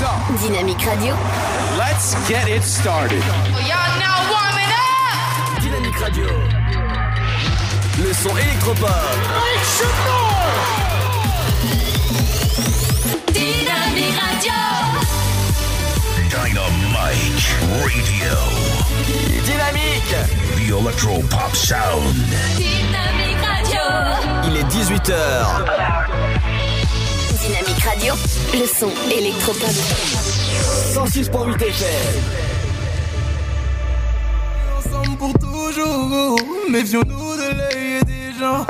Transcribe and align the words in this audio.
So, 0.00 0.06
Dynamique 0.40 0.82
Radio. 0.86 1.14
let's 1.76 2.14
get 2.26 2.48
it 2.48 2.62
started. 2.62 3.22
Y'all 3.68 3.98
now 4.00 4.32
warming 4.32 4.72
up. 4.72 5.60
Dynamique 5.60 6.00
Radio. 6.00 6.24
Le 8.02 8.10
son 8.14 8.34
électropop. 8.34 8.88
Dynamique 13.34 14.16
Radio. 14.16 14.60
Dynamite 16.30 17.50
Radio. 17.82 18.34
Dynamique. 19.44 20.16
The 20.56 20.78
Electro 20.78 21.20
Pop 21.28 21.54
Sound. 21.54 22.14
Dynamique 22.56 23.36
Radio. 23.44 23.82
Il 24.46 24.56
est 24.56 24.64
18h. 24.64 26.29
Dynamique 27.80 27.84
Radio. 27.84 28.14
Le 28.52 28.66
son 28.66 28.90
électropop. 29.10 29.70
106.8 30.94 31.62
FM. 31.62 31.90
ensemble 34.78 35.16
pour 35.18 35.32
toujours. 35.38 36.36
Méfions-nous 36.68 37.36
de 37.36 37.56
l'œil 37.56 38.04
des 38.04 38.38
gens. 38.38 38.66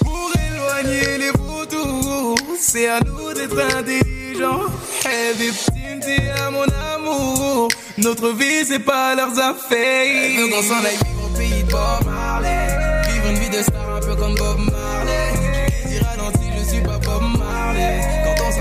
Pour 0.00 0.30
éloigner 0.34 1.18
les 1.18 1.30
vautours, 1.30 2.36
c'est 2.60 2.88
à 2.88 3.00
nous 3.00 3.32
d'être 3.34 3.58
intelligents. 3.58 4.62
Hey, 5.04 5.34
victime, 5.36 6.00
t'es 6.00 6.30
à 6.40 6.50
mon 6.50 6.66
amour. 6.94 7.68
Notre 7.98 8.30
vie, 8.30 8.64
c'est 8.66 8.80
pas 8.80 9.14
leurs 9.14 9.38
affaires. 9.38 10.40
Donc 10.40 10.52
on 10.58 10.62
s'en 10.62 10.84
aille 10.84 10.98
vivre 11.04 11.24
au 11.24 11.36
pays 11.36 11.62
de 11.62 11.70
Bob 11.70 12.04
Marley. 12.04 12.68
Vivre 13.12 13.26
une 13.30 13.38
vie 13.38 13.50
de 13.50 13.62
star 13.62 13.96
un 13.96 14.00
peu 14.00 14.14
comme 14.14 14.34
Bob 14.34 14.58
Marley. 14.58 15.15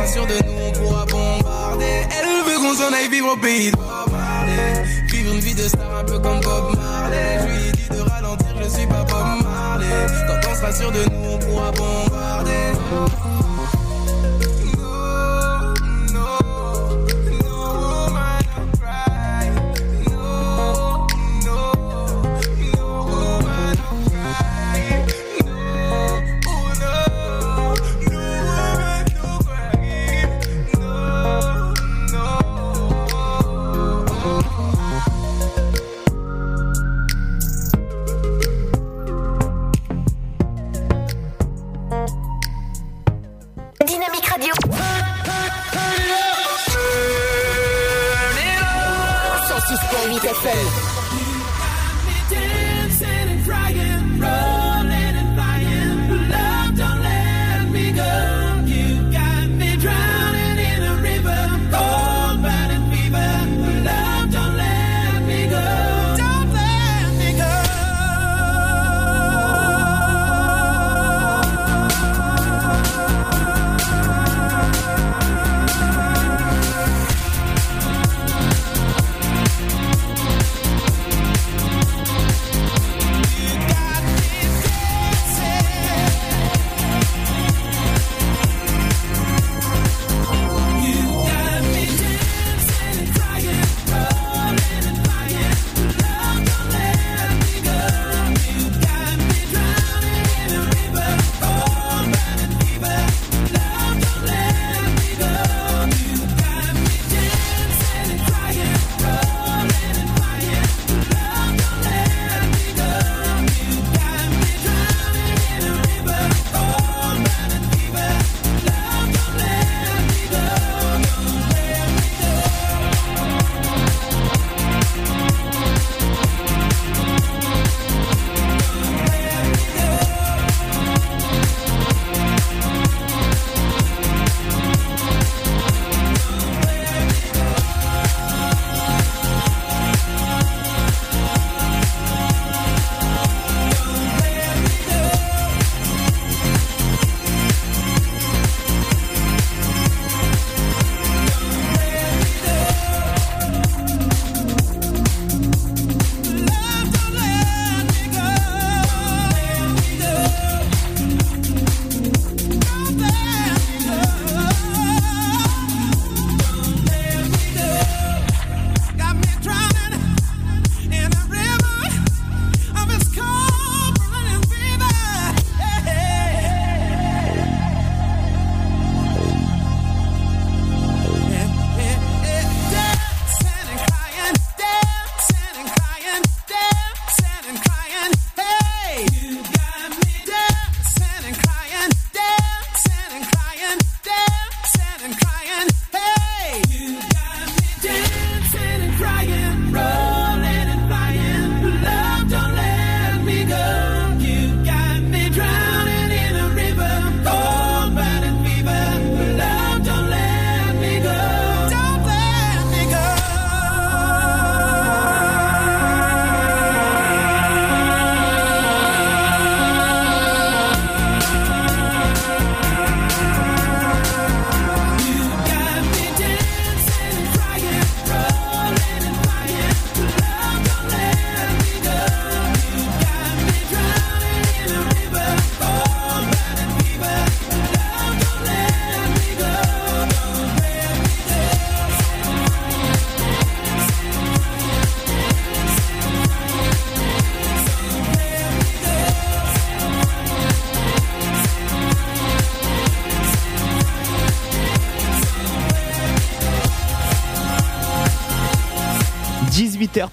Sera 0.06 0.14
sûr 0.14 0.28
de 0.28 0.34
nous, 0.46 0.62
on 0.68 0.72
pourra 0.72 1.06
bombarder. 1.06 2.06
Elle 2.12 2.44
veut 2.46 2.60
qu'on 2.60 2.76
s'en 2.76 2.94
aille 2.94 3.10
vivre 3.10 3.34
au 3.34 3.38
pays 3.38 3.72
de 3.72 3.76
Bob. 3.76 3.86
Vivre 5.08 5.34
une 5.34 5.40
vie 5.40 5.56
de 5.56 5.68
star 5.68 5.98
un 5.98 6.04
peu 6.04 6.20
comme 6.20 6.40
Bob 6.42 6.76
Marley. 6.76 7.40
Je 7.42 7.48
lui 7.48 7.68
ai 7.68 7.72
dit 7.72 7.90
de 7.90 8.02
ralentir, 8.02 8.48
je 8.62 8.70
suis 8.70 8.88
pas 8.88 9.04
Bob 9.04 9.44
Marley. 9.44 9.88
Quand 10.28 10.52
on 10.52 10.56
sera 10.56 10.72
sûr 10.74 10.92
de 10.92 11.10
nous, 11.10 11.32
on 11.32 11.38
pourra 11.40 11.72
bombarder. 11.72 12.74
106.8 50.26 50.34
FM. 50.34 50.85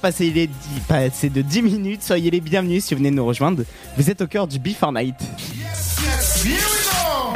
Passé, 0.03 0.31
les 0.31 0.49
10 0.49 0.55
passé 0.89 1.31
de 1.31 1.41
10 1.43 1.63
minutes, 1.63 2.03
soyez 2.03 2.31
les 2.31 2.41
bienvenus 2.41 2.85
si 2.85 2.93
vous 2.93 2.99
venez 2.99 3.11
de 3.11 3.15
nous 3.17 3.25
rejoindre. 3.25 3.63
Vous 3.97 4.11
êtes 4.11 4.21
au 4.21 4.27
cœur 4.27 4.49
du 4.49 4.59
Before 4.59 4.93
Night. 4.93 5.15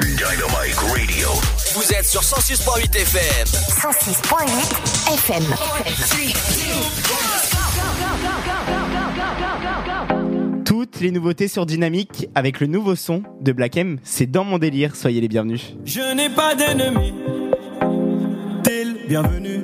Dynamite 0.00 0.76
Radio. 0.76 1.28
Vous 1.74 1.92
êtes 1.92 2.04
sur 2.04 2.22
106.8 2.22 2.96
FM. 2.96 3.46
106.8 3.46 5.14
FM. 5.14 5.44
Toutes 10.64 11.00
les 11.00 11.12
nouveautés 11.12 11.46
sur 11.46 11.66
Dynamique 11.66 12.28
avec 12.34 12.58
le 12.58 12.66
nouveau 12.66 12.96
son 12.96 13.22
de 13.40 13.52
Black 13.52 13.76
M, 13.76 13.98
c'est 14.02 14.26
dans 14.26 14.42
mon 14.42 14.58
délire, 14.58 14.96
soyez 14.96 15.20
les 15.20 15.28
bienvenus. 15.28 15.76
Je 15.84 16.14
n'ai 16.14 16.30
pas 16.30 16.56
d'ennemi. 16.56 17.14
T'es 18.64 18.84
le 18.84 19.06
bienvenu. 19.06 19.60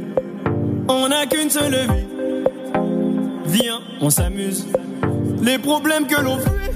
On 0.88 1.08
n'a 1.08 1.26
qu'une 1.26 1.50
seule 1.50 1.88
vie. 1.88 2.11
Viens, 3.46 3.80
on 4.00 4.10
s'amuse. 4.10 4.66
Les 5.42 5.58
problèmes 5.58 6.06
que 6.06 6.20
l'on 6.20 6.38
fuit 6.38 6.70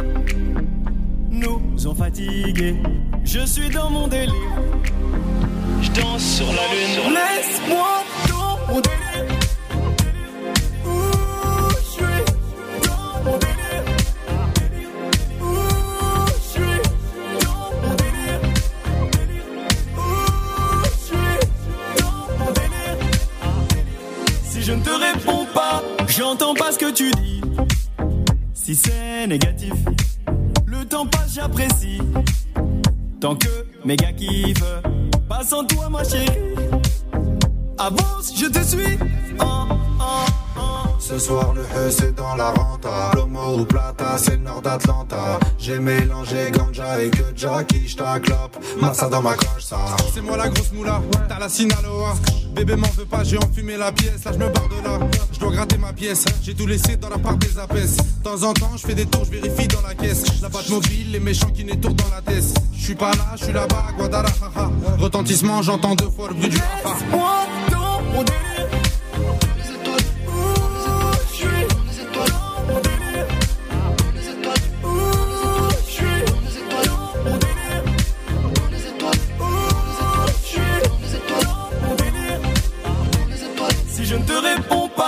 nous 1.31 1.87
ont 1.87 1.95
fatigués. 1.95 2.77
Je 3.25 3.41
suis 3.47 3.69
dans 3.71 3.91
mon 3.91 4.09
délire. 4.09 4.33
Je 5.83 5.91
danse 6.01 6.23
sur 6.23 6.47
la 6.47 6.53
lune. 6.53 7.15
Laisse-moi 7.15 8.05
dans 8.29 8.75
mon. 8.75 9.06
Pas 26.67 26.73
ce 26.73 26.79
que 26.79 26.91
tu 26.91 27.11
dis. 27.13 27.41
Si 28.53 28.75
c'est 28.75 29.27
négatif, 29.29 29.73
le 30.67 30.85
temps 30.85 31.07
passe, 31.07 31.35
j'apprécie. 31.35 32.01
Tant 33.21 33.37
que 33.37 33.67
mes 33.85 33.95
gars 33.95 34.13
kiffent, 34.13 34.83
pas 35.29 35.45
sans 35.45 35.65
toi, 35.65 35.89
ma 35.89 36.03
chérie. 36.03 36.57
Avance, 37.79 38.33
je 38.37 38.47
te 38.47 38.65
suis. 38.65 38.99
Oh, 39.39 39.69
oh. 40.01 40.46
Ce 41.09 41.21
soir 41.21 41.55
le 41.55 41.63
E 41.63 41.89
c'est 41.89 42.17
dans 42.17 42.35
la 42.35 42.51
renta. 42.51 43.13
Lomo 43.15 43.61
ou 43.61 43.65
Plata 43.65 44.19
c'est 44.19 44.33
le 44.33 44.43
nord 44.43 44.61
d'Atlanta. 44.61 45.39
J'ai 45.57 45.79
mélangé 45.79 46.51
ganja 46.51 47.01
et 47.01 47.11
que 47.11 47.23
Jackie 47.37 47.87
j't'acclope 47.87 48.59
Massa 48.81 49.09
dans 49.09 49.23
ma 49.23 49.35
cloche 49.35 49.63
ça. 49.63 49.79
C'est 50.13 50.21
moi 50.21 50.37
la 50.37 50.49
grosse 50.49 50.73
moula, 50.73 51.01
t'as 51.29 51.39
la 51.39 51.49
Sinaloa. 51.49 52.17
Bébé 52.53 52.75
m'en 52.75 52.89
veux 52.97 53.05
pas, 53.05 53.23
j'ai 53.23 53.39
enfumé 53.39 53.77
la 53.77 53.93
pièce. 53.93 54.25
Là 54.25 54.33
je 54.33 54.39
me 54.39 54.49
barre 54.49 54.69
de 54.69 54.83
là, 54.83 55.07
je 55.31 55.39
dois 55.39 55.53
gratter 55.53 55.79
ma 55.79 55.93
pièce. 55.93 56.25
J'ai 56.43 56.55
tout 56.55 56.67
laissé 56.67 56.97
dans 56.97 57.09
la 57.09 57.19
part 57.19 57.37
des 57.37 57.57
apaises. 57.57 57.99
De 57.99 58.25
temps 58.25 58.43
en 58.43 58.53
temps 58.53 58.73
je 58.77 58.85
fais 58.85 58.95
des 58.95 59.07
tours, 59.07 59.27
je 59.27 59.31
vérifie 59.31 59.69
dans 59.69 59.83
la 59.83 59.95
caisse. 59.95 60.25
La 60.43 60.49
batte 60.49 60.69
mobile, 60.71 61.13
les 61.13 61.21
méchants 61.21 61.51
qui 61.55 61.65
n'étourdent 61.65 62.03
dans 62.03 62.15
la 62.17 62.21
tête. 62.21 62.53
Je 62.75 62.83
suis 62.83 62.97
pas 62.97 63.13
là, 63.13 63.37
je 63.37 63.45
suis 63.45 63.53
là-bas, 63.53 63.93
Guadalajara. 63.97 64.73
Retentissement, 64.99 65.63
j'entends 65.63 65.95
deux 65.95 66.11
fois 66.11 66.27
le 66.31 66.35
bruit 66.35 66.49
du 66.49 66.59
Rafa 66.59 66.97
On 84.71 84.89
parle 84.89 85.06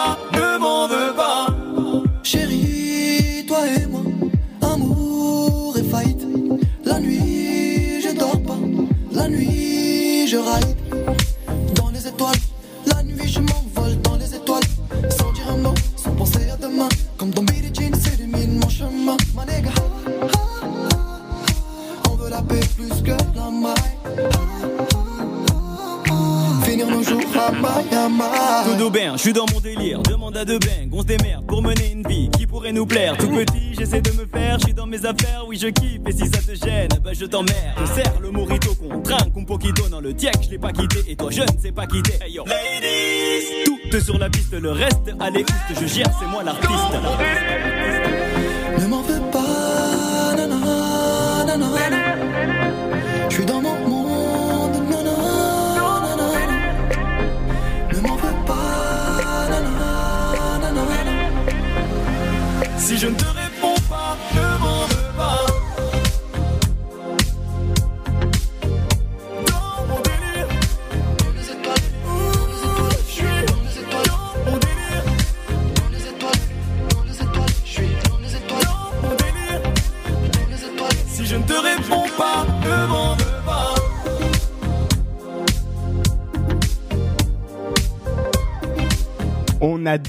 Tout 32.89 33.29
petit, 33.29 33.75
j'essaie 33.79 34.01
de 34.01 34.11
me 34.13 34.27
faire, 34.27 34.59
je 34.59 34.65
suis 34.65 34.75
dans 34.75 34.87
mes 34.87 35.05
affaires, 35.05 35.45
oui 35.47 35.59
je 35.61 35.69
kiffe. 35.69 36.01
Et 36.07 36.13
si 36.13 36.27
ça 36.27 36.41
te 36.41 36.55
gêne, 36.55 36.89
bah 37.03 37.11
je 37.13 37.27
t'emmerde. 37.27 37.77
Je 37.81 37.87
serre 37.87 38.19
le 38.21 38.31
morito 38.31 38.75
qu'on 38.75 39.01
trinque, 39.01 39.37
un 39.37 39.45
poquito 39.45 39.89
dans 39.89 40.01
le 40.01 40.15
diac, 40.15 40.37
je 40.43 40.51
l'ai 40.51 40.59
pas 40.59 40.73
quitté. 40.73 41.05
Et 41.07 41.15
toi, 41.15 41.31
je 41.31 41.43
ne 41.43 41.59
sais 41.61 41.73
pas 41.73 41.87
quitter. 41.87 42.15
Hey 42.25 42.37
ladies, 42.37 43.91
tout 43.91 44.01
sur 44.01 44.19
la 44.19 44.31
piste, 44.31 44.55
le 44.55 44.71
reste 44.71 45.13
l'écoute, 45.33 45.55
je 45.81 45.87
gère, 45.87 46.11
c'est 46.19 46.27
moi 46.27 46.43
l'artiste. 46.43 46.73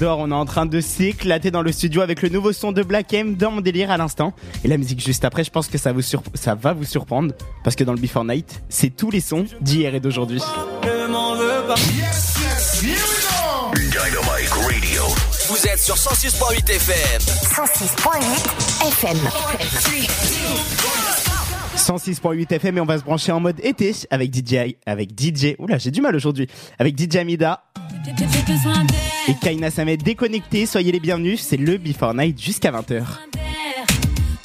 On 0.00 0.04
adore, 0.04 0.18
on 0.20 0.30
est 0.30 0.34
en 0.34 0.46
train 0.46 0.64
de 0.64 0.80
s'éclater 0.80 1.50
dans 1.50 1.60
le 1.60 1.72
studio 1.72 2.00
avec 2.00 2.22
le 2.22 2.30
nouveau 2.30 2.54
son 2.54 2.72
de 2.72 2.82
Black 2.82 3.12
M 3.12 3.34
dans 3.34 3.50
mon 3.50 3.60
délire 3.60 3.90
à 3.90 3.98
l'instant. 3.98 4.32
Et 4.64 4.68
la 4.68 4.78
musique 4.78 5.04
juste 5.04 5.26
après, 5.26 5.44
je 5.44 5.50
pense 5.50 5.68
que 5.68 5.76
ça, 5.76 5.92
vous 5.92 6.00
sur- 6.00 6.22
ça 6.32 6.54
va 6.54 6.72
vous 6.72 6.84
surprendre 6.84 7.34
parce 7.64 7.76
que 7.76 7.84
dans 7.84 7.92
le 7.92 7.98
Before 8.00 8.24
Night, 8.24 8.62
c'est 8.70 8.88
tous 8.96 9.10
les 9.10 9.20
sons 9.20 9.44
d'hier 9.60 9.94
et 9.94 10.00
d'aujourd'hui. 10.00 10.40
Ne 10.84 11.06
m'en 11.08 11.34
veux 11.34 11.66
pas. 11.66 11.74
Dynamite 13.74 14.50
Radio. 14.62 15.02
Vous 15.48 15.66
êtes 15.66 15.80
sur 15.80 15.96
106.8 15.96 16.70
FM. 16.70 17.20
106.8 17.20 18.88
FM. 18.88 19.18
106.8 21.80 22.52
FM 22.52 22.76
et 22.76 22.80
on 22.80 22.84
va 22.84 22.98
se 22.98 23.04
brancher 23.04 23.32
en 23.32 23.40
mode 23.40 23.58
été 23.64 23.94
avec 24.10 24.34
DJ, 24.34 24.76
avec 24.84 25.18
DJ, 25.18 25.54
oula 25.58 25.78
j'ai 25.78 25.90
du 25.90 26.00
mal 26.02 26.14
aujourd'hui, 26.14 26.46
avec 26.78 26.98
DJ 26.98 27.16
Amida 27.16 27.64
et 29.28 29.34
Kaina 29.40 29.70
Samet 29.70 29.96
déconnecté, 29.96 30.66
soyez 30.66 30.92
les 30.92 31.00
bienvenus, 31.00 31.40
c'est 31.40 31.56
le 31.56 31.78
Before 31.78 32.14
Night 32.14 32.40
jusqu'à 32.40 32.70
20h. 32.70 33.02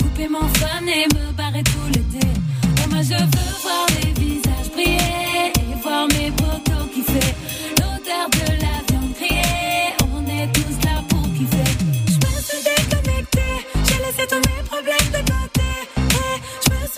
Couper 0.02 0.30
mon 0.30 0.48
fun 0.48 0.86
et 0.88 1.08
me 1.14 1.34
barrer 1.34 1.64
tout 1.64 1.88
l'été. 1.88 2.26
Et 2.26 2.90
moi 2.90 3.02
je 3.02 3.14
veux 3.14 3.62
voir 3.62 3.86
les 4.02 4.12
visages 4.22 4.72
briller 4.72 5.52
et 5.56 5.82
voir 5.84 6.08
mes 6.08 6.32
potos 6.32 6.88
kiffer. 6.94 7.34
L'odeur 7.82 8.30
de 8.32 8.52
la 8.62 8.82
viande 8.90 9.14
grillée, 9.14 9.94
on 10.14 10.24
est 10.30 10.52
tous 10.54 10.86
là 10.86 11.02
pour 11.10 11.24
kiffer. 11.34 11.72
Je 12.08 12.14
me 12.14 12.42
suis 12.42 12.64
déconnectée, 12.64 13.68
j'ai 13.84 13.98
laissé 14.06 14.28
tous 14.30 14.36
mes 14.36 14.64
problèmes 14.64 15.12
de 15.12 15.20
côté 15.20 15.46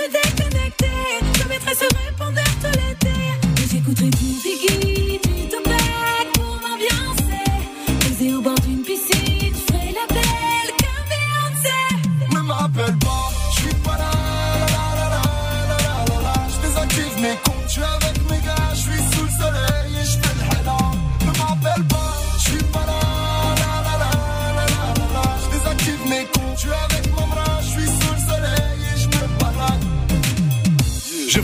déconnecté, 0.09 0.87
je 1.37 1.47
mettrai 1.47 1.75
sur 1.75 1.89
répondre. 2.05 2.46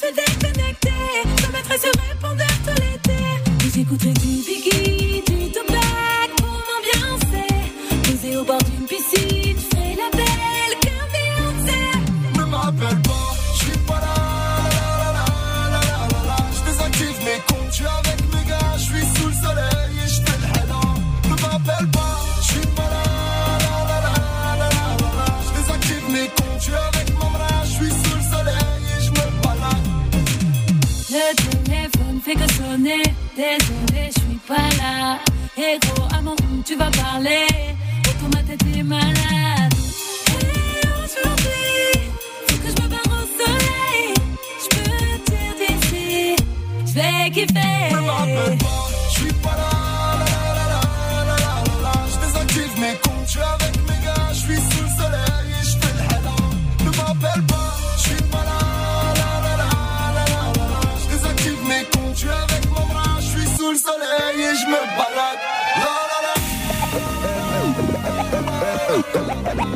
je 0.00 0.06
me 0.06 0.12
suis 0.12 0.14
déconnecté, 0.14 0.90
je 1.40 1.52
mettrai 1.52 1.78
sur 1.78 1.90
répondeur 2.08 2.46
tout 2.64 2.82
l'été. 2.82 3.66
Et 3.66 3.70
j'écouterai 3.74 4.12
du 4.12 4.26
Biggie, 4.26 4.87
fait 32.28 32.34
que 32.34 32.52
sonner. 32.52 33.02
Désolé, 33.34 34.10
je 34.14 34.20
suis 34.20 34.38
pas 34.46 34.68
là. 34.78 35.18
Et 35.56 35.78
gros, 35.78 36.06
à 36.14 36.20
mon 36.20 36.36
tu 36.64 36.76
vas 36.76 36.90
parler. 36.90 37.46
Autour 38.08 38.28
ma 38.34 38.42
tête 38.42 38.64
est 38.76 38.82
malade. 38.82 39.27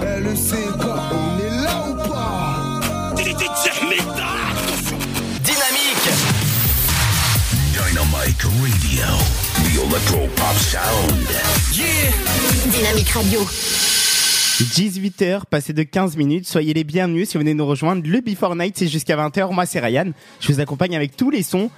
Elle 0.02 0.36
sait 0.36 0.56
quoi, 0.78 0.96
on 1.12 1.38
est 1.38 1.62
là 1.64 1.84
ou 1.88 1.94
pas 2.08 3.12
Dynamique 5.42 6.08
Dynamite 7.72 8.42
Radio. 8.42 9.16
The 9.54 9.70
Electro 9.86 10.28
Pop 10.36 10.56
Sound. 10.58 11.28
Dynamique 12.70 13.10
Radio. 13.10 13.40
18h, 14.60 15.46
passé 15.46 15.72
de 15.72 15.82
15 15.82 16.16
minutes. 16.16 16.46
Soyez 16.46 16.74
les 16.74 16.84
bienvenus 16.84 17.30
si 17.30 17.34
vous 17.34 17.40
venez 17.40 17.54
nous 17.54 17.66
rejoindre. 17.66 18.02
Le 18.06 18.20
Before 18.20 18.54
Night, 18.54 18.76
c'est 18.78 18.88
jusqu'à 18.88 19.16
20h. 19.16 19.52
Moi, 19.52 19.66
c'est 19.66 19.80
Ryan. 19.80 20.12
Je 20.40 20.52
vous 20.52 20.60
accompagne 20.60 20.94
avec 20.94 21.16
tous 21.16 21.30
les 21.30 21.42
sons 21.42 21.70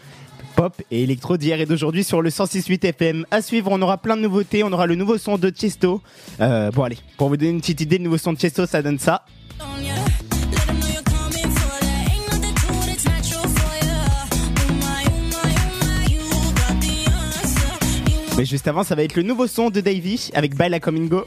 pop 0.55 0.81
et 0.91 1.03
électro 1.03 1.37
d'hier 1.37 1.61
et 1.61 1.67
d'aujourd'hui 1.67 2.05
sur 2.05 2.23
le 2.23 2.31
106.8 2.31 2.87
FM. 2.87 3.27
À 3.31 3.43
suivre, 3.43 3.71
on 3.73 3.83
aura 3.83 3.99
plein 3.99 4.17
de 4.17 4.23
nouveautés. 4.23 4.63
On 4.63 4.73
aura 4.73 4.87
le 4.87 4.95
nouveau 4.95 5.19
son 5.19 5.37
de 5.37 5.51
Chesto. 5.51 6.01
Euh, 6.41 6.71
bon, 6.71 6.85
allez, 6.85 6.99
pour 7.19 7.29
vous 7.29 7.37
donner 7.37 7.51
une 7.51 7.61
petite 7.61 7.81
idée, 7.81 7.99
le 7.99 8.05
nouveau 8.05 8.19
son 8.19 8.33
de 8.33 8.39
Chesto, 8.39 8.67
ça 8.67 8.83
donne 8.83 8.99
ça. 8.99 9.25
Mais 18.37 18.45
juste 18.45 18.67
avant, 18.67 18.83
ça 18.83 18.97
va 18.97 19.05
être 19.05 19.15
le 19.15 19.23
nouveau 19.23 19.47
son 19.47 19.71
de 19.71 19.81
Davy 19.81 20.31
avec 20.35 20.57
Baila 20.57 20.81
Comingo. 20.81 21.25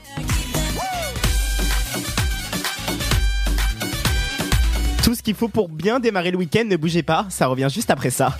Tout 5.04 5.16
ce 5.16 5.24
qu'il 5.24 5.36
faut 5.36 5.48
pour 5.48 5.70
bien 5.70 6.02
démarrer 6.02 6.32
le 6.32 6.38
week-end, 6.38 6.66
ne 6.68 6.76
bougez 6.76 7.04
pas, 7.04 7.26
ça 7.30 7.48
revient 7.48 7.70
juste 7.72 7.90
après 7.92 8.10
ça. 8.10 8.38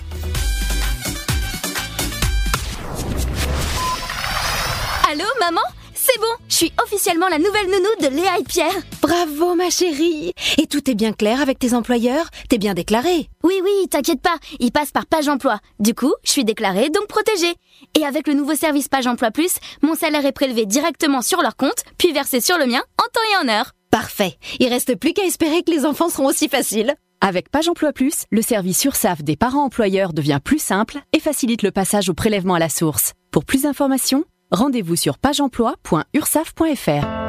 Maman 5.40 5.60
C'est 5.94 6.18
bon, 6.20 6.26
je 6.48 6.54
suis 6.54 6.72
officiellement 6.82 7.28
la 7.28 7.38
nouvelle 7.38 7.66
nounou 7.66 7.88
de 8.00 8.14
Léa 8.14 8.38
et 8.38 8.44
Pierre. 8.44 8.72
Bravo 9.02 9.54
ma 9.54 9.70
chérie 9.70 10.32
Et 10.58 10.66
tout 10.66 10.90
est 10.90 10.94
bien 10.94 11.12
clair 11.12 11.40
avec 11.40 11.58
tes 11.58 11.74
employeurs? 11.74 12.28
T'es 12.48 12.58
bien 12.58 12.74
déclarée 12.74 13.28
Oui, 13.42 13.60
oui, 13.62 13.88
t'inquiète 13.88 14.20
pas, 14.20 14.36
ils 14.60 14.72
passent 14.72 14.92
par 14.92 15.06
Page 15.06 15.28
Emploi. 15.28 15.58
Du 15.78 15.94
coup, 15.94 16.12
je 16.24 16.30
suis 16.30 16.44
déclarée, 16.44 16.90
donc 16.90 17.06
protégée. 17.06 17.54
Et 17.98 18.04
avec 18.04 18.26
le 18.28 18.34
nouveau 18.34 18.54
service 18.54 18.88
Page 18.88 19.06
Emploi 19.06 19.30
Plus, 19.30 19.56
mon 19.82 19.94
salaire 19.94 20.26
est 20.26 20.32
prélevé 20.32 20.66
directement 20.66 21.22
sur 21.22 21.42
leur 21.42 21.56
compte, 21.56 21.84
puis 21.98 22.12
versé 22.12 22.40
sur 22.40 22.58
le 22.58 22.66
mien 22.66 22.82
en 22.98 23.04
temps 23.12 23.20
et 23.32 23.44
en 23.44 23.48
heure. 23.52 23.72
Parfait 23.90 24.36
Il 24.60 24.68
reste 24.68 24.96
plus 24.96 25.12
qu'à 25.12 25.24
espérer 25.24 25.62
que 25.62 25.70
les 25.70 25.86
enfants 25.86 26.08
seront 26.10 26.26
aussi 26.26 26.48
faciles 26.48 26.94
Avec 27.20 27.50
Page 27.50 27.68
Emploi 27.68 27.92
Plus, 27.92 28.24
le 28.30 28.42
service 28.42 28.84
URSAF 28.84 29.22
des 29.22 29.36
parents 29.36 29.64
employeurs 29.64 30.12
devient 30.12 30.40
plus 30.42 30.58
simple 30.60 30.98
et 31.12 31.20
facilite 31.20 31.62
le 31.62 31.70
passage 31.70 32.08
au 32.10 32.14
prélèvement 32.14 32.54
à 32.54 32.58
la 32.58 32.68
source. 32.68 33.12
Pour 33.30 33.44
plus 33.44 33.62
d'informations, 33.62 34.24
rendez-vous 34.50 34.96
sur 34.96 35.18
pageemploi.ursaf.fr. 35.18 37.28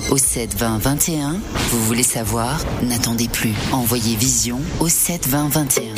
au 0.09 0.17
7 0.17 0.55
20 0.55 0.77
21. 0.79 1.35
Vous 1.69 1.83
voulez 1.83 2.03
savoir? 2.03 2.59
N'attendez 2.83 3.27
plus. 3.27 3.53
Envoyez 3.71 4.15
Vision 4.15 4.59
au 4.79 4.89
7 4.89 5.27
20 5.27 5.49
21. 5.49 5.95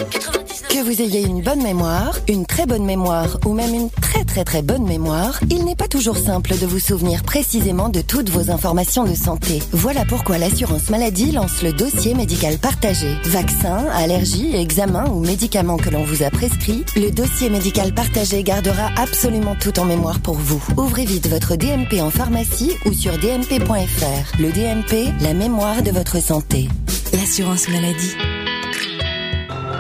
Que 0.69 0.83
vous 0.83 1.01
ayez 1.01 1.21
une 1.21 1.41
bonne 1.41 1.61
mémoire, 1.61 2.17
une 2.27 2.45
très 2.45 2.65
bonne 2.65 2.85
mémoire 2.85 3.37
ou 3.45 3.53
même 3.53 3.73
une 3.73 3.89
très 3.89 4.23
très 4.23 4.43
très 4.43 4.61
bonne 4.63 4.85
mémoire, 4.85 5.39
il 5.51 5.65
n'est 5.65 5.75
pas 5.75 5.87
toujours 5.87 6.17
simple 6.17 6.57
de 6.57 6.65
vous 6.65 6.79
souvenir 6.79 7.21
précisément 7.21 7.89
de 7.89 8.01
toutes 8.01 8.29
vos 8.29 8.49
informations 8.49 9.03
de 9.03 9.13
santé. 9.13 9.61
Voilà 9.71 10.03
pourquoi 10.05 10.39
l'assurance 10.39 10.89
maladie 10.89 11.31
lance 11.31 11.61
le 11.61 11.73
dossier 11.73 12.15
médical 12.15 12.57
partagé. 12.57 13.15
Vaccins, 13.25 13.85
allergies, 13.93 14.55
examens 14.55 15.09
ou 15.09 15.19
médicaments 15.19 15.77
que 15.77 15.91
l'on 15.91 16.03
vous 16.03 16.23
a 16.23 16.31
prescrits, 16.31 16.83
le 16.95 17.11
dossier 17.11 17.51
médical 17.51 17.93
partagé 17.93 18.41
gardera 18.41 18.89
absolument 18.97 19.55
tout 19.55 19.77
en 19.79 19.85
mémoire 19.85 20.19
pour 20.19 20.35
vous. 20.35 20.63
Ouvrez 20.77 21.05
vite 21.05 21.27
votre 21.29 21.55
DMP 21.55 22.01
en 22.01 22.09
pharmacie 22.09 22.73
ou 22.85 22.93
sur 22.93 23.17
dmp.fr. 23.19 23.92
Le 24.39 24.51
DMP, 24.51 25.13
la 25.21 25.33
mémoire 25.33 25.81
de 25.81 25.91
votre 25.91 26.21
santé. 26.21 26.67
L'assurance 27.13 27.69
maladie. 27.69 28.15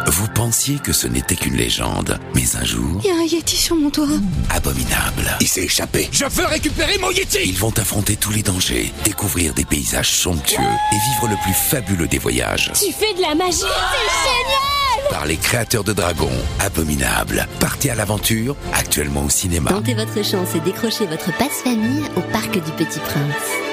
Vous 0.07 0.27
pensiez 0.29 0.77
que 0.79 0.93
ce 0.93 1.07
n'était 1.07 1.35
qu'une 1.35 1.55
légende, 1.55 2.19
mais 2.35 2.55
un 2.55 2.63
jour, 2.63 3.01
Il 3.03 3.07
y 3.07 3.11
a 3.11 3.15
un 3.15 3.23
Yeti 3.25 3.55
sur 3.57 3.75
mon 3.75 3.89
toit. 3.89 4.07
abominable. 4.51 5.35
Il 5.41 5.47
s'est 5.47 5.63
échappé. 5.63 6.07
Je 6.11 6.25
veux 6.25 6.45
récupérer 6.45 6.97
mon 6.99 7.09
Yeti 7.11 7.39
Ils 7.45 7.57
vont 7.57 7.73
affronter 7.77 8.15
tous 8.15 8.31
les 8.31 8.43
dangers, 8.43 8.93
découvrir 9.03 9.53
des 9.53 9.65
paysages 9.65 10.11
somptueux 10.11 10.59
et 10.61 10.95
vivre 11.11 11.27
le 11.29 11.35
plus 11.43 11.53
fabuleux 11.53 12.07
des 12.07 12.19
voyages. 12.19 12.71
Tu 12.73 12.93
fais 12.93 13.13
de 13.15 13.21
la 13.21 13.35
magie 13.35 13.57
C'est 13.57 13.65
génial 13.65 15.09
par 15.09 15.25
les 15.25 15.35
créateurs 15.37 15.83
de 15.83 15.91
Dragon, 15.93 16.31
Abominable. 16.59 17.45
Partez 17.59 17.89
à 17.91 17.95
l'aventure, 17.95 18.55
actuellement 18.73 19.25
au 19.25 19.29
cinéma. 19.29 19.69
Tentez 19.69 19.93
votre 19.95 20.23
chance 20.23 20.55
et 20.55 20.59
décrochez 20.61 21.05
votre 21.07 21.35
passe-famille 21.37 22.03
au 22.15 22.21
Parc 22.31 22.51
du 22.53 22.71
Petit 22.71 22.99
Prince. 22.99 23.72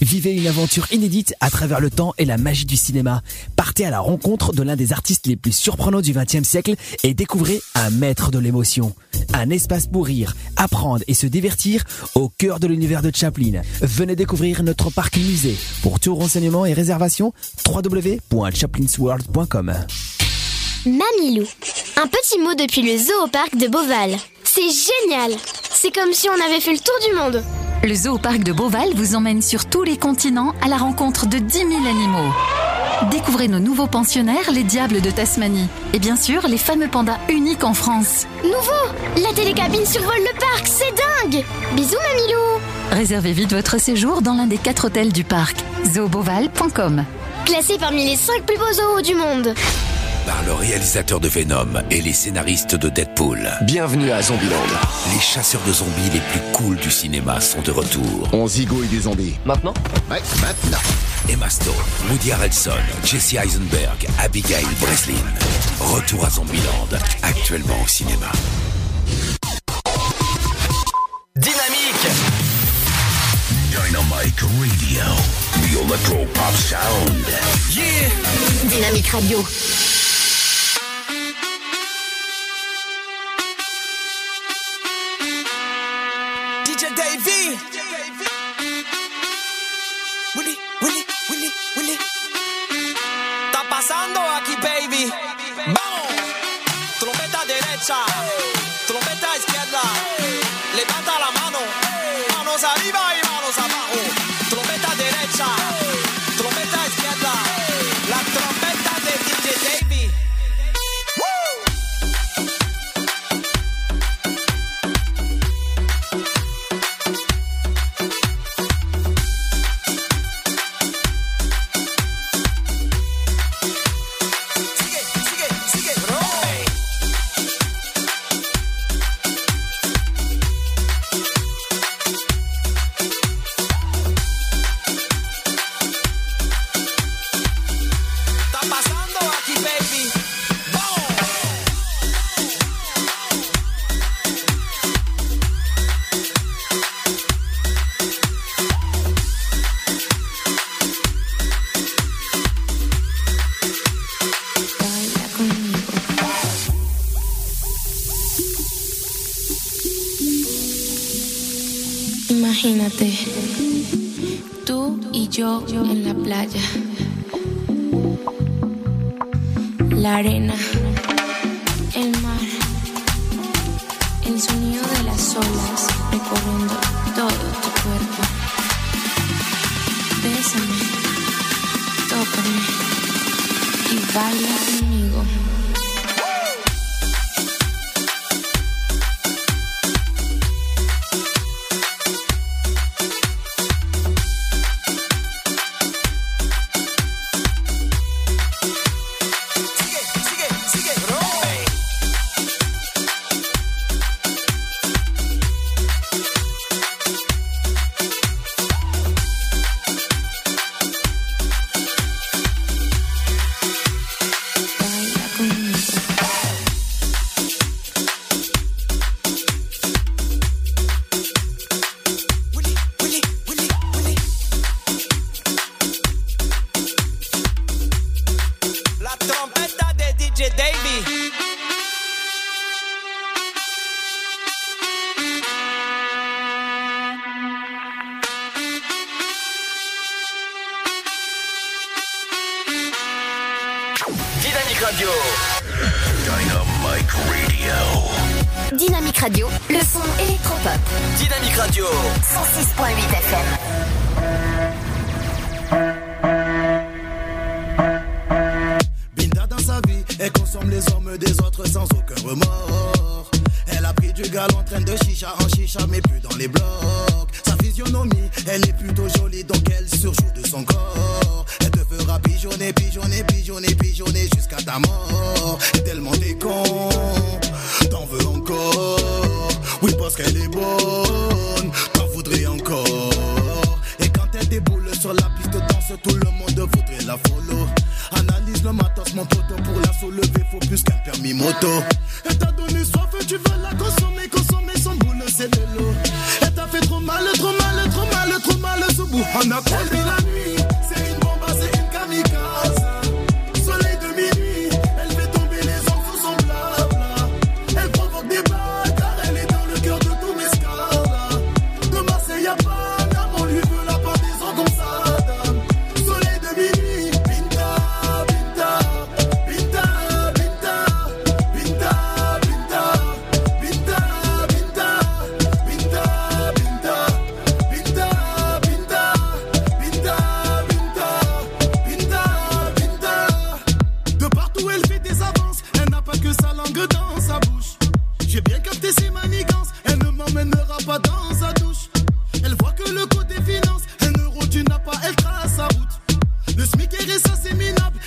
Vivez 0.00 0.32
une 0.32 0.46
aventure 0.46 0.90
inédite 0.92 1.34
à 1.40 1.50
travers 1.50 1.78
le 1.78 1.90
temps 1.90 2.14
et 2.16 2.24
la 2.24 2.38
magie 2.38 2.64
du 2.64 2.76
cinéma. 2.76 3.20
Partez 3.54 3.84
à 3.84 3.90
la 3.90 4.00
rencontre 4.00 4.54
de 4.54 4.62
l'un 4.62 4.76
des 4.76 4.92
artistes 4.92 5.26
les 5.26 5.36
plus 5.36 5.52
surprenants 5.52 6.00
du 6.00 6.14
XXe 6.14 6.48
siècle 6.48 6.74
et 7.02 7.12
découvrez 7.12 7.60
un 7.74 7.90
maître 7.90 8.30
de 8.30 8.38
l'émotion. 8.38 8.94
Un 9.34 9.50
espace 9.50 9.86
pour 9.86 10.06
rire, 10.06 10.34
apprendre 10.56 11.04
et 11.06 11.12
se 11.14 11.26
divertir 11.26 11.84
au 12.14 12.30
cœur 12.30 12.60
de 12.60 12.66
l'univers 12.66 13.02
de 13.02 13.12
Chaplin. 13.14 13.60
Venez 13.82 14.16
découvrir 14.16 14.62
notre 14.62 14.88
parc 14.90 15.18
musée. 15.18 15.58
Pour 15.82 16.00
tout 16.00 16.14
renseignement 16.14 16.64
et 16.64 16.72
réservation, 16.72 17.34
www.chaplinsworld.com. 17.66 19.74
Mamilou. 20.86 21.44
Un 21.96 22.06
petit 22.06 22.38
mot 22.38 22.54
depuis 22.54 22.80
le 22.82 22.96
zoo 22.96 23.26
de 23.58 23.68
Beauval. 23.68 24.16
C'est 24.44 24.62
génial 24.62 25.32
C'est 25.70 25.94
comme 25.94 26.14
si 26.14 26.30
on 26.30 26.40
avait 26.46 26.60
fait 26.60 26.72
le 26.72 26.78
tour 26.78 26.98
du 27.06 27.12
monde 27.14 27.44
Le 27.82 27.94
zoo 27.94 28.18
parc 28.18 28.40
de 28.40 28.52
Beauval 28.52 28.90
vous 28.94 29.14
emmène 29.14 29.40
sur 29.40 29.64
tous 29.64 29.84
les 29.84 29.96
continents 29.96 30.54
à 30.60 30.68
la 30.68 30.76
rencontre 30.76 31.26
de 31.26 31.38
10 31.38 31.58
000 31.58 31.70
animaux. 31.70 32.30
Découvrez 33.10 33.48
nos 33.48 33.58
nouveaux 33.58 33.86
pensionnaires, 33.86 34.50
les 34.52 34.64
diables 34.64 35.00
de 35.00 35.10
Tasmanie. 35.10 35.66
Et 35.94 35.98
bien 35.98 36.16
sûr, 36.16 36.46
les 36.46 36.58
fameux 36.58 36.88
pandas 36.88 37.18
uniques 37.30 37.64
en 37.64 37.72
France. 37.72 38.26
Nouveau 38.44 39.22
La 39.22 39.32
télécabine 39.32 39.86
survole 39.86 40.18
le 40.18 40.38
parc, 40.38 40.66
c'est 40.66 40.92
dingue 40.94 41.42
Bisous 41.74 41.96
Mamilou 41.96 42.60
Réservez 42.90 43.32
vite 43.32 43.54
votre 43.54 43.80
séjour 43.80 44.20
dans 44.20 44.34
l'un 44.34 44.46
des 44.46 44.58
quatre 44.58 44.88
hôtels 44.88 45.12
du 45.12 45.24
parc. 45.24 45.56
zooboval.com 45.86 47.04
Classé 47.46 47.78
parmi 47.78 48.04
les 48.04 48.16
5 48.16 48.42
plus 48.42 48.58
beaux 48.58 48.72
zoos 48.74 49.00
du 49.02 49.14
monde 49.14 49.54
par 50.26 50.42
le 50.44 50.52
réalisateur 50.52 51.20
de 51.20 51.28
Venom 51.28 51.68
et 51.90 52.00
les 52.00 52.12
scénaristes 52.12 52.74
de 52.74 52.88
Deadpool. 52.88 53.50
Bienvenue 53.62 54.10
à 54.10 54.22
Zombieland. 54.22 54.56
Les 55.12 55.20
chasseurs 55.20 55.60
de 55.66 55.72
zombies 55.72 56.10
les 56.12 56.20
plus 56.20 56.40
cools 56.52 56.76
du 56.76 56.90
cinéma 56.90 57.40
sont 57.40 57.62
de 57.62 57.70
retour. 57.70 58.28
On 58.32 58.46
zigouille 58.46 58.88
des 58.88 59.00
zombies. 59.00 59.34
Maintenant? 59.44 59.74
Ouais, 60.10 60.20
maintenant. 60.40 60.78
Emma 61.28 61.48
Stone, 61.48 61.74
Woody 62.10 62.32
Harrelson, 62.32 62.70
Jesse 63.04 63.34
Eisenberg, 63.34 64.06
Abigail 64.18 64.64
Breslin. 64.80 65.14
Retour 65.80 66.24
à 66.24 66.30
Zombieland, 66.30 66.88
actuellement 67.22 67.80
au 67.84 67.88
cinéma. 67.88 68.30
Dynamique 71.36 72.06
Dynamic 73.70 74.40
Radio, 74.40 75.04
the 75.62 75.80
electro 75.80 76.26
pop 76.34 76.54
sound. 76.54 77.26
Yeah 77.74 78.10
Dynamique 78.68 79.08
Radio. 79.08 79.38
side. 97.90 98.59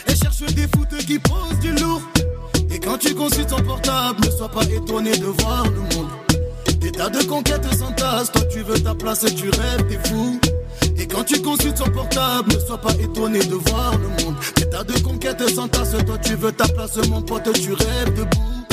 et 0.07 0.15
cherche 0.15 0.53
des 0.53 0.67
fouteux 0.75 0.97
qui 0.97 1.19
posent 1.19 1.59
du 1.59 1.71
lourd. 1.73 2.01
Et 2.71 2.79
quand 2.79 2.97
tu 2.97 3.13
consultes 3.15 3.49
ton 3.49 3.61
portable, 3.63 4.25
ne 4.25 4.31
sois 4.31 4.49
pas 4.49 4.63
étonné 4.65 5.17
de 5.17 5.25
voir 5.25 5.63
le 5.63 5.95
monde. 5.95 6.09
Des 6.79 6.91
tas 6.91 7.09
de 7.09 7.23
conquêtes 7.23 7.65
s'entassent, 7.73 8.31
toi 8.31 8.43
tu 8.51 8.61
veux 8.61 8.79
ta 8.79 8.93
place 8.93 9.23
et 9.23 9.33
tu 9.33 9.49
rêves, 9.49 9.87
t'es 9.87 10.09
fou. 10.09 10.39
Et 10.97 11.07
quand 11.07 11.23
tu 11.23 11.41
consultes 11.41 11.77
son 11.77 11.89
portable, 11.89 12.53
ne 12.53 12.59
sois 12.59 12.77
pas 12.77 12.93
étonné 12.93 13.39
de 13.39 13.55
voir 13.55 13.93
le 13.97 14.23
monde. 14.23 14.35
Des 14.57 14.69
tas 14.69 14.83
de 14.83 14.99
conquêtes 14.99 15.49
s'entassent, 15.49 15.95
toi 16.05 16.17
tu 16.23 16.35
veux 16.35 16.51
ta 16.51 16.67
place, 16.67 16.97
mon 17.09 17.21
pote, 17.21 17.51
tu 17.53 17.73
rêves 17.73 18.13
debout. 18.15 18.63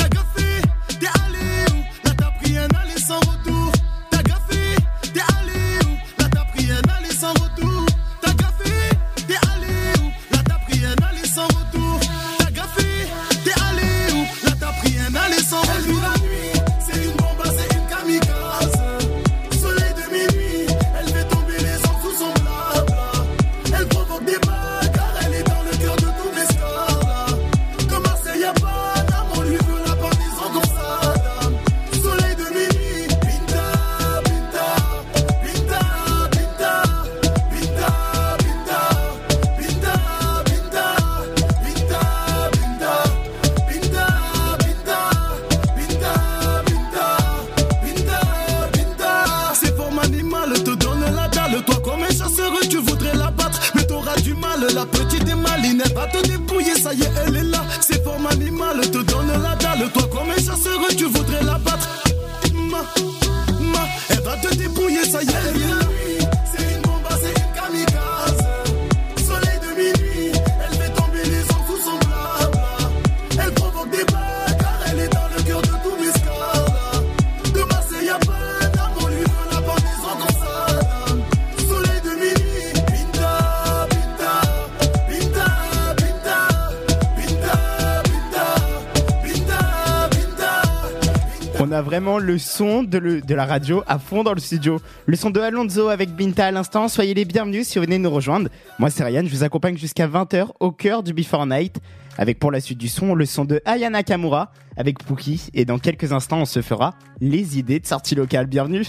vraiment 91.91 92.19
le 92.19 92.37
son 92.37 92.83
de, 92.83 92.97
le, 92.97 93.19
de, 93.19 93.35
la 93.35 93.45
radio 93.45 93.83
à 93.85 93.99
fond 93.99 94.23
dans 94.23 94.33
le 94.33 94.39
studio. 94.39 94.79
Le 95.07 95.17
son 95.17 95.29
de 95.29 95.41
Alonso 95.41 95.89
avec 95.89 96.15
Binta 96.15 96.45
à 96.45 96.51
l'instant. 96.51 96.87
Soyez 96.87 97.13
les 97.13 97.25
bienvenus 97.25 97.67
si 97.67 97.77
vous 97.77 97.83
venez 97.83 97.97
nous 97.97 98.09
rejoindre. 98.09 98.47
Moi, 98.79 98.89
c'est 98.89 99.03
Ryan. 99.03 99.23
Je 99.25 99.29
vous 99.29 99.43
accompagne 99.43 99.75
jusqu'à 99.75 100.07
20h 100.07 100.51
au 100.61 100.71
cœur 100.71 101.03
du 101.03 101.11
Before 101.11 101.45
Night. 101.45 101.81
Avec 102.17 102.39
pour 102.39 102.49
la 102.49 102.61
suite 102.61 102.77
du 102.77 102.87
son, 102.87 103.13
le 103.13 103.25
son 103.25 103.43
de 103.43 103.61
Ayana 103.65 104.03
Kamura 104.03 104.53
avec 104.77 105.03
Pookie. 105.03 105.49
Et 105.53 105.65
dans 105.65 105.79
quelques 105.79 106.13
instants, 106.13 106.39
on 106.39 106.45
se 106.45 106.61
fera 106.61 106.93
les 107.19 107.59
idées 107.59 107.81
de 107.81 107.85
sortie 107.85 108.15
locale. 108.15 108.45
Bienvenue. 108.45 108.85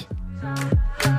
Toi. 1.00 1.12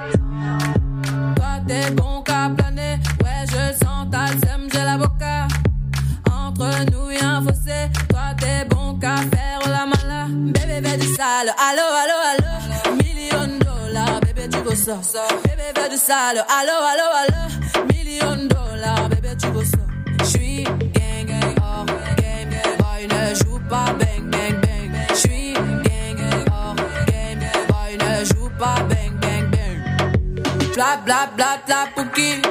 Bébé, 10.30 10.88
fais 10.88 10.98
du 10.98 11.08
sale, 11.16 11.54
allo, 11.58 11.86
allo, 12.02 12.18
allo. 12.32 12.96
Million 13.04 13.60
dollars, 13.60 14.20
bébé, 14.22 14.48
tu 14.50 14.62
go 14.62 14.74
ça. 14.76 14.98
Bébé, 15.44 15.72
fais 15.76 15.90
du 15.90 15.98
sale, 15.98 16.46
allo, 16.50 16.76
allo, 16.92 17.08
allo. 17.22 17.86
Million 17.94 18.48
dollars, 18.48 19.10
bébé, 19.10 19.36
tu 19.40 19.48
go 19.52 19.64
ça. 19.64 19.78
J'suis 20.26 20.64
gang, 20.64 21.26
gang, 21.28 21.56
oh, 21.60 21.86
game, 22.18 22.50
gang, 22.50 22.78
boy, 22.80 23.08
ne 23.08 23.36
joue 23.36 23.60
pas, 23.70 23.94
bang, 24.00 24.30
bang, 24.30 24.62
bang. 24.62 24.92
J'suis 25.16 25.54
gang, 25.54 26.16
gang, 26.16 26.46
oh, 26.52 26.76
game, 27.08 27.40
gang, 27.40 27.68
boy, 27.68 27.98
ne 27.98 28.26
joue 28.26 28.50
pas, 28.58 28.76
bang, 28.90 29.14
bang, 29.22 29.50
bang. 29.52 30.74
Bla, 30.74 30.98
bla, 31.06 31.30
bla, 31.36 31.58
bla, 31.66 31.88
pouki. 31.96 32.42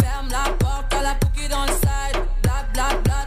Ferme 0.00 0.28
la 0.30 0.50
porte 0.58 0.94
à 0.94 1.02
la 1.02 1.14
pouki 1.14 1.48
dans 1.48 1.62
le 1.62 1.72
side. 1.72 2.22
Bla, 2.42 2.64
bla, 2.72 2.88
bla, 3.04 3.26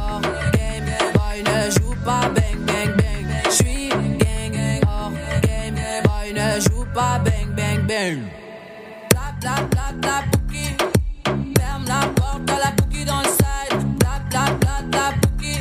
pas 2.05 2.29
bang 2.35 2.59
bang 2.65 2.91
bang. 2.97 3.25
J'suis 3.49 3.89
gang 3.89 4.51
gang, 4.51 4.81
oh 4.87 5.11
game. 5.41 5.75
Boy 6.03 6.33
ne 6.33 6.59
joue 6.59 6.85
pas 6.93 7.19
bang 7.19 7.49
bang 7.55 7.81
bang. 7.87 8.19
Bla 9.09 9.33
bla 9.39 9.55
bla 9.71 9.91
bla 10.01 10.23
bouki. 10.31 10.75
Ferme 11.57 11.85
la 11.87 12.01
porte 12.15 12.49
à 12.49 12.57
la 12.63 12.71
cookie 12.77 13.05
dans 13.05 13.21
le 13.21 13.31
side. 13.39 13.83
Bla 13.99 14.19
bla 14.29 14.45
bla 14.59 14.81
bla 14.91 15.11
bouki. 15.21 15.55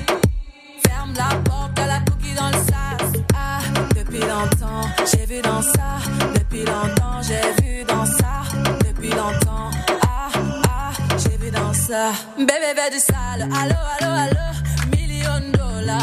Ferme 0.87 1.12
la 1.16 1.37
porte 1.44 1.79
à 1.79 1.87
la 1.87 1.98
cookie 2.00 2.35
dans 2.35 2.48
le 2.48 2.59
sas. 2.68 3.20
Ah, 3.35 3.61
depuis 3.96 4.20
longtemps, 4.20 4.88
j'ai 5.11 5.26
vu 5.26 5.42
dans 5.42 5.62
ça. 5.62 5.88
Depuis 6.35 6.64
longtemps, 6.64 7.20
j'ai 7.22 7.62
vu 7.62 7.85
dans 7.85 8.07
ça. 8.07 8.42
Depuis 8.87 9.11
longtemps, 9.11 9.70
ah, 10.03 10.29
ah, 10.68 10.92
j'ai 11.18 11.37
vu 11.37 11.50
dans 11.50 11.72
ça. 11.72 12.12
Bébé 12.38 12.72
veut 12.76 12.90
du 12.92 12.98
sale, 12.98 13.42
allo, 13.42 13.79
allo, 13.98 14.12
allo. 14.24 14.60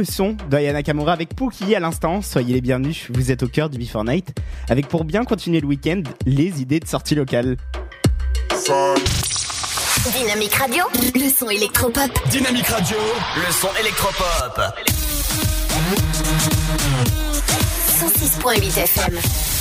Le 0.00 0.06
son 0.06 0.34
d'Ayana 0.48 0.82
Kamura 0.82 1.12
avec 1.12 1.34
Pookie 1.34 1.74
à 1.74 1.78
l'instant. 1.78 2.22
Soyez 2.22 2.54
les 2.54 2.62
bienvenus, 2.62 3.08
vous 3.10 3.30
êtes 3.30 3.42
au 3.42 3.48
cœur 3.48 3.68
du 3.68 3.76
Before 3.76 4.02
Night. 4.02 4.34
Avec 4.70 4.88
pour 4.88 5.04
bien 5.04 5.24
continuer 5.24 5.60
le 5.60 5.66
week-end, 5.66 6.02
les 6.24 6.62
idées 6.62 6.80
de 6.80 6.86
sortie 6.86 7.14
locale. 7.14 7.58
Dynamique 10.16 10.54
Radio, 10.54 10.84
le 11.14 11.28
son 11.28 11.50
électropop. 11.50 12.10
Dynamique 12.30 12.68
Radio, 12.68 12.96
le 13.36 13.52
son 13.52 13.68
électropop. 13.78 14.58
106.8 18.00 18.78
FM. 18.78 19.59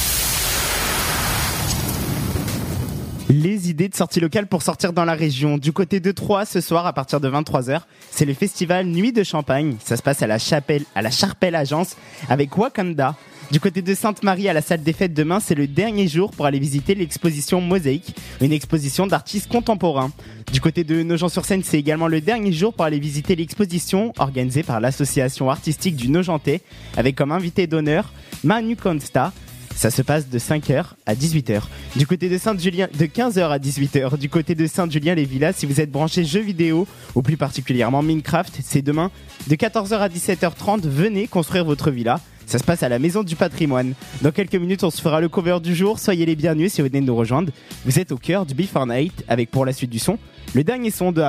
Les 3.32 3.70
idées 3.70 3.90
de 3.90 3.96
sortie 3.96 4.20
locale 4.20 4.48
pour 4.48 4.64
sortir 4.64 4.92
dans 4.92 5.06
la 5.06 5.14
région. 5.14 5.60
Du 5.60 5.72
côté 5.72 6.00
de 6.00 6.12
Troyes, 6.12 6.46
ce 6.46 6.62
soir, 6.62 6.88
à 6.88 6.94
partir 6.94 7.20
de 7.20 7.30
23h, 7.30 7.82
c'est 8.10 8.26
le 8.26 8.34
festival 8.34 8.88
Nuit 8.88 9.14
de 9.14 9.22
Champagne. 9.22 9.76
Ça 9.86 9.98
se 9.98 10.02
passe 10.02 10.24
à 10.24 10.28
la 10.28 10.40
chapelle, 10.40 10.84
à 10.96 11.04
la 11.04 11.12
Charpelle 11.12 11.54
Agence 11.54 11.96
avec 12.28 12.58
Wakanda. 12.58 13.16
Du 13.52 13.60
côté 13.60 13.84
de 13.84 13.94
Sainte-Marie 13.94 14.50
à 14.50 14.54
la 14.54 14.64
salle 14.64 14.82
des 14.82 14.94
fêtes 14.94 15.14
demain, 15.14 15.40
c'est 15.40 15.54
le 15.54 15.68
dernier 15.68 16.08
jour 16.08 16.32
pour 16.32 16.48
aller 16.48 16.58
visiter 16.58 16.96
l'exposition 16.96 17.62
Mosaïque, 17.62 18.16
une 18.42 18.52
exposition 18.52 19.06
d'artistes 19.06 19.48
contemporains. 19.48 20.12
Du 20.52 20.60
côté 20.60 20.84
de 20.84 21.04
Nogent-sur-Seine, 21.04 21.62
c'est 21.64 21.78
également 21.78 22.08
le 22.08 22.22
dernier 22.22 22.52
jour 22.52 22.74
pour 22.74 22.86
aller 22.86 23.00
visiter 23.00 23.36
l'exposition 23.36 24.12
organisée 24.18 24.64
par 24.64 24.80
l'association 24.80 25.52
artistique 25.52 25.96
du 25.96 26.10
Nogentais, 26.10 26.62
avec 26.98 27.16
comme 27.16 27.32
invité 27.32 27.68
d'honneur 27.68 28.12
Manu 28.44 28.76
Consta, 28.76 29.34
ça 29.80 29.92
se 29.92 30.02
passe 30.02 30.28
de 30.28 30.38
5h 30.38 30.88
à 31.06 31.16
18h. 31.16 31.62
Du 31.96 32.06
côté 32.06 32.28
de 32.28 32.38
Saint-Julien, 32.38 32.90
de 32.94 33.06
15h 33.06 33.50
à 33.50 33.58
18h. 33.60 34.18
Du 34.18 34.28
côté 34.28 34.54
de 34.54 34.68
Saint-Julien-les-Villas, 34.68 35.54
si 35.56 35.66
vous 35.66 35.80
êtes 35.80 35.90
branché 35.90 36.26
jeux 36.26 36.42
vidéo, 36.42 36.86
ou 37.16 37.22
plus 37.22 37.38
particulièrement 37.38 38.02
Minecraft, 38.02 38.60
c'est 38.62 38.82
demain 38.82 39.10
de 39.48 39.56
14h 39.56 39.98
à 39.98 40.10
17h30. 40.10 40.82
Venez 40.82 41.28
construire 41.28 41.64
votre 41.64 41.92
villa. 41.92 42.20
Ça 42.46 42.60
se 42.60 42.66
passe 42.66 42.84
à 42.84 42.90
la 42.90 43.00
Maison 43.00 43.24
du 43.24 43.38
Patrimoine. 43.38 43.94
Dans 44.22 44.32
quelques 44.32 44.56
minutes, 44.56 44.84
on 44.84 44.92
se 44.92 45.00
fera 45.00 45.22
le 45.22 45.30
cover 45.30 45.60
du 45.64 45.74
jour. 45.74 45.98
Soyez 45.98 46.26
les 46.26 46.36
bienvenus 46.36 46.74
si 46.74 46.82
vous 46.82 46.90
venez 46.90 47.00
de 47.00 47.06
nous 47.06 47.16
rejoindre. 47.16 47.54
Vous 47.86 48.00
êtes 48.00 48.12
au 48.12 48.18
cœur 48.18 48.46
du 48.46 48.56
Before 48.56 48.86
Night 48.86 49.24
avec 49.30 49.50
pour 49.50 49.66
la 49.66 49.72
suite 49.72 49.92
du 49.92 50.00
son, 50.00 50.18
le 50.56 50.66
dernier 50.66 50.92
son 50.92 51.14
de 51.14 51.22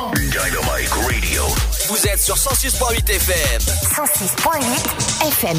Avamax. 0.00 0.20
Dynamite 0.30 0.90
Radio. 0.90 1.44
Vous 1.88 2.06
êtes 2.06 2.20
sur 2.20 2.36
106.8 2.36 3.10
FM. 3.10 3.60
106.8 3.60 5.28
FM. 5.28 5.58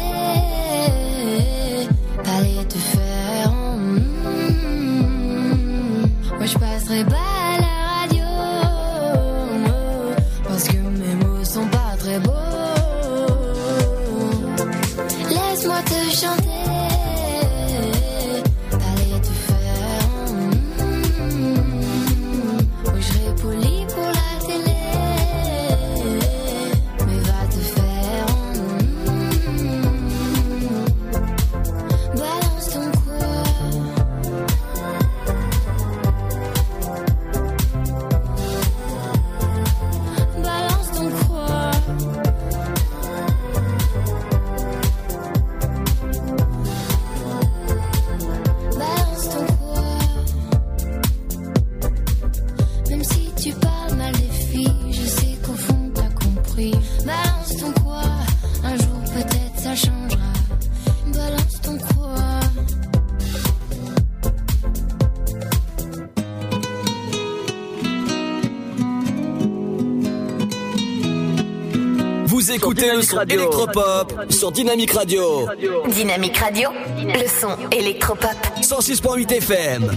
Écoutez 72.81 72.95
le 72.95 73.01
son 73.01 73.21
électropop 73.21 74.13
sur 74.29 74.51
Dynamique 74.51 74.91
Radio. 74.91 75.47
Dynamique 75.89 76.37
Radio, 76.37 76.69
le 76.97 77.27
son 77.27 77.69
électropop. 77.71 78.35
106.8 78.61 79.33
FM. 79.33 79.91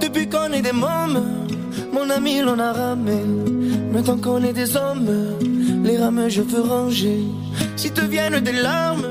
Depuis 0.00 0.28
qu'on 0.28 0.52
est 0.52 0.62
des 0.62 0.72
mômes, 0.72 1.46
mon 1.92 2.08
ami 2.10 2.40
l'on 2.40 2.58
a 2.58 2.72
ramé. 2.72 3.20
Maintenant 3.92 4.18
qu'on 4.18 4.42
est 4.42 4.52
des 4.52 4.76
hommes, 4.76 5.08
les 5.84 5.98
rames 5.98 6.28
je 6.28 6.42
veux 6.42 6.62
ranger. 6.62 7.20
Si 7.76 7.90
te 7.90 8.00
viennent 8.00 8.40
des 8.40 8.52
larmes, 8.52 9.06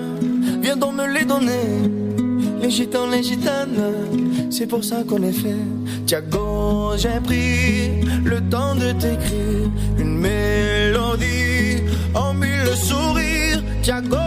viens 0.61 0.77
donc 0.77 0.95
me 0.95 1.07
les 1.07 1.25
donner. 1.25 1.67
Les 2.61 2.71
gitans, 2.71 3.07
les 3.07 3.23
gitanes, 3.23 3.93
c'est 4.49 4.67
pour 4.67 4.83
ça 4.83 5.03
qu'on 5.07 5.21
est 5.21 5.31
fait. 5.31 5.63
Tiago, 6.05 6.93
j'ai 6.97 7.19
pris 7.23 8.01
le 8.25 8.41
temps 8.49 8.75
de 8.75 8.91
t'écrire 8.93 9.69
une 9.99 10.17
mélodie 10.17 11.46
en 12.13 12.33
mille 12.33 12.75
sourires. 12.75 13.61
Tiago, 13.81 14.17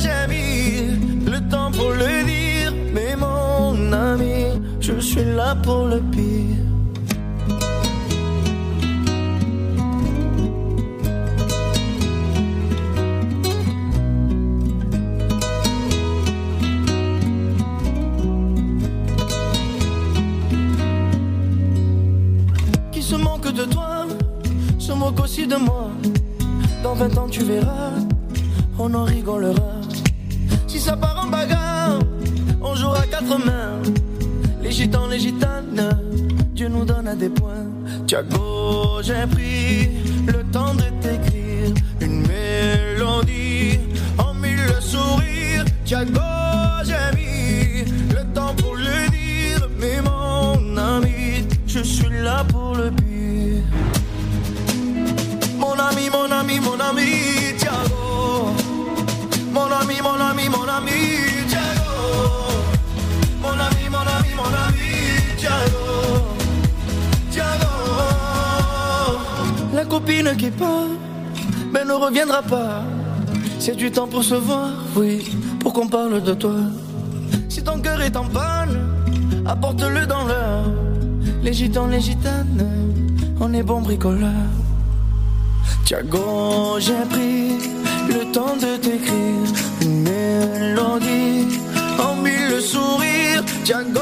j'ai 0.00 0.26
mis 0.28 1.30
le 1.30 1.40
temps 1.48 1.70
pour 1.70 1.90
le 1.90 2.24
dire. 2.24 2.72
Mais 2.92 3.14
mon 3.16 3.92
ami, 3.92 4.60
je 4.80 4.98
suis 5.00 5.24
là 5.24 5.54
pour 5.62 5.86
le 5.86 6.00
pire. 6.00 6.56
Qui 22.92 23.02
se 23.02 23.14
manque 23.16 23.52
de 23.52 23.64
toi, 23.64 24.06
se 24.78 24.92
moque 24.92 25.20
aussi 25.20 25.46
de 25.46 25.56
moi. 25.56 25.85
Dans 26.98 27.08
20 27.08 27.18
ans, 27.18 27.28
tu 27.28 27.44
verras, 27.44 27.92
on 28.78 28.94
en 28.94 29.04
rigolera. 29.04 29.80
Si 30.66 30.80
ça 30.80 30.96
part 30.96 31.22
en 31.22 31.28
bagarre, 31.28 31.98
on 32.62 32.74
jouera 32.74 33.02
quatre 33.06 33.38
mains. 33.38 33.82
Les 34.62 34.72
gitans, 34.72 35.06
les 35.06 35.18
gitanes, 35.18 35.90
Dieu 36.54 36.68
nous 36.68 36.86
donne 36.86 37.06
à 37.06 37.14
des 37.14 37.28
points. 37.28 37.66
Tiago, 38.06 39.02
j'ai 39.02 39.26
pris 39.30 39.90
le 40.26 40.42
temps 40.50 40.74
de 40.74 40.84
t'écrire 41.02 41.74
une 42.00 42.26
mélodie 42.26 43.78
en 44.16 44.32
mille 44.32 44.80
sourires. 44.80 45.66
Tiago, 45.84 46.35
copine 70.06 70.36
qui 70.36 70.50
part, 70.50 70.88
mais 71.72 71.84
ne 71.84 71.92
reviendra 71.92 72.42
pas. 72.42 72.82
C'est 73.58 73.74
du 73.74 73.90
temps 73.90 74.06
pour 74.06 74.22
se 74.22 74.34
voir, 74.34 74.70
oui, 74.94 75.36
pour 75.60 75.72
qu'on 75.72 75.88
parle 75.88 76.22
de 76.22 76.34
toi. 76.34 76.54
Si 77.48 77.62
ton 77.62 77.80
cœur 77.80 78.00
est 78.00 78.16
en 78.16 78.24
panne, 78.24 78.78
apporte-le 79.46 80.06
dans 80.06 80.24
l'heure. 80.24 80.64
Les 81.42 81.52
gitans, 81.52 81.88
les 81.88 82.00
gitanes, 82.00 82.68
on 83.40 83.52
est 83.52 83.62
bon 83.62 83.80
bricoleur. 83.80 84.46
Tiago, 85.84 86.78
j'ai 86.78 87.04
pris 87.10 87.58
le 88.08 88.32
temps 88.32 88.56
de 88.56 88.76
t'écrire 88.76 89.48
une 89.82 90.02
mélodie 90.02 91.58
en 91.98 92.14
mille 92.22 92.60
sourires. 92.60 93.44
Tiago, 93.64 94.00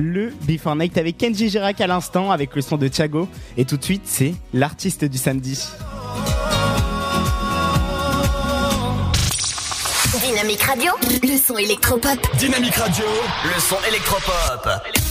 Le 0.00 0.32
Before 0.46 0.76
Night 0.76 0.96
avec 0.96 1.18
Kenji 1.18 1.50
Girac 1.50 1.78
à 1.82 1.86
l'instant 1.86 2.30
avec 2.30 2.56
le 2.56 2.62
son 2.62 2.78
de 2.78 2.88
Thiago. 2.88 3.28
Et 3.58 3.66
tout 3.66 3.76
de 3.76 3.84
suite, 3.84 4.04
c'est 4.06 4.32
l'artiste 4.54 5.04
du 5.04 5.18
samedi. 5.18 5.62
Dynamique 10.24 10.62
Radio, 10.62 10.92
le 11.22 11.36
son 11.36 11.58
électropop. 11.58 12.18
Dynamique 12.38 12.76
Radio, 12.76 13.04
le 13.44 13.60
son 13.60 13.76
électropop. 13.86 15.07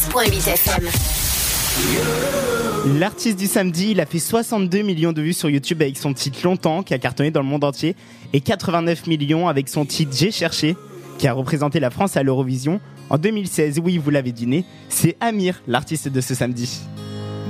106.8 0.00 0.48
FM. 0.48 0.88
L'artiste 2.98 3.38
du 3.38 3.46
samedi, 3.46 3.90
il 3.90 4.00
a 4.00 4.06
fait 4.06 4.18
62 4.18 4.80
millions 4.80 5.12
de 5.12 5.20
vues 5.20 5.34
sur 5.34 5.50
YouTube 5.50 5.82
avec 5.82 5.98
son 5.98 6.14
titre 6.14 6.38
Longtemps 6.42 6.82
qui 6.82 6.94
a 6.94 6.98
cartonné 6.98 7.30
dans 7.30 7.42
le 7.42 7.46
monde 7.46 7.64
entier 7.64 7.94
et 8.32 8.40
89 8.40 9.06
millions 9.06 9.46
avec 9.46 9.68
son 9.68 9.84
titre 9.84 10.12
J'ai 10.16 10.30
cherché 10.30 10.74
qui 11.18 11.28
a 11.28 11.34
représenté 11.34 11.80
la 11.80 11.90
France 11.90 12.16
à 12.16 12.22
l'Eurovision 12.22 12.80
en 13.10 13.18
2016. 13.18 13.78
Oui, 13.84 13.98
vous 13.98 14.08
l'avez 14.08 14.32
deviné, 14.32 14.64
c'est 14.88 15.18
Amir, 15.20 15.60
l'artiste 15.66 16.08
de 16.08 16.20
ce 16.22 16.34
samedi. 16.34 16.80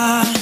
mes 0.00 0.39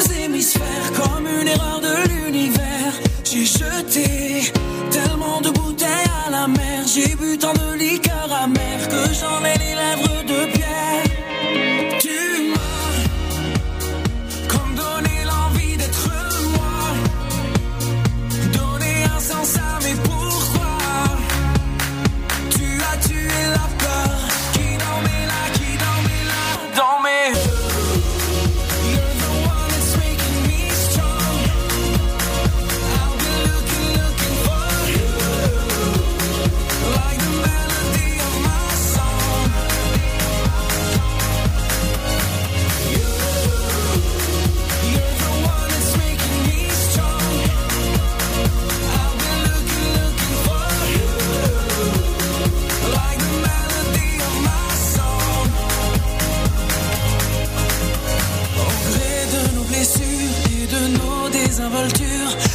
deux 0.00 0.14
hémisphères, 0.14 0.92
comme 0.96 1.26
une 1.26 1.48
erreur 1.48 1.80
de 1.80 2.08
l'univers. 2.08 2.94
J'ai 3.24 3.44
jeté 3.44 4.52
tellement 4.90 5.40
de 5.40 5.50
bouteilles 5.50 6.10
à 6.26 6.30
la 6.30 6.48
mer, 6.48 6.84
j'ai 6.86 7.14
bu 7.14 7.38
tant 7.38 7.52
de 7.52 7.74
liqueurs 7.74 8.32
amères 8.32 8.88
que 8.88 9.12
j'en 9.14 9.44
ai 9.44 9.56
les 9.58 9.74
lèvres 9.74 10.09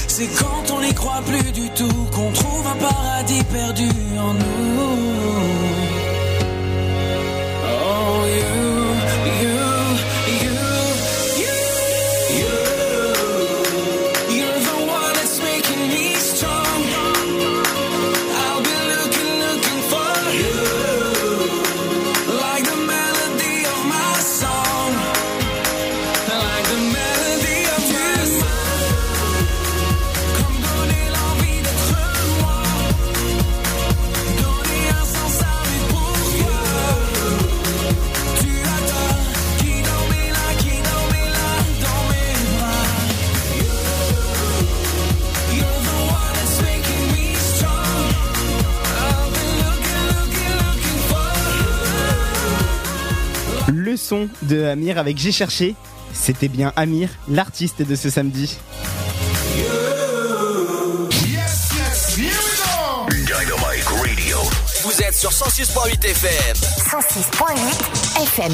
c'est 0.08 0.28
quand 0.28 0.72
on 0.74 0.82
n'y 0.82 0.94
croit 0.94 1.22
plus 1.26 1.52
du 1.52 1.70
tout 1.70 2.08
qu'on 2.12 2.32
trouve 2.32 2.68
un 2.68 2.76
paradis 2.76 3.44
perdu 3.44 3.90
en 4.18 4.34
nous. 4.34 4.75
De 54.44 54.64
Amir 54.66 54.98
avec 54.98 55.18
J'ai 55.18 55.32
cherché. 55.32 55.76
C'était 56.14 56.48
bien 56.48 56.72
Amir, 56.76 57.10
l'artiste 57.28 57.82
de 57.82 57.96
ce 57.96 58.10
samedi. 58.10 58.58
Dynamic 63.10 63.86
Radio. 63.86 64.38
Vous 64.84 65.02
êtes 65.02 65.16
sur 65.16 65.32
106.8 65.32 66.06
FM. 66.06 66.56
106.8 66.56 68.24
FM. 68.24 68.54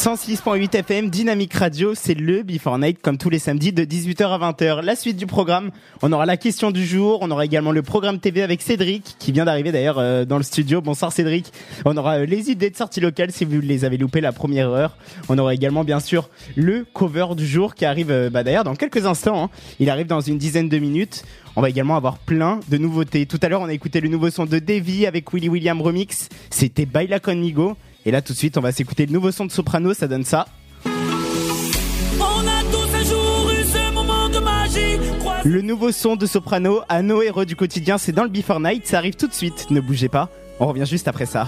106.8 0.00 0.74
FM, 0.78 1.10
Dynamique 1.10 1.52
Radio, 1.52 1.94
c'est 1.94 2.14
le 2.14 2.42
Before 2.42 2.78
Night 2.78 3.02
comme 3.02 3.18
tous 3.18 3.28
les 3.28 3.38
samedis 3.38 3.70
de 3.74 3.84
18h 3.84 4.30
à 4.30 4.50
20h. 4.50 4.80
La 4.80 4.96
suite 4.96 5.18
du 5.18 5.26
programme, 5.26 5.72
on 6.00 6.10
aura 6.10 6.24
la 6.24 6.38
question 6.38 6.70
du 6.70 6.86
jour, 6.86 7.18
on 7.20 7.30
aura 7.30 7.44
également 7.44 7.70
le 7.70 7.82
programme 7.82 8.18
TV 8.18 8.40
avec 8.40 8.62
Cédric 8.62 9.16
qui 9.18 9.30
vient 9.30 9.44
d'arriver 9.44 9.72
d'ailleurs 9.72 9.98
euh, 9.98 10.24
dans 10.24 10.38
le 10.38 10.42
studio. 10.42 10.80
Bonsoir 10.80 11.12
Cédric. 11.12 11.52
On 11.84 11.98
aura 11.98 12.20
euh, 12.20 12.24
les 12.24 12.50
idées 12.50 12.70
de 12.70 12.76
sortie 12.76 13.00
locale 13.00 13.30
si 13.30 13.44
vous 13.44 13.60
les 13.60 13.84
avez 13.84 13.98
loupées 13.98 14.22
la 14.22 14.32
première 14.32 14.70
heure. 14.70 14.96
On 15.28 15.36
aura 15.36 15.52
également 15.52 15.84
bien 15.84 16.00
sûr 16.00 16.30
le 16.56 16.86
cover 16.94 17.34
du 17.36 17.46
jour 17.46 17.74
qui 17.74 17.84
arrive 17.84 18.10
euh, 18.10 18.30
bah, 18.30 18.42
d'ailleurs 18.42 18.64
dans 18.64 18.76
quelques 18.76 19.04
instants. 19.04 19.44
hein. 19.44 19.50
Il 19.80 19.90
arrive 19.90 20.06
dans 20.06 20.22
une 20.22 20.38
dizaine 20.38 20.70
de 20.70 20.78
minutes. 20.78 21.24
On 21.56 21.60
va 21.60 21.68
également 21.68 21.96
avoir 21.96 22.16
plein 22.16 22.60
de 22.70 22.78
nouveautés. 22.78 23.26
Tout 23.26 23.38
à 23.42 23.50
l'heure, 23.50 23.60
on 23.60 23.66
a 23.66 23.74
écouté 23.74 24.00
le 24.00 24.08
nouveau 24.08 24.30
son 24.30 24.46
de 24.46 24.60
Davy 24.60 25.04
avec 25.04 25.30
Willy 25.34 25.50
William 25.50 25.82
Remix. 25.82 26.30
C'était 26.48 26.86
Baila 26.86 27.20
Conmigo. 27.20 27.76
Et 28.06 28.10
là, 28.10 28.22
tout 28.22 28.32
de 28.32 28.38
suite, 28.38 28.56
on 28.56 28.60
va 28.60 28.72
s'écouter 28.72 29.06
le 29.06 29.12
nouveau 29.12 29.30
son 29.30 29.44
de 29.46 29.52
Soprano. 29.52 29.92
Ça 29.94 30.08
donne 30.08 30.24
ça. 30.24 30.46
On 30.86 30.88
a 30.90 32.62
tous 32.70 32.94
un 32.94 33.04
jour 33.04 33.50
eu 33.50 33.64
ce 33.64 33.92
moment 33.92 34.28
de 34.28 34.38
magie. 34.38 34.98
Crois- 35.20 35.36
Le 35.44 35.60
nouveau 35.62 35.92
son 35.92 36.16
de 36.16 36.26
Soprano 36.26 36.80
à 36.88 37.02
nos 37.02 37.22
héros 37.22 37.44
du 37.44 37.56
quotidien, 37.56 37.98
c'est 37.98 38.12
dans 38.12 38.22
le 38.24 38.30
Before 38.30 38.60
Night. 38.60 38.86
Ça 38.86 38.98
arrive 38.98 39.16
tout 39.16 39.26
de 39.28 39.34
suite. 39.34 39.70
Ne 39.70 39.80
bougez 39.80 40.08
pas. 40.08 40.28
On 40.60 40.66
revient 40.66 40.86
juste 40.86 41.08
après 41.08 41.26
ça. 41.26 41.46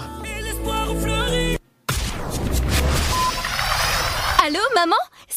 Allô, 4.45 4.59
maman? 4.75 4.95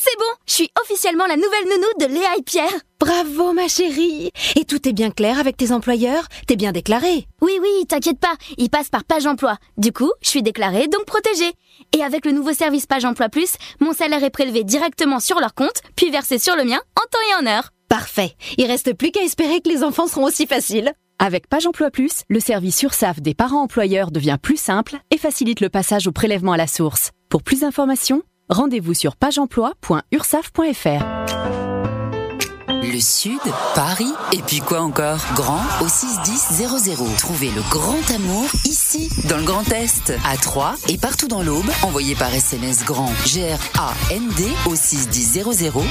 C'est 0.09 0.18
bon, 0.20 0.34
je 0.46 0.52
suis 0.52 0.70
officiellement 0.80 1.26
la 1.26 1.34
nouvelle 1.34 1.64
nounou 1.64 1.88
de 1.98 2.14
Léa 2.14 2.36
et 2.38 2.42
Pierre. 2.42 2.70
Bravo 3.00 3.52
ma 3.52 3.66
chérie 3.66 4.30
Et 4.54 4.64
tout 4.64 4.88
est 4.88 4.92
bien 4.92 5.11
clair 5.11 5.40
avec 5.40 5.57
tes 5.57 5.72
employeurs? 5.72 6.28
T'es 6.46 6.54
bien 6.54 6.70
déclarée 6.70 7.26
Oui, 7.42 7.59
oui, 7.61 7.86
t'inquiète 7.88 8.20
pas, 8.20 8.36
ils 8.57 8.70
passent 8.70 8.88
par 8.88 9.02
Page 9.02 9.26
Emploi. 9.26 9.57
Du 9.78 9.92
coup, 9.92 10.12
je 10.22 10.28
suis 10.28 10.44
déclarée, 10.44 10.86
donc 10.86 11.07
protégée. 11.07 11.52
Et 11.92 12.04
avec 12.04 12.24
le 12.24 12.30
nouveau 12.30 12.52
service 12.52 12.86
Page 12.86 13.04
Emploi 13.04 13.28
Plus, 13.30 13.57
mon 13.80 13.92
salaire 13.92 14.22
est 14.22 14.30
prélevé 14.30 14.62
directement 14.62 15.18
sur 15.18 15.40
leur 15.40 15.54
compte, 15.54 15.82
puis 15.96 16.12
versé 16.12 16.38
sur 16.38 16.54
le 16.54 16.62
mien 16.62 16.80
en 16.96 17.07
temps 17.11 17.18
et 17.32 17.42
en 17.42 17.50
heure. 17.50 17.70
Parfait 17.88 18.36
Il 18.59 18.66
reste 18.66 18.94
plus 18.94 19.11
qu'à 19.11 19.24
espérer 19.24 19.61
que 19.61 19.68
les 19.68 19.82
enfants 19.82 20.07
seront 20.07 20.26
aussi 20.26 20.46
faciles 20.46 20.92
Avec 21.18 21.48
Page 21.48 21.66
Emploi 21.66 21.90
Plus, 21.90 22.22
le 22.28 22.38
service 22.38 22.80
URSAF 22.80 23.20
des 23.20 23.34
parents 23.34 23.62
employeurs 23.62 24.12
devient 24.12 24.38
plus 24.40 24.57
simple 24.57 24.98
et 25.11 25.18
facilite 25.18 25.61
le 25.61 25.68
passage 25.68 26.07
au 26.07 26.12
prélèvement 26.12 26.52
à 26.52 26.57
la 26.57 26.68
source. 26.68 27.11
Pour 27.28 27.42
plus 27.42 27.62
d'informations, 27.62 28.22
rendez-vous 28.49 28.94
sur 28.94 29.16
pageemploi.ursaf.fr. 29.16 31.45
Le 32.82 33.00
Sud, 33.00 33.40
Paris, 33.74 34.12
et 34.32 34.42
puis 34.42 34.60
quoi 34.60 34.80
encore? 34.80 35.18
Grand 35.34 35.62
au 35.80 35.88
61000. 35.88 36.96
Trouvez 37.18 37.50
le 37.50 37.62
grand 37.70 38.10
amour 38.14 38.46
ici, 38.64 39.08
dans 39.28 39.38
le 39.38 39.44
Grand 39.44 39.70
Est, 39.72 40.12
à 40.24 40.36
Troyes 40.36 40.74
et 40.88 40.98
partout 40.98 41.28
dans 41.28 41.42
l'Aube. 41.42 41.70
Envoyez 41.82 42.14
par 42.14 42.32
SMS 42.34 42.84
grand 42.84 43.12
G-R-A-N-D 43.26 44.44
au 44.66 44.74
61000 44.74 45.44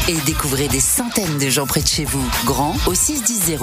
et 0.10 0.18
découvrez 0.26 0.68
des 0.68 0.80
centaines 0.80 1.38
de 1.38 1.50
gens 1.50 1.66
près 1.66 1.82
de 1.82 1.88
chez 1.88 2.06
vous. 2.06 2.26
Grand 2.46 2.76
au 2.88 2.94
61000. 2.94 3.58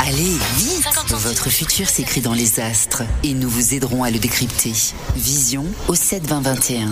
Allez, 0.00 0.36
vite 0.56 0.86
Votre 1.10 1.50
futur 1.50 1.88
s'écrit 1.88 2.20
dans 2.20 2.34
les 2.34 2.60
astres 2.60 3.02
et 3.22 3.34
nous 3.34 3.48
vous 3.48 3.74
aiderons 3.74 4.04
à 4.04 4.10
le 4.10 4.18
décrypter. 4.18 4.72
Vision 5.16 5.64
au 5.88 5.94
72021. 5.94 6.88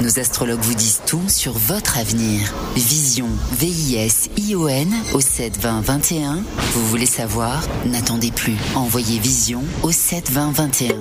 Nos 0.00 0.18
astrologues 0.18 0.60
vous 0.60 0.74
disent 0.74 1.02
tout 1.06 1.22
sur 1.28 1.52
votre 1.52 1.98
avenir. 1.98 2.52
Vision, 2.74 3.28
V-I-S-I-O-N 3.52 4.93
au 5.12 5.20
7 5.20 5.58
20 5.58 5.80
21. 5.80 6.42
Vous 6.72 6.86
voulez 6.86 7.06
savoir? 7.06 7.62
N'attendez 7.86 8.30
plus. 8.30 8.56
Envoyez 8.74 9.18
Vision 9.18 9.62
au 9.82 9.92
7 9.92 10.30
20 10.30 10.52
21. 10.52 10.94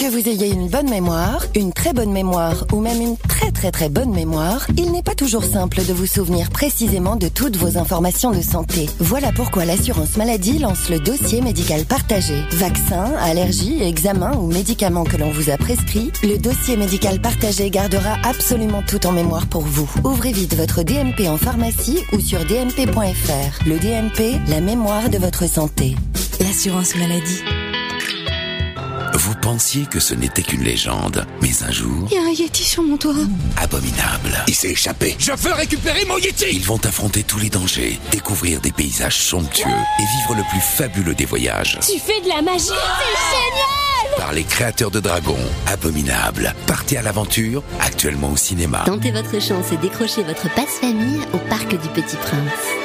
Que 0.00 0.10
vous 0.10 0.28
ayez 0.28 0.50
une 0.50 0.68
bonne 0.68 0.88
mémoire, 0.88 1.44
une 1.54 1.74
très 1.74 1.92
bonne 1.92 2.10
mémoire 2.10 2.64
ou 2.72 2.80
même 2.80 3.02
une 3.02 3.16
très 3.18 3.50
très 3.50 3.70
très 3.70 3.90
bonne 3.90 4.12
mémoire, 4.12 4.66
il 4.78 4.92
n'est 4.92 5.02
pas 5.02 5.14
toujours 5.14 5.44
simple 5.44 5.84
de 5.84 5.92
vous 5.92 6.06
souvenir 6.06 6.48
précisément 6.48 7.16
de 7.16 7.28
toutes 7.28 7.56
vos 7.56 7.76
informations 7.76 8.30
de 8.30 8.40
santé. 8.40 8.88
Voilà 8.98 9.30
pourquoi 9.32 9.66
l'assurance 9.66 10.16
maladie 10.16 10.58
lance 10.58 10.88
le 10.88 11.00
dossier 11.00 11.42
médical 11.42 11.84
partagé. 11.84 12.42
Vaccins, 12.52 13.12
allergies, 13.20 13.82
examens 13.82 14.36
ou 14.38 14.46
médicaments 14.46 15.04
que 15.04 15.18
l'on 15.18 15.30
vous 15.32 15.50
a 15.50 15.58
prescrits, 15.58 16.10
le 16.22 16.38
dossier 16.38 16.78
médical 16.78 17.20
partagé 17.20 17.68
gardera 17.68 18.16
absolument 18.24 18.82
tout 18.82 19.06
en 19.06 19.12
mémoire 19.12 19.46
pour 19.46 19.62
vous. 19.62 19.90
Ouvrez 20.02 20.32
vite 20.32 20.56
votre 20.56 20.82
DMP 20.82 21.28
en 21.28 21.36
pharmacie 21.36 22.00
ou 22.14 22.20
sur 22.20 22.46
Le 22.92 23.78
DMP, 23.78 24.40
la 24.48 24.60
mémoire 24.60 25.08
de 25.10 25.18
votre 25.18 25.48
santé. 25.48 25.94
L'assurance 26.40 26.96
maladie. 26.96 27.40
Vous 29.14 29.34
pensiez 29.36 29.86
que 29.86 30.00
ce 30.00 30.12
n'était 30.12 30.42
qu'une 30.42 30.64
légende, 30.64 31.24
mais 31.40 31.62
un 31.62 31.70
jour, 31.70 32.08
Il 32.10 32.16
y 32.16 32.18
a 32.18 32.22
un 32.22 32.32
Yeti 32.32 32.64
sur 32.64 32.82
mon 32.82 32.96
toit 32.96 33.14
abominable. 33.58 34.44
Il 34.48 34.54
s'est 34.54 34.70
échappé. 34.72 35.14
Je 35.20 35.30
veux 35.32 35.52
récupérer 35.52 36.04
mon 36.06 36.18
Yeti 36.18 36.46
Ils 36.52 36.64
vont 36.64 36.84
affronter 36.84 37.22
tous 37.22 37.38
les 37.38 37.48
dangers, 37.48 38.00
découvrir 38.10 38.60
des 38.60 38.72
paysages 38.72 39.18
somptueux 39.18 39.68
et 39.68 40.02
vivre 40.18 40.34
le 40.34 40.42
plus 40.50 40.60
fabuleux 40.60 41.14
des 41.14 41.26
voyages. 41.26 41.78
Tu 41.80 41.98
fais 42.00 42.20
de 42.22 42.28
la 42.28 42.42
magie 42.42 42.64
C'est 42.64 42.72
génial 42.74 44.16
Par 44.18 44.32
les 44.32 44.44
créateurs 44.44 44.90
de 44.90 44.98
dragons, 45.00 45.36
Abominable. 45.68 46.54
Partez 46.66 46.96
à 46.98 47.02
l'aventure, 47.02 47.62
actuellement 47.80 48.32
au 48.32 48.36
cinéma. 48.36 48.82
Tentez 48.84 49.12
votre 49.12 49.40
chance 49.40 49.70
et 49.72 49.76
décrochez 49.76 50.24
votre 50.24 50.52
passe-famille 50.54 51.20
au 51.32 51.38
Parc 51.48 51.68
du 51.70 51.88
Petit 51.90 52.16
Prince. 52.16 52.79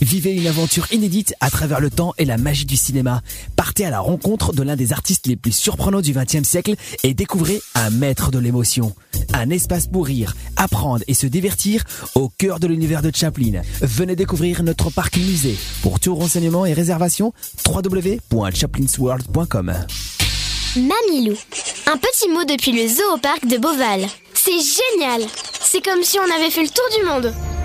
Vivez 0.00 0.32
une 0.32 0.46
aventure 0.46 0.90
inédite 0.92 1.34
à 1.40 1.50
travers 1.50 1.78
le 1.78 1.90
temps 1.90 2.14
et 2.16 2.24
la 2.24 2.38
magie 2.38 2.64
du 2.64 2.76
cinéma. 2.76 3.20
Partez 3.54 3.84
à 3.84 3.90
la 3.90 4.00
rencontre 4.00 4.54
de 4.54 4.62
l'un 4.62 4.76
des 4.76 4.92
artistes 4.92 5.26
les 5.26 5.36
plus 5.36 5.52
surprenants 5.52 6.00
du 6.00 6.14
XXe 6.14 6.48
siècle 6.48 6.74
et 7.02 7.12
découvrez 7.12 7.60
un 7.74 7.90
maître 7.90 8.30
de 8.30 8.38
l'émotion. 8.38 8.94
Un 9.34 9.50
espace 9.50 9.86
pour 9.86 10.06
rire, 10.06 10.34
apprendre 10.56 11.04
et 11.06 11.12
se 11.14 11.26
divertir 11.26 11.84
au 12.14 12.30
cœur 12.30 12.60
de 12.60 12.66
l'univers 12.66 13.02
de 13.02 13.10
Chaplin. 13.14 13.60
Venez 13.82 14.16
découvrir 14.16 14.62
notre 14.62 14.88
parc 14.90 15.18
musée. 15.18 15.58
Pour 15.82 16.00
tout 16.00 16.14
renseignement 16.14 16.64
et 16.64 16.72
réservation, 16.72 17.34
www.chaplinsworld.com. 17.66 19.74
Mamilou. 20.76 21.36
Un 21.86 21.98
petit 21.98 22.28
mot 22.30 22.44
depuis 22.44 22.72
le 22.72 22.88
zoo 22.88 23.18
de 23.48 23.58
Beauval. 23.58 24.06
C'est 24.32 24.52
génial 24.52 25.20
C'est 25.60 25.84
comme 25.84 26.02
si 26.02 26.18
on 26.18 26.34
avait 26.34 26.50
fait 26.50 26.62
le 26.62 26.68
tour 26.68 26.88
du 26.98 27.04
monde 27.06 27.34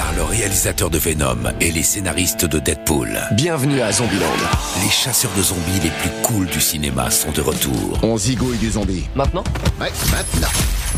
Par 0.00 0.14
le 0.14 0.22
réalisateur 0.22 0.88
de 0.88 0.96
Venom 0.96 1.36
et 1.60 1.70
les 1.70 1.82
scénaristes 1.82 2.46
de 2.46 2.58
Deadpool. 2.58 3.20
Bienvenue 3.32 3.82
à 3.82 3.92
Zombieland. 3.92 4.32
Les 4.82 4.88
chasseurs 4.88 5.30
de 5.36 5.42
zombies 5.42 5.78
les 5.82 5.90
plus 5.90 6.08
cools 6.22 6.46
du 6.46 6.58
cinéma 6.58 7.10
sont 7.10 7.30
de 7.32 7.42
retour. 7.42 7.98
On 8.02 8.16
zigouille 8.16 8.56
des 8.56 8.70
zombies. 8.70 9.04
Maintenant 9.14 9.44
Ouais, 9.78 9.92
maintenant. 10.10 10.48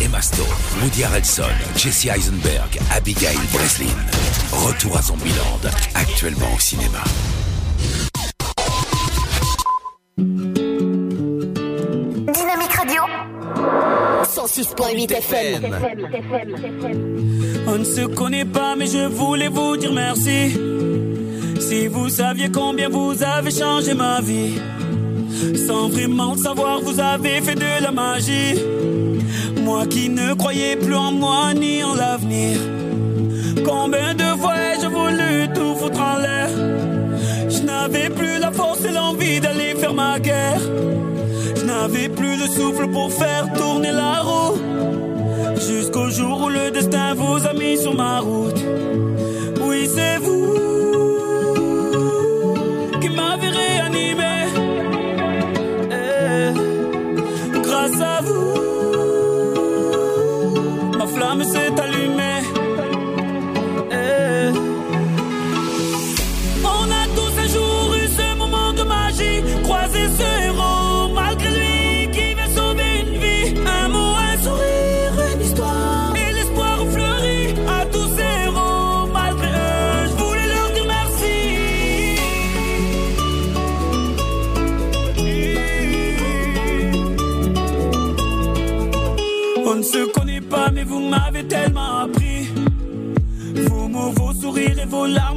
Emma 0.00 0.22
Stone, 0.22 0.46
Woody 0.80 1.02
Harrelson, 1.02 1.42
Jesse 1.74 2.06
Eisenberg, 2.06 2.78
Abigail 2.92 3.36
Breslin. 3.52 3.86
Retour 4.52 4.96
à 4.96 5.02
Zombieland, 5.02 5.58
actuellement 5.96 6.54
au 6.54 6.60
cinéma. 6.60 7.02
106.8 14.46 15.12
FM. 15.12 15.62
On 17.68 17.78
ne 17.78 17.84
se 17.84 18.00
connaît 18.06 18.44
pas, 18.44 18.74
mais 18.76 18.86
je 18.86 19.06
voulais 19.06 19.46
vous 19.46 19.76
dire 19.76 19.92
merci. 19.92 20.58
Si 21.60 21.86
vous 21.86 22.08
saviez 22.08 22.50
combien 22.50 22.88
vous 22.88 23.22
avez 23.22 23.52
changé 23.52 23.94
ma 23.94 24.20
vie, 24.20 24.60
sans 25.64 25.88
vraiment 25.88 26.36
savoir, 26.36 26.80
vous 26.80 26.98
avez 26.98 27.40
fait 27.40 27.54
de 27.54 27.84
la 27.84 27.92
magie. 27.92 28.58
Moi 29.62 29.86
qui 29.86 30.08
ne 30.08 30.34
croyais 30.34 30.74
plus 30.74 30.96
en 30.96 31.12
moi 31.12 31.54
ni 31.54 31.84
en 31.84 31.94
l'avenir. 31.94 32.58
Combien 33.64 34.14
de 34.14 34.24
fois 34.40 34.56
ai-je 34.56 34.88
voulu 34.88 35.52
tout 35.54 35.76
foutre 35.76 36.00
en 36.00 36.16
l'air? 36.16 36.48
Je 37.48 37.62
n'avais 37.62 38.10
plus 38.10 38.40
la 38.40 38.50
force 38.50 38.84
et 38.84 38.90
l'envie 38.90 39.38
d'aller 39.38 39.76
faire 39.76 39.94
ma 39.94 40.18
guerre. 40.18 40.60
Je 41.56 41.64
n'avais 41.64 42.08
plus 42.08 42.36
le 42.36 42.46
souffle 42.46 42.88
pour 42.88 43.12
faire 43.12 43.52
tourner 43.54 43.92
la 43.92 44.20
roue. 44.20 44.56
Jusqu'au 45.56 46.08
jour 46.10 46.42
où 46.42 46.48
le 46.48 46.70
destin 46.70 47.14
vous 47.14 47.46
a 47.46 47.52
mis 47.52 47.76
sur 47.78 47.94
ma 47.94 48.20
route. 48.20 48.62
Oui, 49.66 49.88
c'est 49.94 50.18
vous 50.18 50.54
qui 53.00 53.08
m'avez 53.08 53.48
réanimé. 53.48 54.34
Eh, 55.90 56.52
grâce 57.60 58.00
à 58.00 58.20
vous, 58.22 58.54
ma 60.98 61.06
flamme 61.06 61.44
s'est 61.44 61.80
allumée. 61.80 62.01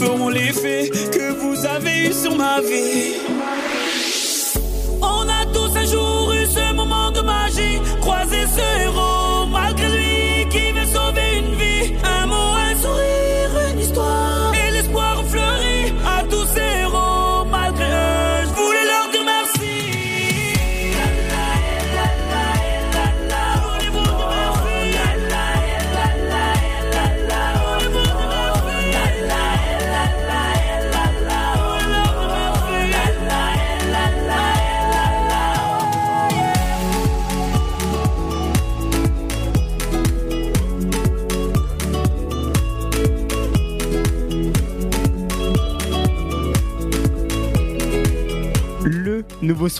sou 0.00 0.16
um 0.16 0.30
livre 0.30 0.69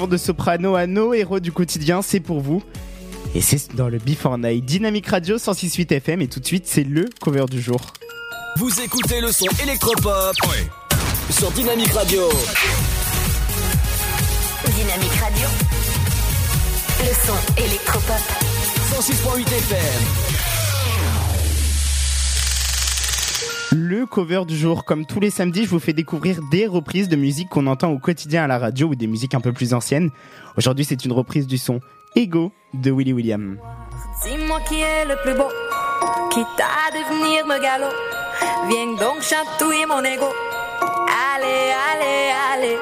de 0.09 0.17
soprano 0.17 0.77
à 0.77 0.87
nos 0.87 1.15
héros 1.15 1.41
du 1.41 1.53
quotidien, 1.53 2.03
c'est 2.03 2.21
pour 2.21 2.41
vous. 2.41 2.63
Et 3.35 3.41
c'est 3.41 3.75
dans 3.77 3.89
le 3.89 3.99
Before 3.99 4.39
Night 4.39 4.65
Dynamic 4.65 5.07
Radio 5.07 5.37
106.8 5.37 5.93
FM 5.95 6.23
et 6.23 6.29
tout 6.29 6.41
de 6.41 6.47
suite 6.47 6.67
c'est 6.67 6.85
le 6.85 7.09
cover 7.21 7.47
du 7.51 7.61
jour. 7.61 7.81
Vous 8.57 8.81
écoutez 8.81 9.21
le 9.21 9.31
son 9.31 9.47
électropop 9.63 10.35
sur 11.31 11.51
Dynamique 11.53 11.93
Radio. 11.93 12.29
Dynamique 14.67 15.13
Radio. 15.21 15.49
Le 17.01 17.27
son 17.27 17.63
électropop. 17.65 18.17
106.8 18.99 19.47
FM. 19.47 20.30
Le 23.73 24.05
cover 24.05 24.43
du 24.47 24.57
jour, 24.57 24.85
comme 24.85 25.07
tous 25.07 25.21
les 25.21 25.31
samedis, 25.31 25.65
je 25.65 25.71
vous 25.71 25.79
fais 25.79 25.93
découvrir 25.93 26.41
des 26.51 26.67
reprises 26.67 27.09
de 27.09 27.15
musique 27.15 27.49
qu'on 27.49 27.69
entend 27.69 27.91
au 27.91 27.99
quotidien 27.99 28.43
à 28.43 28.47
la 28.49 28.59
radio 28.59 28.89
ou 28.89 28.95
des 28.97 29.07
musiques 29.07 29.35
un 29.35 29.41
peu 29.41 29.53
plus 29.53 29.75
anciennes. 29.75 30.11
Aujourd'hui, 30.57 30.85
c'est 30.85 31.05
une 31.05 31.13
reprise 31.13 31.47
du 31.47 31.57
son 31.57 31.81
Ego 32.17 32.51
de 32.75 32.91
Willy 32.91 33.13
William. 33.13 33.59
Dis-moi 34.25 34.59
qui 34.69 34.81
est 34.81 35.05
le 35.05 35.15
plus 35.23 35.35
beau, 35.35 35.49
qui 36.31 36.43
t'a 36.57 36.91
de 36.93 37.15
venir 37.15 37.47
me 37.47 37.63
galop. 37.63 37.95
Viens 38.69 39.07
donc 39.07 39.23
chatouiller 39.23 39.87
mon 39.87 40.03
ego. 40.03 40.27
Allez, 41.37 41.73
allez, 41.93 42.33
allez. 42.53 42.79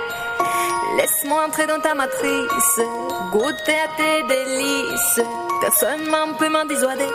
Laisse-moi 0.96 1.48
entrer 1.48 1.66
dans 1.66 1.80
ta 1.80 1.94
matrice, 1.94 2.80
goûter 3.30 3.76
à 3.76 3.88
tes 3.96 4.22
délices. 4.26 5.20
Personne 5.60 6.00
ne 6.00 6.38
peut 6.38 6.48
m'en 6.48 6.64
dissuader. 6.64 7.12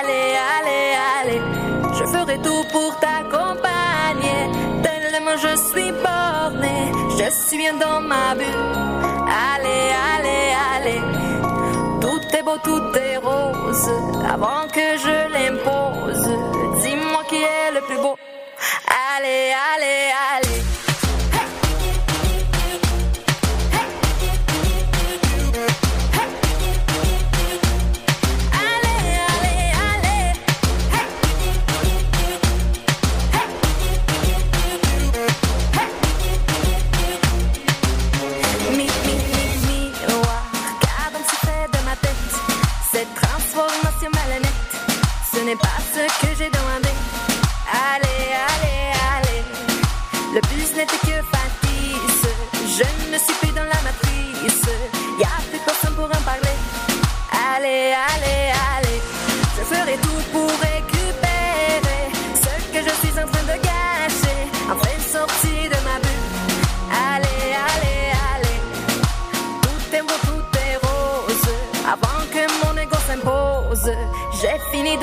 Allez, 0.00 0.36
allez, 0.58 0.94
allez, 1.20 1.51
je 1.92 2.04
ferai 2.04 2.38
tout 2.38 2.64
pour 2.72 2.90
t'accompagner. 3.00 4.40
Tellement 4.82 5.36
je 5.36 5.56
suis 5.68 5.92
bornée, 5.92 6.92
je 7.18 7.30
suis 7.46 7.58
bien 7.58 7.74
dans 7.74 8.00
ma 8.00 8.34
bulle. 8.34 8.46
Allez, 9.52 9.90
allez, 10.12 10.46
allez, 10.74 11.00
tout 12.00 12.36
est 12.36 12.42
beau, 12.42 12.58
tout 12.62 12.98
est 12.98 13.16
rose. 13.18 13.90
Avant 14.34 14.66
que 14.68 14.86
je 15.04 15.16
l'impose, 15.34 16.28
dis-moi 16.82 17.22
qui 17.28 17.36
est 17.36 17.70
le 17.74 17.80
plus 17.82 17.96
beau. 17.96 18.16
Allez, 19.14 19.52
allez, 19.74 20.10
allez. 20.30 20.41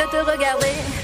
Te 0.10 0.24
regarder. 0.24 0.99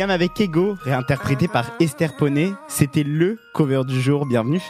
William 0.00 0.10
avec 0.14 0.40
Ego, 0.40 0.78
réinterprété 0.82 1.46
par 1.46 1.66
Esther 1.78 2.16
Poney. 2.16 2.54
C'était 2.68 3.02
le 3.02 3.38
cover 3.52 3.82
du 3.86 4.00
jour. 4.00 4.24
Bienvenue. 4.24 4.62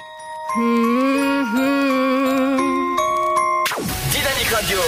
Dynamique 4.11 4.51
Radio. 4.53 4.79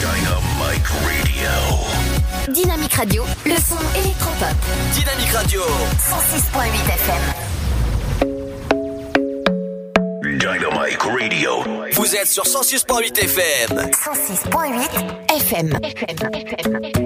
Dynamique 0.00 0.86
Radio. 0.86 1.64
Dynamique 2.48 2.94
Radio, 2.94 3.24
le 3.44 3.56
son 3.56 3.76
électropop. 3.98 4.56
Dynamique 4.94 5.32
Radio. 5.34 5.60
106.8 5.60 6.70
FM. 6.94 7.22
Dynamique 10.38 11.02
Radio. 11.02 11.62
Vous 11.92 12.16
êtes 12.16 12.28
sur 12.28 12.44
106.8 12.44 13.18
FM. 13.18 13.90
106.8 13.90 14.88
FM. 15.36 15.78
The 15.78 17.05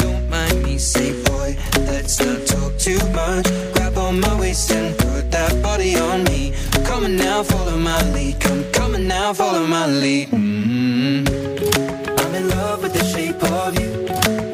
Say, 0.81 1.13
boy, 1.25 1.55
let's 1.85 2.19
not 2.19 2.47
talk 2.47 2.75
too 2.79 2.97
much. 3.13 3.45
Grab 3.73 3.95
on 3.99 4.19
my 4.19 4.39
waist 4.39 4.71
and 4.71 4.97
put 4.97 5.29
that 5.29 5.61
body 5.61 5.95
on 5.95 6.23
me. 6.23 6.53
Come 6.85 7.03
on 7.03 7.17
now, 7.17 7.43
follow 7.43 7.77
my 7.77 8.01
lead. 8.13 8.39
Come, 8.39 8.63
come 8.71 8.95
on 8.95 9.07
now, 9.07 9.31
follow 9.31 9.67
my 9.67 9.85
lead. 9.85 10.29
Mm 10.31 10.63
-hmm. 10.63 11.17
I'm 12.21 12.33
in 12.39 12.45
love 12.49 12.79
with 12.83 12.93
the 12.97 13.05
shape 13.13 13.41
of 13.59 13.71
you. 13.79 13.89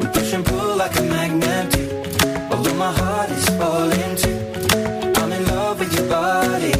We 0.00 0.06
push 0.16 0.34
and 0.36 0.44
pull 0.44 0.76
like 0.82 0.94
a 1.00 1.04
magnet 1.14 1.66
do. 1.72 1.84
Although 2.52 2.78
my 2.86 2.92
heart 3.00 3.30
is 3.38 3.46
falling 3.58 4.14
too. 4.22 4.38
I'm 5.20 5.30
in 5.32 5.44
love 5.54 5.76
with 5.80 5.92
your 5.96 6.08
body. 6.18 6.74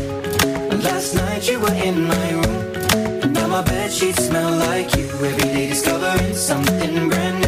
Last 0.86 1.11
night 1.22 1.42
you 1.51 1.57
were 1.64 1.78
in 1.88 1.96
my 2.14 2.28
room. 2.40 2.64
Now 3.36 3.49
my 3.57 3.62
bed 3.70 3.90
sheets 3.96 4.26
smell 4.28 4.53
like 4.68 4.88
you. 4.99 5.07
Every 5.28 5.49
day 5.55 5.66
discovering 5.72 6.36
something 6.51 7.09
brand 7.11 7.36
new. 7.42 7.47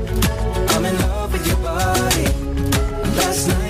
Last 3.31 3.61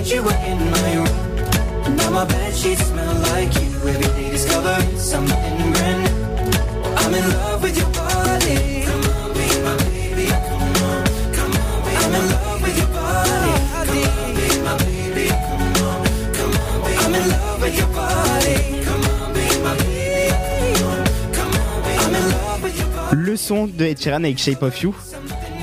Le 23.14 23.36
son 23.38 23.68
de 23.68 23.86
Ed 23.86 24.02
Sheeran 24.02 24.24
avec 24.24 24.40
Shape 24.40 24.64
of 24.64 24.82
You. 24.82 24.96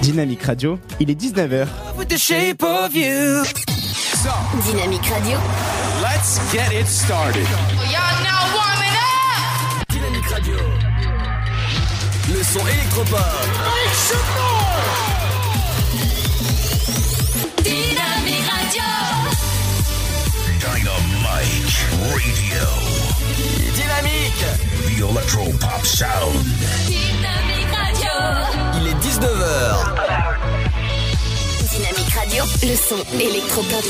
Dynamique 0.03 0.45
Radio, 0.45 0.79
il 1.01 1.11
est 1.11 1.21
19h. 1.21 1.67
Dynamique 4.29 5.09
Radio. 5.09 5.39
Let's 6.03 6.39
get 6.53 6.71
it 6.71 6.87
started. 6.87 7.49
Y'all 7.89 8.23
now 8.23 8.45
warming 8.53 8.93
up. 8.93 9.89
Dynamique 9.89 10.29
Radio. 10.31 10.59
Le 12.35 12.43
son 12.43 12.67
électropop. 12.67 13.17
Make 13.17 13.95
some 13.95 14.19
noise. 14.37 15.19
Radio. 18.51 18.89
Dynamite 20.61 21.79
Radio. 22.13 22.67
Dynamique. 23.75 24.45
The 24.85 25.01
Electropop 25.09 25.85
Sound. 25.87 26.45
Dynamique 26.87 27.73
Radio. 27.73 28.13
Il 28.77 28.89
est 28.89 28.99
19h. 29.01 30.08
Le 32.39 32.77
son 32.77 32.95
électropop. 33.19 33.85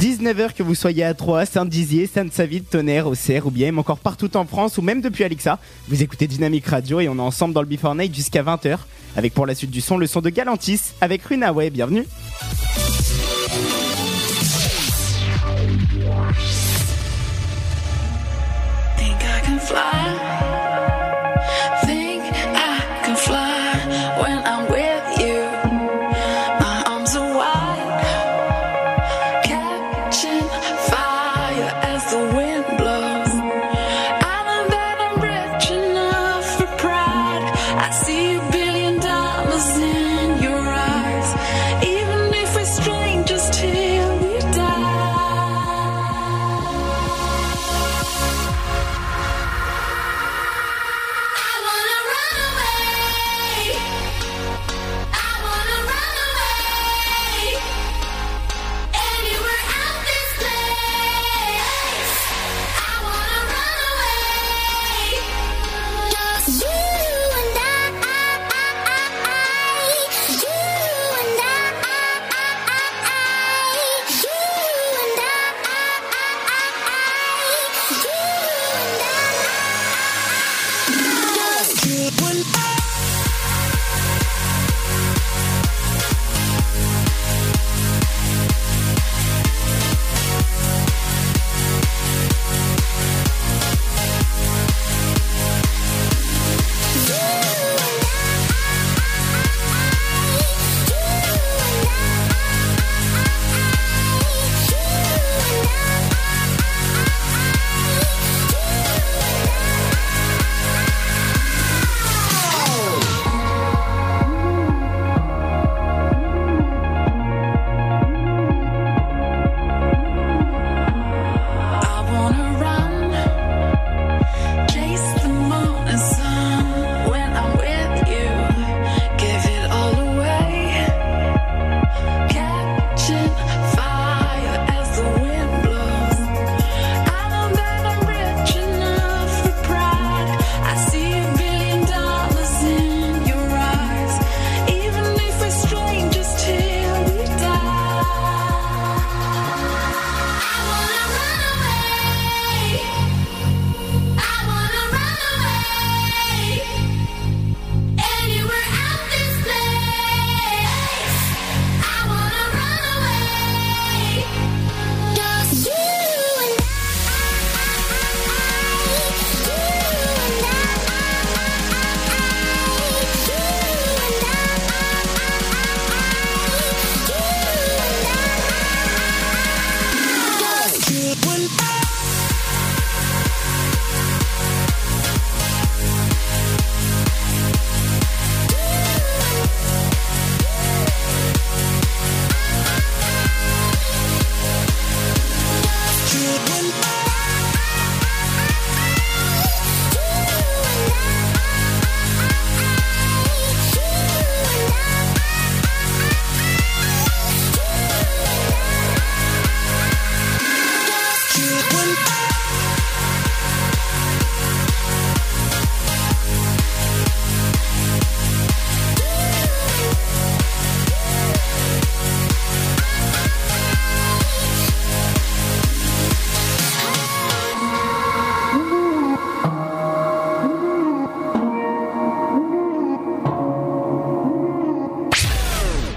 19h 0.00 0.52
que 0.52 0.64
vous 0.64 0.74
soyez 0.74 1.04
à 1.04 1.14
Troyes, 1.14 1.46
Saint-Dizier, 1.46 2.08
Sainte-Savide, 2.12 2.64
Tonnerre, 2.68 3.06
Auxerre 3.06 3.46
ou 3.46 3.52
bien 3.52 3.76
encore 3.78 3.98
partout 3.98 4.36
en 4.36 4.44
France 4.46 4.78
ou 4.78 4.82
même 4.82 5.00
depuis 5.00 5.22
Alexa, 5.22 5.60
vous 5.86 6.02
écoutez 6.02 6.26
Dynamique 6.26 6.66
Radio 6.66 6.98
et 6.98 7.08
on 7.08 7.18
est 7.18 7.20
ensemble 7.20 7.54
dans 7.54 7.60
le 7.60 7.68
Before 7.68 7.94
Night 7.94 8.12
jusqu'à 8.12 8.42
20h 8.42 8.78
avec 9.14 9.32
pour 9.32 9.46
la 9.46 9.54
suite 9.54 9.70
du 9.70 9.80
son 9.80 9.96
le 9.96 10.08
son 10.08 10.20
de 10.20 10.30
Galantis 10.30 10.80
avec 11.00 11.22
Runaway. 11.22 11.70
Bienvenue. 11.70 12.04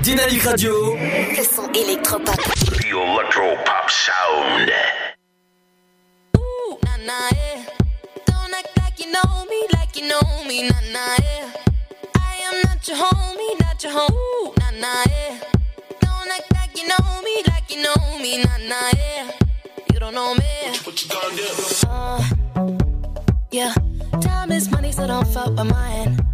Dynamique 0.02 0.44
Radio. 0.44 0.96
Le 0.96 1.44
son 1.44 1.70
électropop. 1.74 2.36
The 2.36 2.88
Electro 2.88 3.44
Pop 3.66 3.90
Sound. 3.90 4.72
Nah, 6.84 6.98
nah, 7.06 7.30
yeah. 7.34 7.64
Don't 8.26 8.54
act 8.54 8.70
like 8.78 9.00
you 9.00 9.12
know 9.12 9.46
me, 9.50 9.68
like 9.74 9.96
you 10.00 10.08
know 10.08 10.44
me, 10.48 10.70
nah, 10.70 10.76
nah, 10.94 11.16
yeah. 11.22 11.52
I 12.16 12.38
am 12.48 12.62
not 12.64 12.88
your 12.88 12.98
homie, 12.98 13.60
not 13.60 13.84
your 13.84 13.92
home, 13.92 14.14
Ooh, 14.14 14.54
nah, 14.60 14.72
nah, 14.80 15.04
yeah. 15.10 15.40
Don't 16.00 16.32
act 16.32 16.54
like 16.54 16.82
you 16.82 16.88
know 16.88 17.22
me, 17.22 17.44
like 17.48 17.70
you 17.70 17.82
know 17.82 18.20
me, 18.20 18.44
nah, 18.44 18.58
nah, 18.68 18.92
yeah. 18.96 19.32
You 19.94 20.00
don't 20.00 20.14
know 20.14 20.34
me. 20.34 20.78
What 20.84 21.04
you 21.04 21.10
gonna 21.10 21.36
do? 21.36 21.48
Uh, 21.88 22.24
yeah, 23.52 23.74
time 24.22 24.52
is 24.52 24.70
money, 24.72 24.92
so 24.92 25.08
don't 25.08 25.28
fuck 25.28 25.50
with 25.50 25.68
mine. 25.70 26.29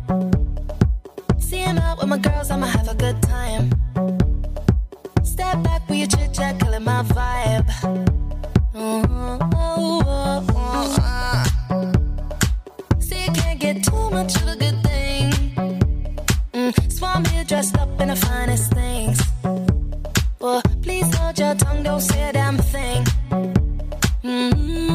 Him 1.65 1.79
out 1.79 1.97
with 1.97 2.07
my 2.07 2.19
girls, 2.19 2.51
I'ma 2.51 2.67
have 2.67 2.87
a 2.87 2.93
good 2.93 3.19
time. 3.23 3.71
Step 5.23 5.63
back 5.63 5.81
with 5.89 5.97
your 5.97 6.07
chit 6.07 6.31
chat, 6.31 6.59
killing 6.59 6.83
my 6.83 7.01
vibe. 7.01 7.67
Mm, 8.75 9.05
oh, 9.55 10.03
oh, 10.05 10.45
oh, 10.49 10.95
ah. 10.99 11.43
See, 12.99 13.19
you 13.25 13.31
can't 13.31 13.59
get 13.59 13.83
too 13.83 14.09
much 14.11 14.35
of 14.41 14.47
a 14.49 14.55
good 14.55 14.77
thing. 14.83 15.31
Mm, 16.53 16.91
Swan 16.93 17.25
here 17.25 17.43
dressed 17.43 17.75
up 17.79 17.99
in 17.99 18.09
the 18.09 18.15
finest 18.15 18.71
things. 18.71 19.19
Well, 20.39 20.61
please 20.83 21.11
hold 21.15 21.39
your 21.39 21.55
tongue, 21.55 21.81
don't 21.81 22.01
say 22.01 22.29
a 22.29 22.33
damn 22.33 22.57
thing. 22.59 23.03
Mm. 24.23 24.94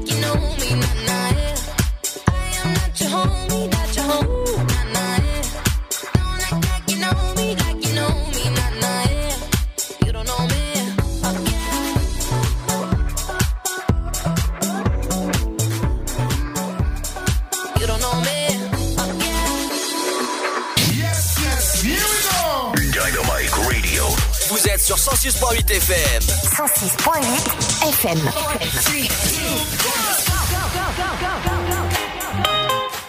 Vous 24.51 24.67
êtes 24.67 24.81
sur 24.81 24.97
106.8 24.97 25.71
FM. 25.71 26.21
106.8 26.23 27.87
FM. 27.87 28.19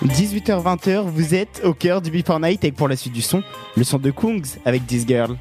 18h-20h, 0.06 1.00
vous 1.00 1.34
êtes 1.34 1.60
au 1.64 1.74
cœur 1.74 2.00
du 2.00 2.12
Before 2.12 2.38
Night 2.38 2.62
et 2.62 2.70
pour 2.70 2.86
la 2.86 2.94
suite 2.94 3.12
du 3.12 3.22
son, 3.22 3.42
le 3.76 3.82
son 3.82 3.98
de 3.98 4.12
Kungs 4.12 4.60
avec 4.64 4.86
This 4.86 5.04
Girl. 5.04 5.36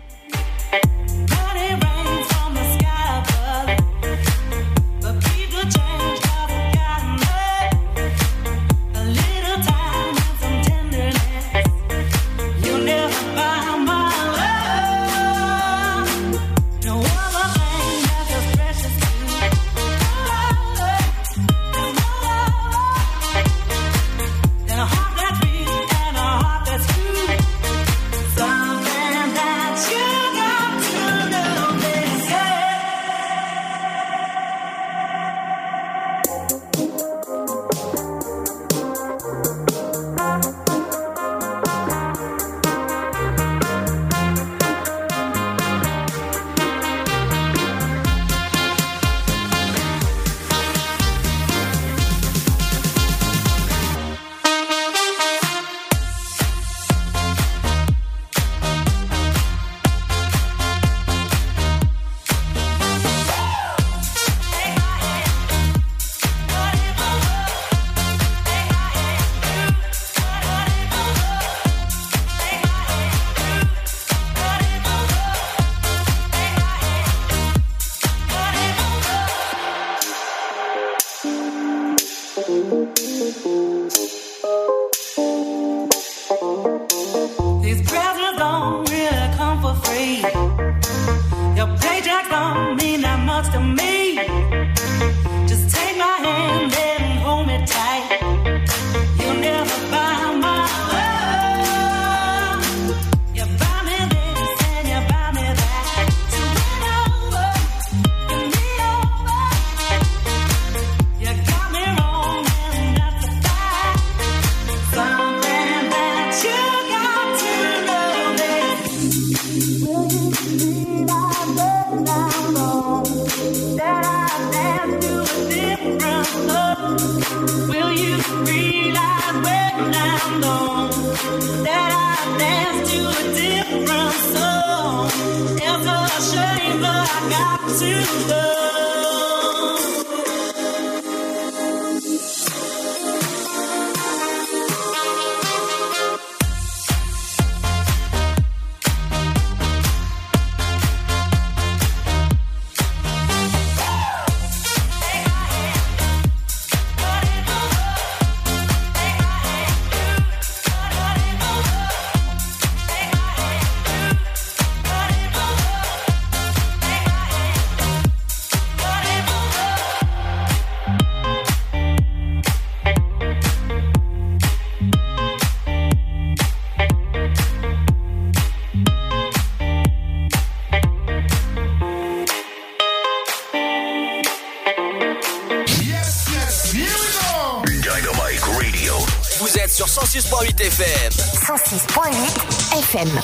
FM. 193.01 193.19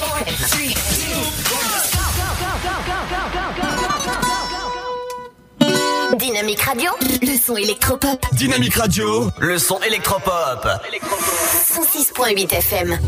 Dynamique 6.18 6.62
Radio, 6.62 6.90
le 7.22 7.38
son 7.38 7.58
électropop. 7.58 8.26
Dynamique 8.32 8.74
Radio, 8.74 9.32
le 9.40 9.60
son 9.60 9.80
électropop. 9.82 10.66
106.8 10.66 12.54
FM. 12.54 13.00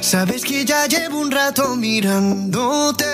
Sabes 0.00 0.44
que 0.44 0.64
ya 0.64 0.86
llevo 0.86 1.18
un 1.18 1.32
rato 1.32 1.74
mirándote. 1.74 3.13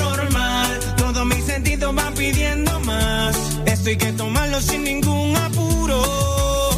Esto 3.81 3.89
hay 3.89 3.97
que 3.97 4.13
tomarlo 4.13 4.61
sin 4.61 4.83
ningún 4.83 5.35
apuro. 5.35 6.69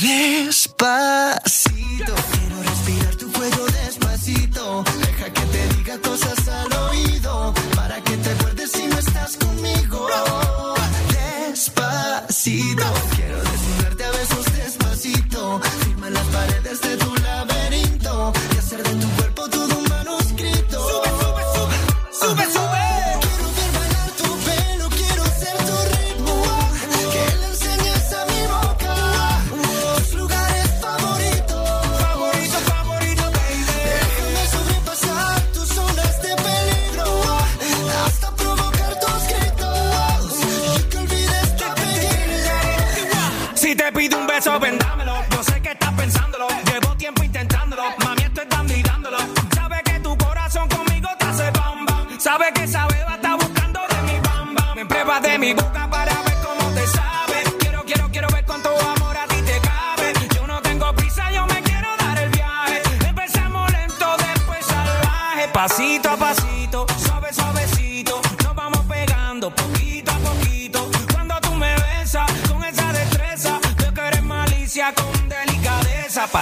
Despacito, 0.00 1.44
quiero 2.32 2.62
respirar 2.64 3.14
tu 3.14 3.30
cuello 3.30 3.64
despacito. 3.66 4.82
Deja 4.98 5.32
que 5.32 5.40
te 5.42 5.68
diga 5.76 5.98
cosas 5.98 6.48
al 6.48 6.72
oído. 6.72 7.54
Para 7.76 8.00
que 8.02 8.16
te 8.16 8.30
acuerdes 8.30 8.72
si 8.72 8.88
no 8.88 8.98
estás 8.98 9.36
conmigo. 9.36 10.08
Despacito, 11.46 12.92
quiero 13.14 13.47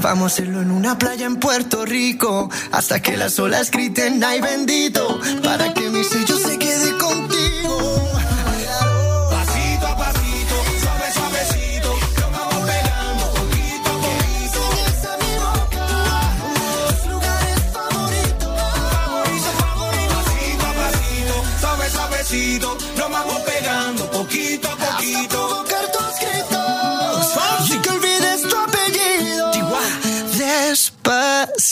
vamos 0.00 0.24
a 0.24 0.34
hacerlo 0.34 0.62
en 0.62 0.70
una 0.70 0.98
playa 0.98 1.26
en 1.26 1.36
Puerto 1.36 1.84
Rico. 1.84 2.50
Hasta 2.72 3.00
que 3.00 3.16
las 3.16 3.38
olas 3.38 3.70
griten, 3.70 4.22
ay 4.24 4.40
bendito. 4.40 5.20
Para 5.42 5.74
que 5.74 5.89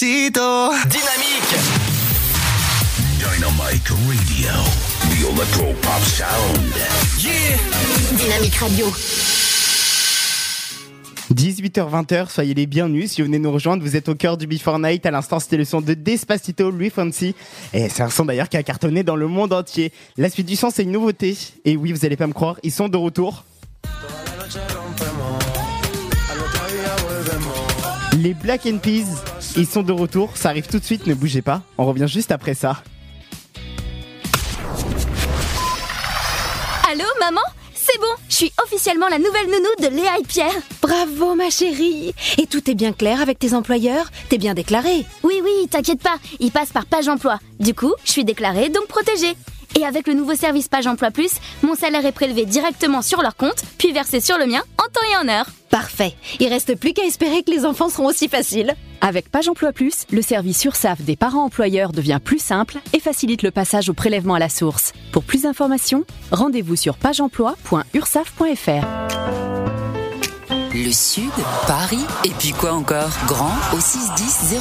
Despacito. 0.01 0.71
Dynamique. 0.89 1.57
Dynamite 3.19 3.89
Radio. 4.07 4.53
The 5.11 5.35
Electro 5.35 5.75
Pop 5.83 6.03
Sound. 6.05 6.73
Dynamique 8.17 8.55
Radio. 8.55 8.87
18h-20h, 11.35 12.31
soyez 12.31 12.55
les 12.55 12.67
bienvenus. 12.67 13.11
Si 13.11 13.23
vous 13.23 13.27
venez 13.27 13.41
nous 13.41 13.51
rejoindre, 13.51 13.83
vous 13.83 13.97
êtes 13.97 14.09
au 14.09 14.15
cœur 14.15 14.37
du 14.37 14.47
Before 14.47 14.79
Night. 14.79 15.05
À 15.05 15.11
l'instant, 15.11 15.41
c'était 15.41 15.57
le 15.57 15.65
son 15.65 15.81
de 15.81 15.95
Despacito, 15.95 16.71
Louis 16.71 16.91
Fonsi. 16.91 17.35
Et 17.73 17.89
c'est 17.89 18.03
un 18.03 18.11
son 18.11 18.25
d'ailleurs 18.25 18.49
qui 18.49 18.57
a 18.57 18.63
cartonné 18.63 19.03
dans 19.03 19.17
le 19.17 19.27
monde 19.27 19.53
entier. 19.53 19.93
La 20.17 20.31
suite 20.31 20.47
du 20.47 20.55
son, 20.55 20.71
c'est 20.71 20.85
une 20.85 20.93
nouveauté. 20.93 21.37
Et 21.65 21.77
oui, 21.77 21.93
vous 21.93 22.05
allez 22.05 22.17
pas 22.17 22.29
me 22.29 22.35
croire, 22.35 22.57
ils 22.63 22.73
sont 22.73 22.89
de 22.89 22.97
retour. 22.97 23.45
Les 28.21 28.35
Black 28.35 28.67
and 28.67 28.79
Peas, 28.79 29.23
ils 29.59 29.67
sont 29.67 29.83
de 29.83 29.93
retour. 29.93 30.37
Ça 30.37 30.49
arrive 30.51 30.67
tout 30.67 30.79
de 30.79 30.85
suite, 30.85 31.07
ne 31.07 31.15
bougez 31.15 31.43
pas. 31.43 31.63
On 31.77 31.85
revient 31.85 32.07
juste 32.09 32.33
après 32.33 32.55
ça. 32.55 32.83
Allô, 36.91 37.05
maman? 37.21 37.43
C'est 37.75 37.99
bon, 38.01 38.07
je 38.29 38.35
suis 38.35 38.53
officiellement 38.65 39.09
la 39.09 39.19
nouvelle 39.19 39.47
nounou 39.47 39.91
de 39.91 39.97
Léa 39.97 40.19
et 40.21 40.23
Pierre. 40.23 40.53
Bravo, 40.83 41.35
ma 41.35 41.49
chérie. 41.49 42.15
Et 42.37 42.47
tout 42.47 42.71
est 42.71 42.75
bien 42.75 42.93
clair 42.93 43.21
avec 43.23 43.39
tes 43.39 43.55
employeurs? 43.55 44.11
T'es 44.29 44.37
bien 44.37 44.53
déclarée 44.53 45.07
Oui, 45.23 45.41
oui, 45.43 45.69
t'inquiète 45.71 46.03
pas, 46.03 46.17
ils 46.39 46.51
passent 46.51 46.73
par 46.73 46.85
Page 46.85 47.09
Emploi. 47.09 47.39
Du 47.61 47.75
coup, 47.75 47.95
je 48.05 48.13
suis 48.13 48.25
déclarée, 48.25 48.69
donc 48.69 48.87
protégée. 48.89 49.35
Et 49.77 49.85
avec 49.85 50.07
le 50.07 50.15
nouveau 50.15 50.35
service 50.35 50.69
Page 50.69 50.87
Emploi 50.87 51.11
Plus, 51.11 51.33
mon 51.63 51.75
salaire 51.75 52.07
est 52.07 52.13
prélevé 52.13 52.47
directement 52.47 53.03
sur 53.03 53.23
leur 53.23 53.37
compte, 53.37 53.63
puis 53.79 53.93
versé 53.93 54.21
sur 54.21 54.39
le 54.39 54.47
mien 54.47 54.63
en 54.79 54.85
temps 54.85 55.07
et 55.13 55.17
en 55.17 55.29
heure. 55.29 55.47
Parfait. 55.71 56.15
Il 56.41 56.49
reste 56.49 56.79
plus 56.79 56.93
qu'à 56.93 57.05
espérer 57.05 57.43
que 57.43 57.51
les 57.51 57.65
enfants 57.65 57.89
seront 57.89 58.07
aussi 58.07 58.29
faciles. 58.29 58.75
Avec 59.01 59.31
Page 59.31 59.49
Emploi 59.49 59.73
Plus, 59.73 60.05
le 60.11 60.23
service 60.23 60.65
URSAF 60.65 61.03
des 61.03 61.17
parents 61.17 61.45
employeurs 61.45 61.93
devient 61.93 62.21
plus 62.23 62.41
simple 62.41 62.79
et 62.93 63.01
facilite 63.01 63.43
le 63.43 63.51
passage 63.51 63.89
au 63.89 63.95
prélèvement 63.95 64.35
à 64.35 64.39
la 64.39 64.49
source. 64.49 64.93
Pour 65.13 65.25
plus 65.25 65.43
d'informations, 65.43 66.05
rendez-vous 66.33 66.77
sur 66.77 66.97
pageemploi.ursaf.fr. 66.97 69.58
Le 70.85 70.93
Sud, 70.93 71.33
Paris, 71.67 72.05
et 72.25 72.31
puis 72.39 72.53
quoi 72.53 72.73
encore? 72.73 73.11
Grand 73.27 73.53
au 73.73 73.81
61000. 73.81 74.61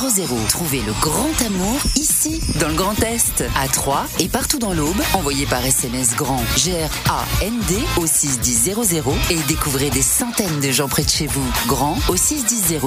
Trouvez 0.49 0.81
le 0.81 0.91
grand 0.99 1.29
amour 1.45 1.79
ici, 1.95 2.41
dans 2.59 2.69
le 2.69 2.73
Grand 2.73 2.99
Est, 3.03 3.43
à 3.55 3.67
Troyes 3.67 4.07
et 4.17 4.27
partout 4.27 4.57
dans 4.57 4.73
l'Aube. 4.73 4.99
Envoyez 5.13 5.45
par 5.45 5.63
SMS 5.63 6.15
grand 6.15 6.41
G-R-A-N-D 6.55 7.75
au 7.97 8.07
61000 8.07 9.03
et 9.29 9.37
découvrez 9.47 9.91
des 9.91 10.01
centaines 10.01 10.59
de 10.59 10.71
gens 10.71 10.87
près 10.87 11.03
de 11.03 11.09
chez 11.09 11.27
vous. 11.27 11.45
Grand 11.67 11.99
au 12.09 12.15
61000. 12.15 12.79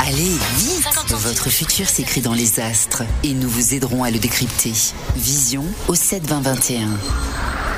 Allez, 0.00 0.36
vite 0.58 0.86
Votre 1.08 1.48
futur 1.48 1.88
s'écrit 1.88 2.20
dans 2.20 2.34
les 2.34 2.60
astres 2.60 3.04
et 3.22 3.32
nous 3.32 3.48
vous 3.48 3.72
aiderons 3.72 4.04
à 4.04 4.10
le 4.10 4.18
décrypter. 4.18 4.74
Vision 5.16 5.64
au 5.88 5.94
72021. 5.94 6.88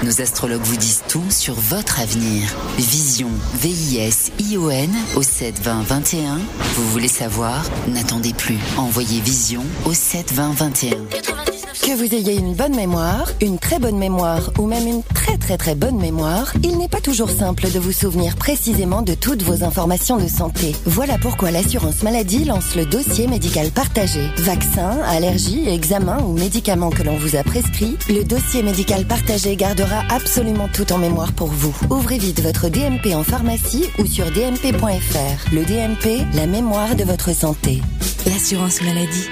Nos 0.03 0.21
astrologues 0.21 0.63
vous 0.63 0.77
disent 0.77 1.03
tout 1.09 1.25
sur 1.31 1.55
votre 1.55 2.01
avenir. 2.01 2.55
Vision, 2.77 3.31
V-I-S-I-O-N 3.55 4.96
au 5.15 5.23
7 5.23 5.61
20 5.61 5.83
21. 5.83 6.39
Vous 6.75 6.89
voulez 6.91 7.09
savoir? 7.09 7.65
N'attendez 7.89 8.33
plus. 8.33 8.59
Envoyez 8.77 9.21
Vision 9.21 9.63
au 9.85 9.93
7 9.93 10.33
20 10.33 10.53
21. 10.53 10.97
Que 11.87 11.95
vous 11.95 12.15
ayez 12.15 12.37
une 12.37 12.55
bonne 12.55 12.75
mémoire, 12.75 13.31
une 13.41 13.59
très 13.59 13.79
bonne 13.79 13.97
mémoire 13.97 14.51
ou 14.59 14.67
même 14.67 14.89
une 14.89 15.03
très 15.05 15.39
très 15.39 15.57
très 15.57 15.77
bonne 15.77 15.99
mémoire, 15.99 16.53
il 16.65 16.79
n'est 16.79 16.89
pas 16.89 17.01
toujours 17.01 17.31
simple 17.31 17.71
de 17.71 17.79
vous 17.79 17.93
souvenir 17.93 18.35
précisément 18.35 19.03
de 19.03 19.15
toutes 19.15 19.43
vos 19.43 19.63
informations 19.63 20.17
de 20.17 20.27
santé. 20.27 20.75
Voilà 20.85 21.17
pourquoi 21.19 21.53
l'assurance 21.53 22.03
maladie 22.03 22.45
lance 22.45 22.75
le 22.75 22.87
dossier 22.87 23.29
médical 23.29 23.71
partagé. 23.71 24.29
Vaccins, 24.39 24.99
allergies, 25.07 25.69
examens 25.69 26.23
ou 26.25 26.33
médicaments 26.33 26.91
que 26.91 27.05
l'on 27.05 27.17
vous 27.19 27.37
a 27.37 27.45
prescrits, 27.45 27.97
le 28.09 28.25
dossier 28.25 28.65
médical 28.65 29.05
partagé 29.05 29.55
gardera 29.55 30.03
absolument 30.11 30.69
tout 30.73 30.93
en 30.93 30.99
mémoire 30.99 31.33
pour 31.33 31.49
vous. 31.49 31.77
Ouvrez 31.89 32.19
vite 32.19 32.43
votre 32.43 32.69
DMP 32.69 33.15
en 33.15 33.23
pharmacie 33.23 33.87
ou 34.01 34.07
sur 34.07 34.29
dmp.fr. 34.87 35.53
Le 35.53 35.65
DMP, 35.65 36.25
la 36.35 36.47
mémoire 36.47 36.95
de 36.95 37.03
votre 37.05 37.35
santé. 37.35 37.83
L'assurance 38.27 38.81
maladie. 38.83 39.29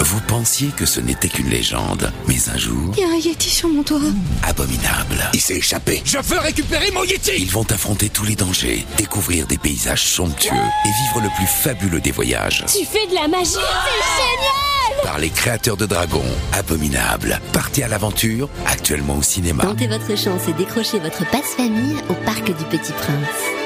Vous 0.00 0.20
pensiez 0.22 0.68
que 0.68 0.86
ce 0.86 1.00
n'était 1.00 1.28
qu'une 1.28 1.48
légende, 1.48 2.12
mais 2.28 2.48
un 2.52 2.56
jour, 2.58 2.92
Il 2.96 3.00
y 3.00 3.04
a 3.04 3.08
un 3.08 3.16
Yeti 3.16 3.48
sur 3.50 3.68
mon 3.68 3.82
toit. 3.82 4.00
abominable. 4.42 5.30
Il 5.34 5.40
s'est 5.40 5.56
échappé. 5.56 6.02
Je 6.04 6.18
veux 6.18 6.38
récupérer 6.38 6.90
mon 6.92 7.04
Yeti 7.04 7.32
Ils 7.38 7.50
vont 7.50 7.66
affronter 7.70 8.08
tous 8.08 8.24
les 8.24 8.34
dangers, 8.36 8.84
découvrir 8.96 9.46
des 9.46 9.58
paysages 9.58 10.04
somptueux 10.04 10.52
et 10.54 10.88
vivre 10.88 11.20
le 11.22 11.28
plus 11.36 11.46
fabuleux 11.46 12.00
des 12.00 12.12
voyages. 12.12 12.64
Tu 12.66 12.84
fais 12.84 13.06
de 13.08 13.14
la 13.14 13.26
magie 13.28 13.50
C'est 13.52 13.58
génial 13.60 15.02
Par 15.04 15.18
les 15.18 15.30
créateurs 15.30 15.76
de 15.76 15.86
dragons, 15.86 16.22
Abominable. 16.52 17.40
Partez 17.52 17.82
à 17.84 17.88
l'aventure, 17.88 18.48
actuellement 18.66 19.16
au 19.16 19.22
cinéma. 19.22 19.64
Tentez 19.64 19.86
votre 19.88 20.16
chance 20.16 20.42
et 20.48 20.52
décrochez 20.52 20.98
votre 21.00 21.28
passe-famille 21.30 21.96
au 22.08 22.14
Parc 22.24 22.44
du 22.46 22.64
Petit 22.64 22.92
Prince. 22.92 23.65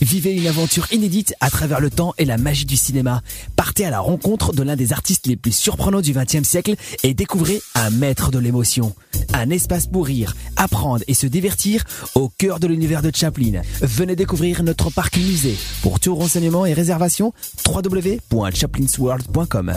Vivez 0.00 0.32
une 0.32 0.46
aventure 0.46 0.86
inédite 0.92 1.34
à 1.40 1.50
travers 1.50 1.80
le 1.80 1.90
temps 1.90 2.14
et 2.16 2.24
la 2.24 2.38
magie 2.38 2.64
du 2.64 2.76
cinéma. 2.76 3.20
Partez 3.54 3.84
à 3.84 3.90
la 3.90 4.00
rencontre 4.00 4.54
de 4.54 4.62
l'un 4.62 4.76
des 4.76 4.92
artistes 4.92 5.26
les 5.26 5.36
plus 5.36 5.54
surprenants 5.54 6.00
du 6.00 6.12
XXe 6.12 6.48
siècle 6.48 6.76
et 7.02 7.12
découvrez 7.12 7.60
un 7.74 7.90
maître 7.90 8.30
de 8.30 8.38
l'émotion. 8.38 8.94
Un 9.34 9.50
espace 9.50 9.86
pour 9.86 10.06
rire, 10.06 10.34
apprendre 10.56 11.04
et 11.06 11.12
se 11.14 11.26
divertir 11.26 11.84
au 12.14 12.30
cœur 12.30 12.60
de 12.60 12.66
l'univers 12.66 13.02
de 13.02 13.10
Chaplin. 13.14 13.60
Venez 13.82 14.16
découvrir 14.16 14.62
notre 14.62 14.88
parc 14.90 15.18
musée. 15.18 15.58
Pour 15.82 16.00
tout 16.00 16.14
renseignement 16.14 16.64
et 16.64 16.72
réservation, 16.72 17.34
www.chaplinsworld.com. 17.66 19.74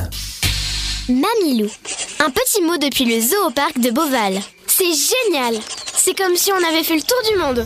Mamilou. 1.10 1.68
Un 2.20 2.30
petit 2.30 2.62
mot 2.62 2.78
depuis 2.78 3.04
le 3.06 3.20
zoo 3.20 3.52
de 3.82 3.92
Beauval. 3.92 4.40
C'est 4.68 4.86
génial 4.86 5.56
C'est 5.94 6.18
comme 6.18 6.36
si 6.36 6.52
on 6.52 6.68
avait 6.70 6.84
fait 6.84 6.96
le 6.96 7.02
tour 7.02 7.22
du 7.30 7.38
monde. 7.38 7.66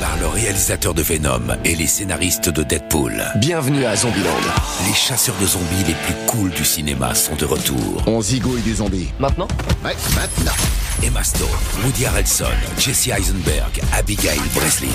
Par 0.00 0.16
le 0.18 0.26
réalisateur 0.26 0.94
de 0.94 1.02
Venom 1.02 1.40
et 1.64 1.74
les 1.74 1.86
scénaristes 1.86 2.48
de 2.48 2.62
Deadpool. 2.62 3.24
Bienvenue 3.36 3.84
à 3.84 3.96
Zombieland. 3.96 4.30
Les 4.86 4.94
chasseurs 4.94 5.36
de 5.40 5.46
zombies 5.46 5.84
les 5.86 5.94
plus 5.94 6.14
cools 6.26 6.50
du 6.50 6.64
cinéma 6.64 7.14
sont 7.14 7.34
de 7.36 7.44
retour. 7.44 8.02
On 8.06 8.20
zigouille 8.20 8.62
des 8.62 8.74
zombies. 8.74 9.08
Maintenant? 9.18 9.48
Ouais, 9.84 9.94
maintenant. 10.14 10.52
Emma 11.02 11.22
Stone, 11.22 11.46
Woody 11.84 12.06
Harrelson, 12.06 12.46
Jesse 12.78 13.08
Eisenberg, 13.08 13.80
Abigail 13.92 14.38
Breslin. 14.54 14.88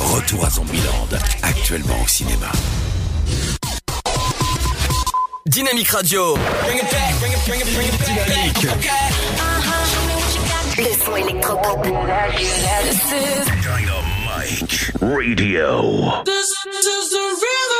Retour 0.00 0.44
à 0.44 0.50
Zombieland, 0.50 1.08
actuellement 1.42 1.96
au 2.02 2.08
cinéma. 2.08 2.50
Dynamique 5.46 5.88
Radio. 5.88 6.36
Dynamique. 8.04 8.66
Le 10.78 11.04
son 11.04 11.16
électropop. 11.16 11.82
Dynamique 11.82 14.19
Radio. 14.50 16.24
This 16.24 16.50
is 16.66 17.10
the 17.10 17.18
real 17.18 17.70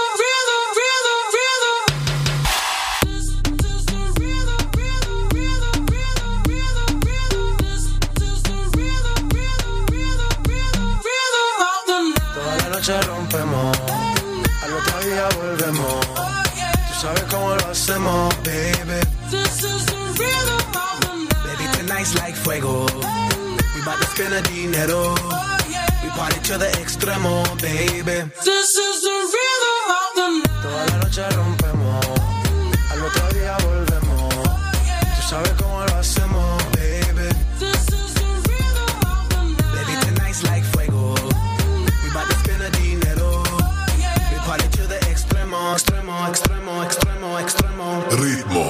rompemos, 13.07 13.77
al 14.63 14.73
otro 14.73 15.01
día 15.01 15.29
volvemos. 15.37 16.07
Tú 16.89 17.01
sabes 17.01 17.25
cómo 17.25 17.57
lo 17.57 17.69
hacemos, 17.69 18.35
baby. 18.45 19.01
This 19.31 19.65
is 19.65 19.87
the 19.87 19.97
rhythm 20.19 20.61
of 20.75 21.01
the 21.01 21.15
night. 21.17 21.59
Baby, 21.59 21.67
tonight's 21.79 22.15
like 22.15 22.37
fuego. 22.37 22.87
We 23.75 23.83
to 24.01 24.07
spend 24.07 24.33
the 24.33 24.43
dinero. 24.49 25.15
Oh, 25.19 25.57
yeah. 25.69 25.90
We 26.03 26.09
party 26.11 26.41
to 26.49 26.59
the 26.59 26.67
extremo, 26.81 27.45
baby. 27.61 28.31
This 28.45 28.75
is 28.75 29.03
the 29.03 29.17
rhythm 29.35 29.81
of 30.01 30.09
the 30.17 30.29
night. 30.41 30.63
Toda 30.63 30.83
la 30.87 30.97
noche 31.03 31.25
rompemos, 31.37 32.07
al 32.91 33.03
otro 33.05 33.29
día 33.35 33.57
volvemos. 33.65 34.35
Tú 35.17 35.23
sabes 35.29 35.53
cómo 35.61 35.85
lo 35.85 35.97
hacemos, 35.97 36.63
baby. 36.73 37.29
This 37.59 37.89
is 37.89 38.15
the 38.15 38.29
rhythm 38.49 38.93
of 39.13 39.29
the 39.29 39.41
night. 39.45 39.73
Baby, 39.75 39.95
tonight's 40.07 40.43
like 40.45 40.65
fuego. 40.65 41.15
We 42.03 42.11
bout 42.15 42.27
to 42.29 42.35
spend 42.37 42.61
the 42.63 42.71
dinero. 42.79 43.43
We 44.33 44.39
party 44.49 44.69
to 44.69 44.87
the 44.87 44.99
extremo, 45.11 45.75
extremo, 45.75 46.27
extremo, 46.29 46.83
extremo, 46.85 47.39
extremo. 47.41 47.87
Ritmo. 48.21 48.70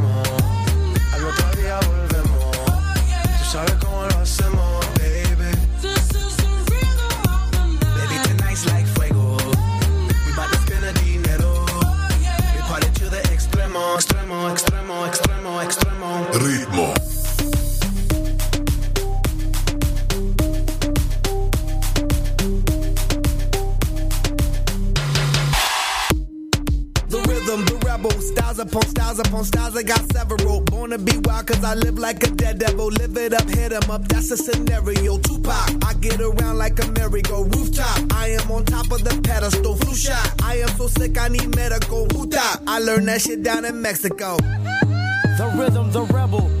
cause 31.61 31.71
I 31.71 31.75
live 31.75 31.97
like 31.99 32.23
a 32.23 32.31
dead 32.31 32.59
devil. 32.59 32.87
Live 32.87 33.17
it 33.17 33.33
up, 33.33 33.47
hit 33.49 33.71
'em 33.73 33.89
up, 33.89 34.07
that's 34.07 34.31
a 34.31 34.37
scenario. 34.37 35.17
Tupac, 35.17 35.69
I 35.85 35.93
get 35.99 36.19
around 36.19 36.57
like 36.57 36.83
a 36.83 36.87
merry-go 36.91 37.43
rooftop. 37.43 37.99
I 38.13 38.29
am 38.39 38.51
on 38.51 38.65
top 38.65 38.91
of 38.91 39.03
the 39.03 39.21
pedestal, 39.21 39.75
flu 39.75 39.95
shot. 39.95 40.41
I 40.43 40.57
am 40.57 40.69
so 40.77 40.87
sick, 40.87 41.17
I 41.17 41.27
need 41.27 41.55
medical. 41.55 42.07
Huta, 42.07 42.61
I 42.67 42.79
learned 42.79 43.07
that 43.07 43.21
shit 43.21 43.43
down 43.43 43.65
in 43.65 43.81
Mexico. 43.81 44.37
The 45.37 45.47
rhythm, 45.57 45.91
the 45.91 46.03
rebel. 46.13 46.60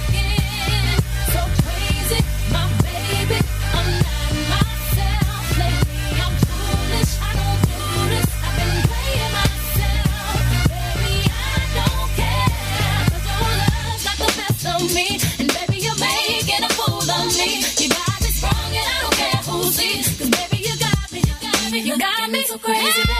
So 22.51 22.57
crazy, 22.57 23.10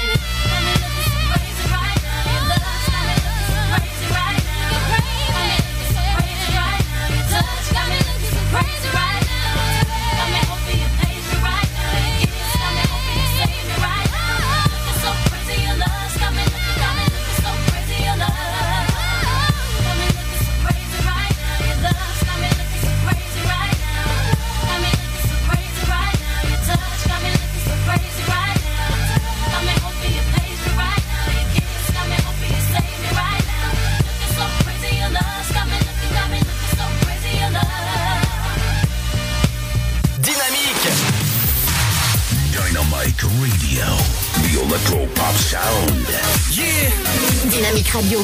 Dynamique 47.72 47.88
Radio. 47.94 48.20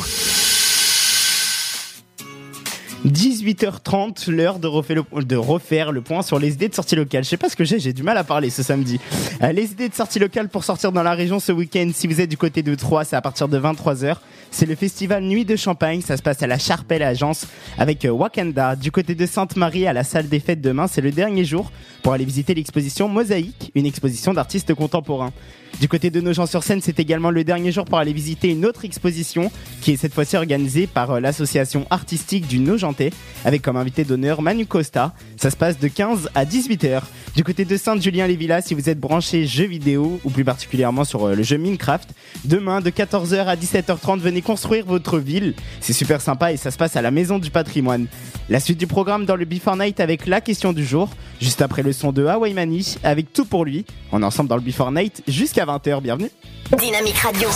18h30, 3.06 4.30
l'heure 4.30 4.60
de, 4.60 4.68
refaire 4.68 4.98
le- 5.14 5.24
de 5.24 5.36
refaire 5.38 5.94
le 5.94 6.02
point 6.02 6.22
sur 6.22 6.38
les 6.38 6.52
idées 6.54 6.68
de 6.68 6.76
sortie 6.76 6.98
locale. 6.98 7.24
Je 7.24 7.30
sais 7.30 7.38
pas 7.38 7.48
ce 7.48 7.56
que 7.56 7.64
j'ai, 7.64 7.80
j'ai 7.80 7.94
du 7.94 8.04
mal 8.04 8.18
à 8.18 8.26
parler 8.26 8.50
ce 8.50 8.62
samedi. 8.62 9.00
Euh, 9.42 9.54
les 9.54 9.72
idées 9.72 9.88
de 9.88 9.94
sortie 9.94 10.20
locale 10.20 10.50
pour 10.50 10.66
sortir 10.66 10.92
dans 10.92 11.04
la 11.04 11.14
région 11.14 11.40
ce 11.40 11.54
week-end, 11.54 11.90
si 11.94 12.08
vous 12.08 12.20
êtes 12.20 12.30
du 12.30 12.36
côté 12.36 12.62
de 12.62 12.76
Troyes, 12.76 13.06
c'est 13.06 13.16
à 13.16 13.22
partir 13.22 13.48
de 13.48 13.58
23h. 13.58 14.18
C'est 14.52 14.66
le 14.66 14.76
festival 14.76 15.24
Nuit 15.24 15.46
de 15.46 15.56
Champagne, 15.56 16.02
ça 16.02 16.18
se 16.18 16.22
passe 16.22 16.44
à 16.44 16.48
la 16.48 16.58
Charpelle 16.60 17.04
Agence 17.04 17.46
avec 17.78 18.04
euh, 18.04 18.10
Wakanda. 18.10 18.76
Du 18.76 18.92
côté 18.92 19.16
de 19.16 19.26
Sainte-Marie 19.26 19.88
à 19.88 19.94
la 19.94 20.04
salle 20.04 20.28
des 20.28 20.42
fêtes 20.42 20.60
demain, 20.60 20.88
c'est 20.88 21.02
le 21.02 21.12
dernier 21.12 21.46
jour 21.46 21.72
pour 22.04 22.12
aller 22.12 22.26
visiter 22.26 22.54
l'exposition 22.54 23.08
Mosaïque, 23.08 23.72
une 23.76 23.86
exposition 23.86 24.34
d'artistes 24.34 24.74
contemporains. 24.74 25.32
Du 25.80 25.88
côté 25.88 26.10
de 26.10 26.20
Nogent-sur-Seine, 26.22 26.82
c'est 26.82 27.00
également 27.00 27.30
le 27.30 27.44
dernier 27.44 27.72
jour 27.72 27.86
pour 27.86 28.00
aller 28.00 28.12
visiter 28.12 28.50
une 28.50 28.66
autre 28.66 28.84
exposition 28.84 29.52
qui 29.82 29.92
est 29.92 29.98
cette 29.98 30.14
fois-ci 30.14 30.36
organisée 30.36 30.88
par 30.88 31.12
euh, 31.12 31.20
l'association 31.20 31.86
artistique 31.92 32.48
du 32.48 32.58
Nogentais 32.58 33.12
avec 33.46 33.62
comme 33.62 33.78
invité 33.78 34.04
d'honneur 34.04 34.42
Manu 34.42 34.66
Costa. 34.66 35.14
Ça 35.36 35.52
se 35.52 35.56
passe 35.56 35.78
de 35.78 35.88
15 35.88 36.32
à 36.34 36.46
18h. 36.46 37.02
Du 37.36 37.44
côté 37.44 37.64
de 37.64 37.78
Saint-Julien-les-Villas, 37.78 38.64
si 38.64 38.74
vous 38.74 38.90
êtes 38.90 39.00
branché 39.00 39.46
jeux 39.46 39.68
vidéo 39.68 40.20
ou 40.24 40.32
plus 40.32 40.44
particulièrement 40.44 41.04
sur 41.04 41.26
euh, 41.28 41.36
le 41.36 41.44
jeu 41.44 41.58
Minecraft, 41.58 42.10
demain 42.44 42.82
de 42.82 42.90
14h 42.90 43.46
à 43.46 43.56
17h30, 43.56 44.18
venez 44.18 44.42
construire 44.42 44.84
votre 44.84 45.20
ville. 45.20 45.54
C'est 45.80 45.94
super 45.94 46.22
sympa 46.22 46.54
et 46.54 46.58
ça 46.58 46.72
se 46.72 46.78
passe 46.78 46.96
à 46.96 47.04
la 47.04 47.12
Maison 47.12 47.38
du 47.38 47.52
Patrimoine. 47.52 48.08
La 48.50 48.60
suite 48.60 48.80
du 48.80 48.88
programme 48.88 49.26
dans 49.26 49.36
le 49.36 49.46
Before 49.46 49.78
Night 49.78 50.00
avec 50.00 50.26
la 50.26 50.42
question 50.42 50.74
du 50.74 50.84
jour, 50.84 51.10
juste 51.40 51.62
après 51.62 51.84
le 51.84 51.94
son 51.94 52.12
de 52.12 52.26
Hawaii 52.26 52.56
Mani 52.56 52.96
avec 53.04 53.32
tout 53.32 53.46
pour 53.46 53.64
lui. 53.64 53.86
On 54.12 54.24
est 54.24 54.26
ensemble 54.26 54.50
dans 54.50 54.56
le 54.56 54.62
Before 54.64 54.92
Night 54.92 55.22
jusqu'à 55.28 55.67
20h. 55.68 56.02
Bienvenue. 56.02 56.32
Dynamique 56.78 57.18
Radio. 57.18 57.50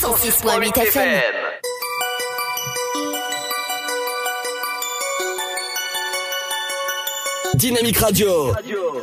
106.8 0.00 0.78
FM. 0.78 1.22
Dynamique 7.54 7.98
Radio. 7.98 8.52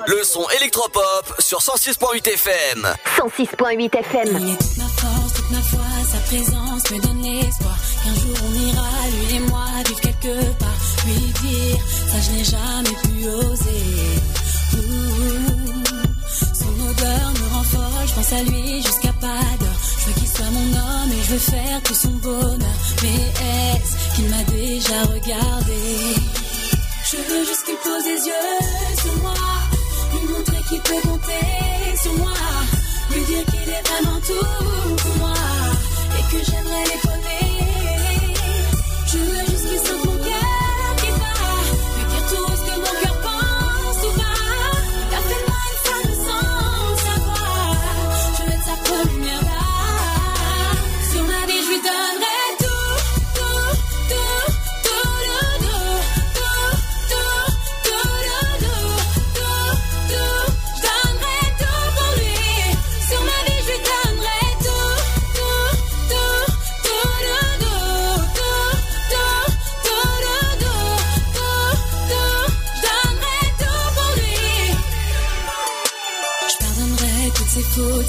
Le 0.08 0.24
son 0.24 0.46
électropop 0.58 1.34
sur 1.40 1.60
106.8 1.60 2.28
FM. 2.34 2.88
106.8 3.18 3.98
FM. 3.98 4.38
Il 4.40 4.50
est 4.54 4.58
toute 4.58 4.78
ma 4.78 4.86
force, 4.86 5.34
toute 5.34 5.52
ma 5.52 5.62
foi, 5.62 5.80
sa 6.10 6.20
présence 6.20 6.92
me 6.92 7.02
donne 7.02 7.22
l'espoir 7.22 7.76
qu'un 8.04 8.14
jour 8.14 8.38
on 8.48 8.54
ira, 8.54 8.88
lui 9.10 9.36
et 9.36 9.40
moi, 9.50 9.66
vivre 9.88 10.00
quelque 10.00 10.54
part, 10.60 10.70
lui 11.06 11.14
dire, 11.42 11.78
ça 12.08 12.18
je 12.22 12.32
n'ai 12.38 12.44
jamais 12.44 12.96
pu 13.04 13.28
oser. 13.28 14.35
Pense 18.16 18.32
à 18.32 18.42
lui 18.44 18.82
jusqu'à 18.82 19.14
pas 19.14 19.44
d'heure. 19.60 19.80
Je 20.00 20.06
veux 20.08 20.14
qu'il 20.14 20.28
soit 20.28 20.52
mon 20.52 20.68
homme 20.74 21.12
et 21.12 21.22
je 21.24 21.32
veux 21.34 21.40
faire 21.40 21.82
tout 21.84 21.94
son 21.94 22.14
bonheur. 22.24 22.78
Mais 23.04 23.22
est-ce 23.52 24.16
qu'il 24.16 24.30
m'a 24.30 24.44
déjà 24.44 25.02
regardé? 25.04 25.82
Je 27.12 27.18
veux 27.18 27.46
juste 27.46 27.66
qu'il 27.66 27.76
pose 27.84 28.06
les 28.06 28.22
yeux 28.30 29.00
sur 29.02 29.16
moi, 29.22 29.34
lui 30.14 30.34
montrer 30.34 30.62
qu'il 30.70 30.82
peut 30.82 31.02
compter 31.08 31.98
sur 32.02 32.14
moi, 32.18 32.34
lui 33.12 33.24
dire 33.26 33.46
qu'il 33.46 33.70
est 33.70 33.88
vraiment 33.90 34.20
tout 34.22 34.96
pour 35.04 35.16
moi 35.18 35.34
et 36.18 36.24
que 36.32 36.44
j'aimerais 36.46 36.84
l'épauler. 36.86 37.25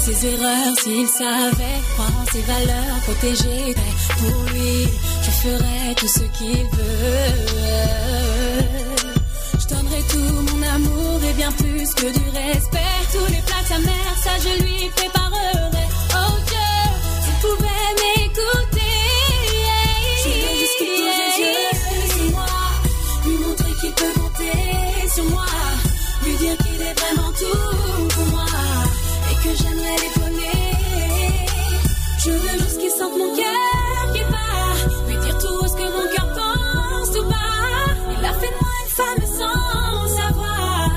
Ses 0.07 0.25
erreurs 0.27 0.73
s'il 0.81 1.07
savait 1.07 1.81
croire 1.93 2.13
en 2.21 2.25
ses 2.31 2.41
valeurs, 2.41 2.97
protéger 3.03 3.75
pour 4.19 4.43
lui. 4.53 4.87
Je 5.25 5.31
ferais 5.31 5.95
tout 5.95 6.07
ce 6.07 6.23
qu'il 6.37 6.63
veut. 6.75 7.33
Je 9.59 9.67
donnerai 9.67 10.01
tout 10.11 10.33
mon 10.49 10.61
amour 10.75 11.19
et 11.29 11.33
bien 11.33 11.51
plus 11.51 11.93
que 11.93 12.07
du 12.17 12.25
respect. 12.39 12.95
Tous 13.11 13.27
les 13.33 13.41
plats 13.47 13.63
de 13.63 13.67
sa 13.73 13.79
mère, 13.79 14.13
ça 14.23 14.33
je 14.45 14.63
lui 14.63 14.89
préparerai. 14.95 15.87
Oh 16.21 16.33
Dieu, 16.49 16.71
s'il 17.23 17.37
pouvait 17.45 17.91
m'écouter. 18.01 18.95
Je 20.23 20.29
veux 20.29 20.55
juste 20.61 20.77
qu'il 20.79 21.03
les 21.19 21.33
yeux 21.43 22.31
moi, 22.31 22.45
lui 23.25 23.35
montrer 23.45 23.73
qu'il 23.81 23.91
peut 23.91 24.13
compter 24.15 25.09
sur 25.13 25.25
moi, 25.31 25.51
lui 26.23 26.33
dire 26.37 26.57
qu'il 26.57 26.81
est 26.81 26.97
vraiment 27.01 27.31
tout 27.33 28.06
mon 33.17 33.35
cœur 33.35 34.13
qui 34.13 34.23
bat. 34.31 35.07
Lui 35.07 35.17
dire 35.17 35.37
tout 35.37 35.67
ce 35.67 35.75
que 35.79 35.87
mon 35.95 36.07
cœur 36.13 36.27
pense 36.39 37.17
ou 37.19 37.23
pas. 37.29 37.55
Il 38.17 38.25
a 38.25 38.33
fait 38.33 38.51
de 38.53 38.57
moi 38.61 38.73
une 38.83 38.91
femme 38.99 39.25
sans 39.39 40.07
savoir. 40.19 40.89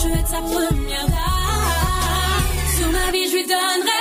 Je 0.00 0.08
vais 0.08 0.20
être 0.20 0.28
sa 0.28 0.40
première 0.40 1.06
dame. 1.06 2.44
Sur 2.76 2.88
ma 2.90 3.10
vie, 3.12 3.26
je 3.28 3.36
lui 3.36 3.46
donnerai. 3.46 3.99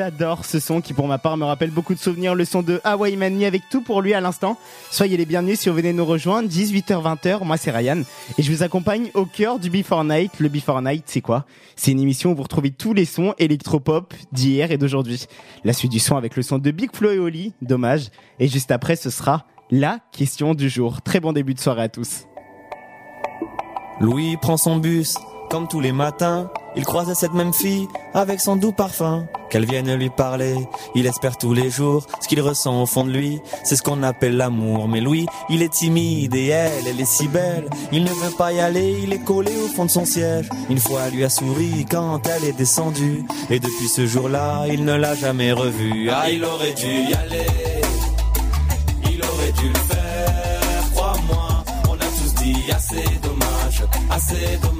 J'adore 0.00 0.46
ce 0.46 0.60
son 0.60 0.80
qui 0.80 0.94
pour 0.94 1.06
ma 1.06 1.18
part 1.18 1.36
me 1.36 1.44
rappelle 1.44 1.68
beaucoup 1.68 1.92
de 1.92 1.98
souvenirs, 1.98 2.34
le 2.34 2.46
son 2.46 2.62
de 2.62 2.80
Hawaii 2.84 3.18
Mani 3.18 3.44
avec 3.44 3.68
tout 3.68 3.82
pour 3.82 4.00
lui 4.00 4.14
à 4.14 4.22
l'instant. 4.22 4.56
Soyez 4.90 5.18
les 5.18 5.26
bienvenus 5.26 5.60
si 5.60 5.68
vous 5.68 5.74
venez 5.74 5.92
nous 5.92 6.06
rejoindre, 6.06 6.48
18h-20h, 6.48 7.44
moi 7.44 7.58
c'est 7.58 7.70
Ryan 7.70 8.00
et 8.38 8.42
je 8.42 8.50
vous 8.50 8.62
accompagne 8.62 9.10
au 9.12 9.26
cœur 9.26 9.58
du 9.58 9.68
Before 9.68 10.04
Night. 10.04 10.32
Le 10.40 10.48
Before 10.48 10.80
Night 10.80 11.04
c'est 11.04 11.20
quoi? 11.20 11.44
C'est 11.76 11.90
une 11.90 12.00
émission 12.00 12.32
où 12.32 12.34
vous 12.34 12.44
retrouvez 12.44 12.70
tous 12.70 12.94
les 12.94 13.04
sons 13.04 13.34
électropop 13.38 14.14
d'hier 14.32 14.70
et 14.70 14.78
d'aujourd'hui. 14.78 15.26
La 15.64 15.74
suite 15.74 15.92
du 15.92 15.98
son 15.98 16.16
avec 16.16 16.34
le 16.34 16.42
son 16.42 16.56
de 16.56 16.70
Big 16.70 16.96
Flo 16.96 17.10
et 17.10 17.18
Oli, 17.18 17.52
dommage. 17.60 18.08
Et 18.38 18.48
juste 18.48 18.70
après 18.70 18.96
ce 18.96 19.10
sera 19.10 19.44
la 19.70 19.98
question 20.12 20.54
du 20.54 20.70
jour. 20.70 21.02
Très 21.02 21.20
bon 21.20 21.34
début 21.34 21.52
de 21.52 21.60
soirée 21.60 21.82
à 21.82 21.88
tous. 21.90 22.24
Louis 24.00 24.38
prend 24.38 24.56
son 24.56 24.78
bus, 24.78 25.18
comme 25.50 25.68
tous 25.68 25.80
les 25.80 25.92
matins. 25.92 26.50
Il 26.76 26.84
croise 26.84 27.12
cette 27.14 27.32
même 27.32 27.52
fille 27.52 27.88
avec 28.14 28.40
son 28.40 28.56
doux 28.56 28.72
parfum. 28.72 29.26
Qu'elle 29.50 29.66
vienne 29.66 29.92
lui 29.94 30.10
parler, 30.10 30.54
il 30.94 31.06
espère 31.06 31.36
tous 31.36 31.52
les 31.52 31.68
jours 31.68 32.06
ce 32.20 32.28
qu'il 32.28 32.40
ressent 32.40 32.82
au 32.82 32.86
fond 32.86 33.04
de 33.04 33.10
lui. 33.10 33.40
C'est 33.64 33.74
ce 33.74 33.82
qu'on 33.82 34.04
appelle 34.04 34.36
l'amour. 34.36 34.86
Mais 34.86 35.00
Louis, 35.00 35.26
il 35.48 35.62
est 35.62 35.72
timide 35.72 36.34
et 36.34 36.46
elle, 36.46 36.86
elle 36.86 37.00
est 37.00 37.04
si 37.04 37.26
belle. 37.26 37.68
Il 37.90 38.04
ne 38.04 38.10
veut 38.10 38.36
pas 38.36 38.52
y 38.52 38.60
aller, 38.60 39.00
il 39.02 39.12
est 39.12 39.24
collé 39.24 39.50
au 39.64 39.66
fond 39.66 39.84
de 39.84 39.90
son 39.90 40.04
siège. 40.04 40.48
Une 40.68 40.78
fois, 40.78 41.00
elle 41.06 41.14
lui 41.14 41.24
a 41.24 41.28
souri 41.28 41.84
quand 41.90 42.20
elle 42.28 42.44
est 42.44 42.56
descendue. 42.56 43.24
Et 43.50 43.58
depuis 43.58 43.88
ce 43.88 44.06
jour-là, 44.06 44.66
il 44.68 44.84
ne 44.84 44.94
l'a 44.94 45.16
jamais 45.16 45.52
revue. 45.52 46.08
Ah, 46.10 46.30
il 46.30 46.44
aurait 46.44 46.74
dû 46.74 46.86
y 46.86 47.14
aller. 47.14 47.46
Il 49.12 49.20
aurait 49.24 49.52
dû 49.52 49.68
le 49.68 49.94
faire, 49.94 50.92
crois-moi. 50.94 51.64
On 51.88 51.94
a 51.94 51.98
tous 51.98 52.34
dit 52.44 52.70
assez 52.72 53.04
dommage, 53.22 53.82
assez 54.10 54.56
dommage. 54.62 54.79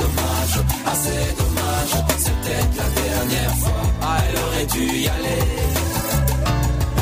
assez 1.01 1.35
dommage. 1.35 1.93
C'est 2.17 2.35
peut-être 2.41 2.75
la 2.77 2.89
dernière 3.01 3.55
fois. 3.57 3.81
Ah, 4.01 4.17
elle 4.27 4.37
aurait 4.45 4.65
dû 4.65 4.85
y 5.03 5.07
aller. 5.07 5.43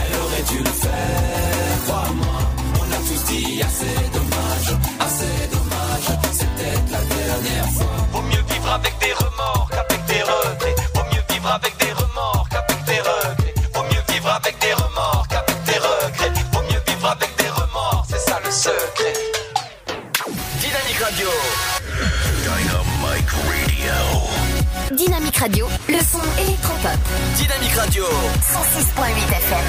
Elle 0.01 0.15
aurait 0.23 0.45
dû 0.51 0.57
le 0.59 0.73
faire, 0.83 1.75
crois-moi. 1.85 2.39
On 2.79 2.87
a 2.97 2.99
tous 3.07 3.23
dit 3.31 3.61
assez 3.61 3.95
dommage, 4.17 4.69
assez 4.99 5.35
dommage. 5.51 6.07
C'est 6.31 6.49
peut-être 6.55 6.91
la 6.91 7.03
dernière 7.15 7.69
fois. 7.71 7.95
Vaut 8.13 8.21
mieux 8.21 8.43
vivre 8.53 8.71
avec 8.71 8.93
des 8.99 9.13
Dynamique 24.99 25.37
Radio, 25.37 25.65
le 25.87 25.99
son 25.99 26.19
électropop. 26.43 26.99
Dynamique 27.37 27.71
Radio 27.71 28.03
106.8 28.03 29.29
FM. 29.31 29.65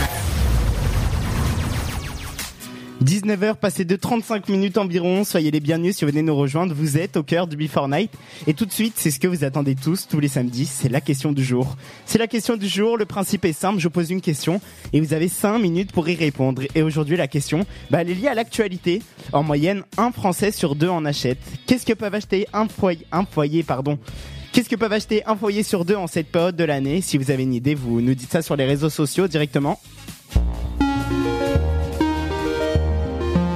19h 3.04 3.54
passé 3.54 3.84
de 3.84 3.94
35 3.94 4.48
minutes 4.48 4.76
environ, 4.76 5.22
soyez 5.22 5.52
les 5.52 5.60
bienvenus 5.60 5.98
si 5.98 6.04
vous 6.04 6.10
venez 6.10 6.22
nous 6.22 6.34
rejoindre, 6.34 6.74
vous 6.74 6.98
êtes 6.98 7.16
au 7.16 7.22
cœur 7.22 7.46
du 7.46 7.56
Before 7.56 7.88
Night 7.88 8.10
et 8.48 8.54
tout 8.54 8.66
de 8.66 8.72
suite 8.72 8.94
c'est 8.96 9.12
ce 9.12 9.20
que 9.20 9.28
vous 9.28 9.44
attendez 9.44 9.76
tous 9.76 10.08
tous 10.08 10.18
les 10.18 10.26
samedis, 10.26 10.66
c'est 10.66 10.88
la 10.88 11.00
question 11.00 11.30
du 11.30 11.44
jour. 11.44 11.76
C'est 12.06 12.18
la 12.18 12.26
question 12.26 12.56
du 12.56 12.66
jour, 12.66 12.96
le 12.96 13.04
principe 13.04 13.44
est 13.44 13.52
simple, 13.52 13.78
je 13.78 13.86
pose 13.86 14.10
une 14.10 14.20
question 14.20 14.60
et 14.92 15.00
vous 15.00 15.14
avez 15.14 15.28
5 15.28 15.58
minutes 15.58 15.92
pour 15.92 16.08
y 16.08 16.16
répondre 16.16 16.62
et 16.74 16.82
aujourd'hui 16.82 17.16
la 17.16 17.28
question, 17.28 17.66
bah, 17.88 18.00
elle 18.00 18.10
est 18.10 18.14
liée 18.14 18.28
à 18.28 18.34
l'actualité, 18.34 19.00
en 19.32 19.44
moyenne 19.44 19.84
un 19.96 20.10
Français 20.10 20.50
sur 20.50 20.74
deux 20.74 20.88
en 20.88 21.04
achète. 21.04 21.38
Qu'est-ce 21.68 21.86
que 21.86 21.92
peuvent 21.92 22.16
acheter 22.16 22.48
un 22.52 22.66
foyer, 22.66 23.62
pardon 23.62 23.96
Qu'est-ce 24.52 24.68
que 24.68 24.74
peuvent 24.74 24.92
acheter 24.92 25.22
un 25.26 25.36
foyer 25.36 25.62
sur 25.62 25.84
deux 25.84 25.94
en 25.94 26.08
cette 26.08 26.26
période 26.26 26.56
de 26.56 26.64
l'année 26.64 27.00
Si 27.02 27.18
vous 27.18 27.30
avez 27.30 27.44
une 27.44 27.54
idée, 27.54 27.76
vous 27.76 28.00
nous 28.00 28.14
dites 28.16 28.32
ça 28.32 28.42
sur 28.42 28.56
les 28.56 28.64
réseaux 28.64 28.90
sociaux 28.90 29.28
directement. 29.28 29.78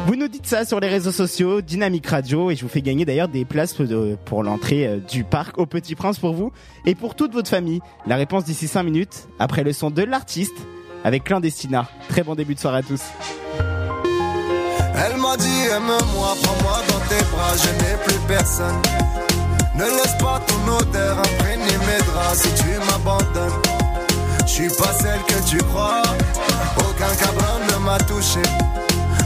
Vous 0.07 0.15
nous 0.15 0.29
dites 0.29 0.47
ça 0.47 0.65
sur 0.65 0.79
les 0.79 0.87
réseaux 0.87 1.11
sociaux, 1.11 1.63
Dynamique 1.63 2.07
Radio, 2.07 2.53
et 2.53 2.55
je 2.55 2.63
vous 2.63 2.69
fais 2.69 2.81
gagner 2.81 3.05
d'ailleurs 3.05 3.27
des 3.27 3.45
places 3.45 3.75
pour 4.25 4.45
l'entrée 4.45 4.87
euh, 4.87 4.99
du 4.99 5.25
parc 5.25 5.59
au 5.59 5.67
Petit 5.67 5.97
Prince 5.97 6.21
pour 6.21 6.33
vous 6.33 6.53
et 6.87 6.95
pour 6.95 7.17
toute 7.17 7.33
votre 7.33 7.51
famille. 7.51 7.81
La 8.07 8.15
réponse 8.15 8.45
d'ici 8.45 8.69
5 8.69 8.85
minutes, 8.85 9.27
après 9.41 9.65
le 9.65 9.73
son 9.73 9.91
de 9.91 10.03
l'artiste, 10.03 10.55
avec 11.03 11.25
Clandestina. 11.25 11.89
Très 12.09 12.23
bon 12.23 12.37
début 12.37 12.55
de 12.55 12.61
soirée 12.61 12.79
à 12.79 12.83
tous. 12.83 13.03
Elle 13.59 15.17
m'a 15.17 15.37
dit 15.37 15.65
aime-moi, 15.73 16.37
prends-moi 16.41 16.83
dans 16.89 17.01
tes 17.09 17.25
bras, 17.33 17.53
je 17.57 17.85
n'ai 17.85 17.97
plus 18.05 18.29
personne. 18.29 18.81
Ne 19.77 19.85
laisse 19.85 20.17
pas 20.19 20.41
ton 20.47 20.73
odeur 20.73 21.19
imprégner 21.19 21.79
mes 21.79 22.03
draps 22.07 22.43
si 22.43 22.49
tu 22.55 22.79
m'abandonnes. 22.87 23.61
Je 24.47 24.53
suis 24.53 24.69
pas 24.69 24.93
celle 25.01 25.21
que 25.23 25.49
tu 25.49 25.59
crois, 25.59 26.03
aucun 26.79 27.13
cabron 27.17 27.59
ne 27.71 27.85
m'a 27.85 27.99
touché. 27.99 28.43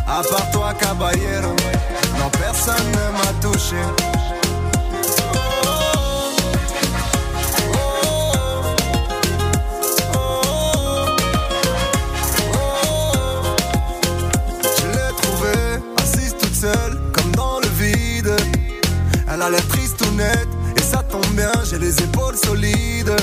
À 0.06 0.22
part 0.22 0.50
toi, 0.52 0.72
caballero, 0.80 1.54
non 2.18 2.30
personne 2.30 2.74
ne 2.92 3.12
m'a 3.18 3.32
touché. 3.42 3.76
Je 14.78 14.86
l'ai 14.86 15.12
trouvée 15.20 15.82
assise 16.02 16.34
toute 16.40 16.54
seule, 16.54 16.98
comme 17.12 17.32
dans 17.32 17.60
le 17.60 17.68
vide. 17.68 18.34
Elle 19.30 19.42
a 19.42 19.50
l'air 19.50 19.66
et 20.20 20.82
ça 20.82 20.98
tombe 20.98 21.26
bien, 21.34 21.52
j'ai 21.68 21.78
les 21.78 21.96
épaules 22.02 22.36
solides. 22.36 23.14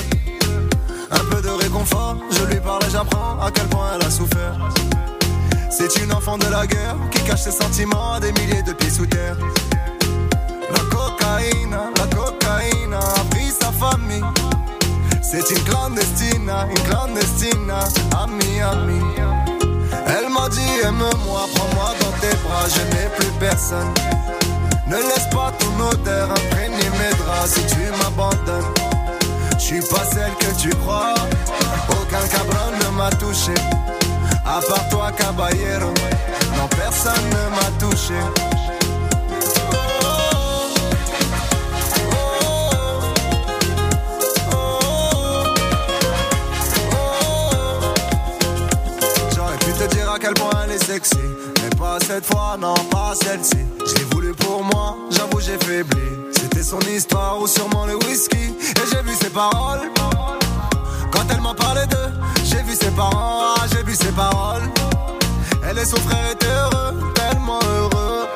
Un 1.10 1.24
peu 1.30 1.42
de 1.42 1.48
réconfort, 1.48 2.16
je 2.30 2.44
lui 2.44 2.60
parle 2.60 2.82
et 2.84 2.90
j'apprends 2.90 3.38
à 3.40 3.50
quel 3.50 3.66
point 3.66 3.90
elle 3.94 4.06
a 4.06 4.10
souffert. 4.10 4.56
C'est 5.70 5.94
une 6.02 6.12
enfant 6.12 6.38
de 6.38 6.46
la 6.46 6.66
guerre 6.66 6.96
qui 7.10 7.22
cache 7.24 7.42
ses 7.42 7.50
sentiments 7.50 8.14
à 8.14 8.20
des 8.20 8.32
milliers 8.32 8.62
de 8.62 8.72
pieds 8.72 8.90
sous 8.90 9.06
terre. 9.06 9.36
La 10.70 10.80
cocaïne, 10.90 11.76
la 11.98 12.16
cocaïne 12.16 12.94
a 12.94 13.24
pris 13.30 13.50
sa 13.50 13.70
famille. 13.72 14.24
C'est 15.22 15.50
une 15.50 15.64
clandestine, 15.64 16.50
une 16.70 16.82
clandestine, 16.88 17.72
ami, 18.22 18.60
ami. 18.60 19.02
Elle 20.06 20.30
m'a 20.30 20.48
dit 20.48 20.80
aime-moi, 20.82 21.46
prends-moi 21.54 21.94
dans 22.00 22.12
tes 22.20 22.34
bras, 22.36 22.66
je 22.68 22.96
n'ai 22.96 23.08
plus 23.16 23.30
personne. 23.38 23.92
Ne 24.88 24.96
laisse 24.96 25.28
pas 25.30 25.52
ton 25.58 25.84
odeur 25.84 26.30
imprégner 26.30 26.90
mes 26.90 27.16
draps 27.18 27.54
si 27.54 27.66
tu 27.66 27.90
m'abandonnes. 27.98 28.72
Je 29.58 29.64
suis 29.64 29.80
pas 29.80 30.04
celle 30.12 30.32
que 30.38 30.60
tu 30.60 30.68
crois, 30.76 31.14
aucun 31.90 32.26
cabron 32.28 32.70
ne 32.80 32.96
m'a 32.96 33.10
touché. 33.10 33.54
À 34.44 34.60
part 34.60 34.88
toi, 34.90 35.10
caballero, 35.16 35.92
non 36.56 36.68
personne 36.68 37.12
ne 37.30 37.50
m'a 37.50 37.70
touché. 37.80 38.14
J'aurais 49.34 49.58
pu 49.58 49.72
te 49.72 49.94
dire 49.94 50.10
à 50.12 50.18
quel 50.20 50.34
point 50.34 50.50
elle 50.64 50.72
est 50.72 50.84
sexy 50.84 51.18
pas 51.76 51.98
cette 52.00 52.24
fois, 52.26 52.56
non, 52.60 52.74
pas 52.90 53.14
celle-ci. 53.14 53.58
Je 53.86 53.94
l'ai 53.94 54.04
voulu 54.12 54.32
pour 54.32 54.62
moi, 54.64 54.96
j'avoue 55.10 55.40
j'ai 55.40 55.58
faibli. 55.58 56.02
C'était 56.32 56.62
son 56.62 56.80
histoire 56.80 57.40
ou 57.40 57.46
sûrement 57.46 57.86
le 57.86 57.96
whisky. 57.96 58.36
Et 58.36 58.86
j'ai 58.90 59.02
vu 59.02 59.14
ses 59.20 59.30
paroles. 59.30 59.90
Quand 61.10 61.24
elle 61.30 61.40
m'en 61.40 61.54
parlait 61.54 61.86
d'eux 61.86 62.12
J'ai 62.44 62.62
vu 62.62 62.74
ses 62.74 62.90
parents, 62.90 63.54
ah, 63.58 63.64
j'ai 63.70 63.82
vu 63.82 63.94
ses 63.94 64.12
paroles. 64.12 64.62
Elle 65.68 65.78
et 65.78 65.84
son 65.84 65.96
frère 65.96 66.30
étaient 66.32 66.46
heureux, 66.46 67.12
tellement 67.14 67.60
heureux 67.62 68.28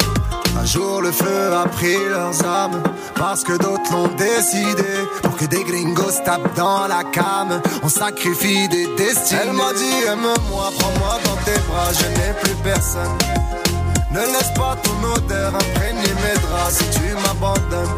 un 0.61 0.65
jour 0.67 1.01
le 1.01 1.11
feu 1.11 1.55
a 1.55 1.67
pris 1.69 1.97
leurs 2.09 2.45
âmes 2.45 2.83
Parce 3.15 3.43
que 3.43 3.53
d'autres 3.53 3.93
l'ont 3.93 4.09
décidé. 4.09 4.93
Pour 5.23 5.37
que 5.37 5.47
des 5.47 5.65
gringos 5.65 6.21
tapent 6.25 6.55
dans 6.55 6.87
la 6.87 7.03
came 7.05 7.61
On 7.83 7.89
sacrifie 7.89 8.69
des 8.69 8.87
destinées. 8.97 9.41
Elle 9.43 9.53
m'a 9.53 9.73
dit 9.73 10.07
aime-moi, 10.07 10.71
prends-moi 10.79 11.19
dans 11.25 11.37
tes 11.45 11.59
bras 11.69 11.91
Je 11.99 12.07
n'ai 12.17 12.33
plus 12.43 12.55
personne. 12.63 13.17
Ne 14.11 14.21
laisse 14.21 14.53
pas 14.55 14.77
ton 14.83 14.97
odeur 15.17 15.55
imprégner 15.55 16.15
mes 16.23 16.41
draps 16.43 16.75
Si 16.75 16.85
tu 16.91 17.15
m'abandonnes 17.15 17.97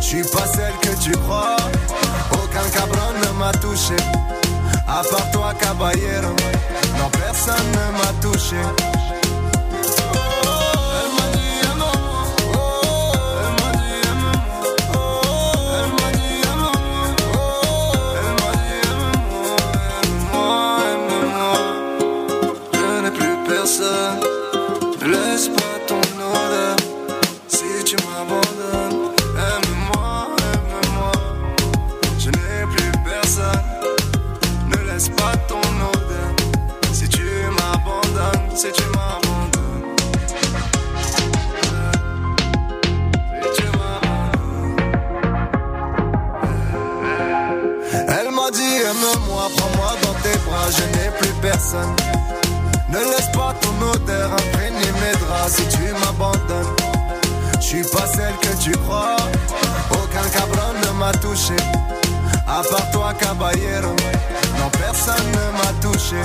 Je 0.00 0.06
suis 0.06 0.22
pas 0.22 0.46
celle 0.46 0.74
que 0.82 1.00
tu 1.00 1.12
crois. 1.12 1.56
Aucun 2.32 2.68
cabron 2.70 3.12
ne 3.22 3.38
m'a 3.38 3.52
touché 3.52 3.96
À 4.88 5.02
part 5.08 5.30
toi 5.30 5.54
caballero. 5.60 6.34
Non 6.98 7.10
personne 7.10 7.68
ne 7.72 7.98
m'a 7.98 8.12
touché 8.20 8.56
Ne 52.88 52.98
laisse 52.98 53.32
pas 53.32 53.52
ton 53.60 53.90
odeur 53.92 54.32
imprégner 54.32 54.92
mes 55.00 55.18
draps 55.18 55.56
si 55.56 55.66
tu 55.76 55.92
m'abandonnes. 55.92 56.76
Je 57.54 57.66
suis 57.66 57.82
pas 57.82 58.06
celle 58.06 58.36
que 58.40 58.62
tu 58.62 58.70
crois, 58.70 59.16
aucun 59.90 60.28
cabron 60.30 60.72
ne 60.84 60.98
m'a 61.00 61.10
touché. 61.14 61.56
À 62.46 62.62
part 62.62 62.90
toi, 62.92 63.12
caballero, 63.18 63.96
non 64.56 64.70
personne 64.70 65.26
ne 65.32 65.58
m'a 65.58 65.72
touché. 65.82 66.22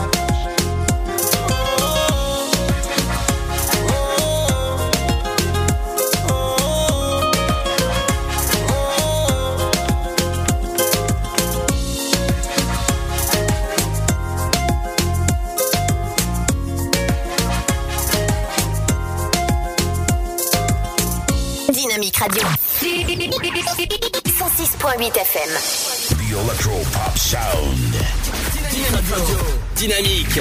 106.8 24.94 25.18
FM. 25.18 25.50
The 26.18 26.38
Electro 26.38 26.74
Pop 26.92 27.18
Sound. 27.18 27.94
Dynamique 28.70 29.10
Radio. 29.10 29.38
Dynamique. 29.76 30.40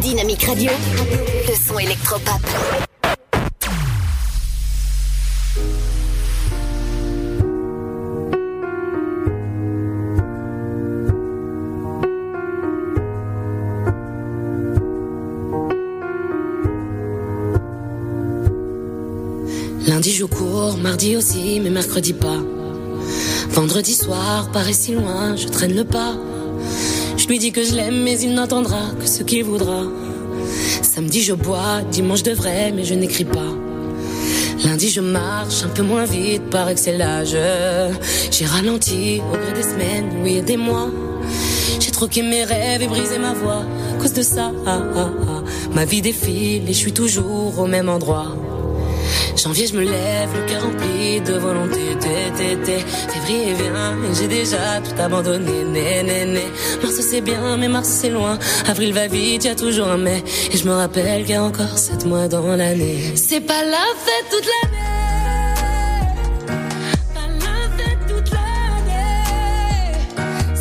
Dynamique 0.00 0.44
Radio. 0.44 0.70
Le 1.48 1.54
son 1.54 1.78
électropop. 1.78 2.40
Lundi 19.86 20.12
je 20.12 20.24
cours, 20.26 20.76
mardi 20.76 21.16
aussi, 21.16 21.60
mais 21.60 21.70
mercredi 21.70 22.12
pas. 22.12 22.40
Vendredi 23.52 23.94
soir, 23.94 24.48
paraît 24.52 24.72
si 24.72 24.92
loin, 24.92 25.34
je 25.34 25.48
traîne 25.48 25.74
le 25.74 25.84
pas. 25.84 26.14
Je 27.16 27.26
lui 27.26 27.40
dis 27.40 27.50
que 27.50 27.64
je 27.64 27.74
l'aime, 27.74 28.02
mais 28.04 28.18
il 28.20 28.32
n'entendra 28.32 28.80
que 29.00 29.08
ce 29.08 29.24
qu'il 29.24 29.42
voudra. 29.42 29.82
Samedi 30.82 31.20
je 31.20 31.34
bois, 31.34 31.82
dimanche 31.90 32.22
de 32.22 32.32
vrai, 32.32 32.72
mais 32.74 32.84
je 32.84 32.94
n'écris 32.94 33.24
pas. 33.24 33.52
Lundi 34.64 34.88
je 34.88 35.00
marche 35.00 35.64
un 35.64 35.68
peu 35.68 35.82
moins 35.82 36.04
vite, 36.04 36.48
paraît 36.48 36.74
que 36.74 36.80
c'est 36.80 36.96
l'âge. 36.96 37.36
J'ai 38.30 38.44
ralenti 38.44 39.20
au 39.20 39.36
gré 39.36 39.52
des 39.52 39.64
semaines, 39.64 40.22
oui 40.22 40.36
et 40.36 40.42
des 40.42 40.56
mois. 40.56 40.88
J'ai 41.80 41.90
troqué 41.90 42.22
mes 42.22 42.44
rêves 42.44 42.82
et 42.82 42.86
brisé 42.86 43.18
ma 43.18 43.34
voix 43.34 43.64
à 43.94 44.00
cause 44.00 44.12
de 44.12 44.22
ça. 44.22 44.52
ah, 44.64 44.80
ah, 44.96 45.10
ah. 45.28 45.42
Ma 45.74 45.84
vie 45.84 46.02
défile 46.02 46.68
et 46.68 46.72
je 46.72 46.78
suis 46.78 46.92
toujours 46.92 47.58
au 47.58 47.66
même 47.66 47.88
endroit. 47.88 48.28
Janvier, 49.36 49.66
je 49.66 49.74
me 49.74 49.82
lève, 49.82 50.28
le 50.34 50.46
cœur 50.46 50.62
rempli 50.62 51.20
de 51.20 51.32
volonté. 51.32 51.80
té, 52.00 52.30
té, 52.36 52.56
té. 52.56 53.19
Et 53.32 53.54
j'ai 54.14 54.26
déjà 54.26 54.80
tout 54.80 55.00
abandonné. 55.00 55.64
Né, 55.64 56.02
né, 56.02 56.24
né. 56.24 56.44
Mars, 56.82 57.00
c'est 57.00 57.20
bien, 57.20 57.56
mais 57.56 57.68
mars, 57.68 57.88
c'est 57.88 58.10
loin. 58.10 58.36
Avril 58.66 58.92
va 58.92 59.06
vite, 59.06 59.44
y 59.44 59.48
a 59.48 59.54
toujours 59.54 59.86
un 59.88 59.98
mai. 59.98 60.24
Et 60.52 60.56
je 60.56 60.64
me 60.64 60.72
rappelle 60.72 61.22
qu'il 61.22 61.34
y 61.34 61.38
a 61.38 61.44
encore 61.44 61.78
sept 61.78 62.04
mois 62.06 62.26
dans 62.26 62.56
l'année. 62.56 63.12
C'est 63.14 63.40
pas 63.40 63.62
la 63.62 63.86
fête 64.04 64.26
toute 64.30 64.48
l'année. 64.52 64.76
Pas 67.14 67.28
la 67.44 67.56
fête 67.76 68.02
toute 68.08 68.30
l'année. 68.32 69.94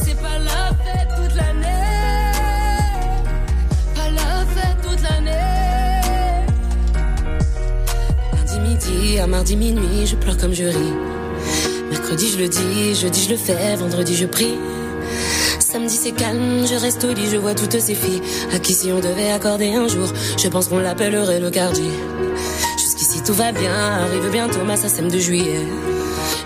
C'est 0.04 0.18
pas 0.22 0.38
la 0.38 0.68
fête 0.84 1.10
toute 1.18 1.36
l'année. 1.36 1.96
Pas 3.96 4.10
la 4.12 4.46
fête 4.54 4.78
toute 4.84 5.02
l'année. 5.02 6.46
Lundi 8.36 8.60
midi 8.60 9.20
à 9.20 9.26
mardi 9.26 9.56
minuit, 9.56 10.06
je 10.06 10.16
pleure 10.16 10.38
comme 10.38 10.54
je 10.54 10.66
ris. 10.66 11.19
Mercredi 12.10 12.31
je 12.31 12.40
le 12.40 12.48
dis, 12.48 12.95
jeudi 12.95 13.23
je 13.23 13.30
le 13.30 13.38
fais, 13.38 13.76
vendredi 13.76 14.15
je 14.15 14.26
prie. 14.26 14.57
Samedi 15.60 15.95
c'est 15.95 16.11
calme, 16.11 16.65
je 16.65 16.73
reste 16.73 17.03
au 17.03 17.14
lit, 17.14 17.30
je 17.31 17.38
vois 17.38 17.53
toutes 17.53 17.80
ces 17.80 17.94
filles 17.94 18.22
à 18.52 18.57
qui 18.57 18.73
si 18.73 18.91
on 18.91 18.99
devait 18.99 19.30
accorder 19.30 19.76
un 19.76 19.88
jour, 19.88 20.07
je 20.36 20.48
pense 20.48 20.69
qu'on 20.69 20.80
l'appellerait 20.80 21.40
le 21.40 21.52
cardi. 21.52 21.88
Jusqu'ici 22.80 23.22
tout 23.22 23.36
va 23.36 23.52
bien, 23.52 23.76
arrive 23.76 24.27
bientôt 24.31 24.64
ma 24.65 24.76
SACEM 24.76 25.11
de 25.11 25.19
juillet. 25.19 25.68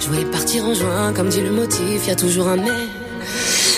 Je 0.01 0.07
voulais 0.07 0.25
partir 0.25 0.65
en 0.65 0.73
juin, 0.73 1.13
comme 1.13 1.29
dit 1.29 1.39
le 1.39 1.51
motif, 1.51 2.07
y 2.07 2.11
a 2.11 2.15
toujours 2.17 2.49
un 2.49 2.57
mais. 2.57 2.89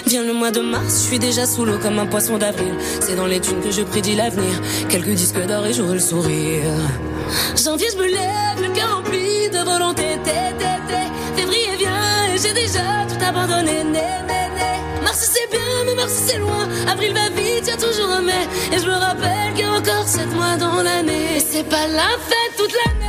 Vient 0.07 0.24
le 0.24 0.34
mois 0.34 0.49
de 0.49 0.62
mars, 0.62 1.03
je 1.03 1.07
suis 1.10 1.20
déjà 1.20 1.45
sous 1.45 1.66
l'eau 1.66 1.78
comme 1.78 1.99
un 1.99 2.07
poisson 2.07 2.40
d'avril. 2.40 2.74
C'est 2.99 3.16
dans 3.16 3.28
les 3.28 3.40
thunes 3.40 3.62
que 3.62 3.70
je 3.70 3.84
prédis 3.84 4.16
l'avenir. 4.16 4.60
Quelques 4.90 5.14
disques 5.14 5.45
d'or 5.45 5.68
et 5.68 5.74
j'aurai 5.74 5.94
le 5.94 5.99
sourire. 5.99 6.64
Janvier, 7.64 7.88
je 7.94 7.98
me 7.98 8.07
lève, 8.07 8.68
le 8.68 8.74
cœur 8.74 8.95
rempli 8.95 9.52
de 9.52 9.64
volonté. 9.64 10.05
Février 11.36 11.76
vient 11.78 12.34
et 12.34 12.38
j'ai 12.38 12.53
déjà 12.53 13.06
tout 13.10 13.24
abandonné. 13.24 13.84
Né, 13.84 14.07
né, 14.30 14.44
né. 14.57 14.74
Mars, 15.03 15.30
c'est 15.34 15.49
bien, 15.52 15.84
mais 15.86 15.95
mars, 15.95 16.14
c'est 16.28 16.38
loin. 16.38 16.68
Avril 16.88 17.14
va 17.14 17.30
vite, 17.30 17.68
y 17.68 17.72
a 17.72 17.78
toujours 17.78 18.12
un 18.12 18.22
mai. 18.22 18.48
Et 18.72 18.80
je 18.80 18.86
me 18.86 18.95
rappelle 18.95 19.53
qu'il 19.56 19.66
y 19.66 19.68
a 19.68 19.72
encore 19.72 20.07
sept 20.07 20.32
mois 20.34 20.57
dans 20.57 20.82
l'année. 20.82 21.38
Et 21.38 21.40
c'est 21.40 21.68
pas 21.68 21.88
la 21.88 22.10
fête 22.28 22.56
toute 22.57 22.74
l'année. 22.74 23.06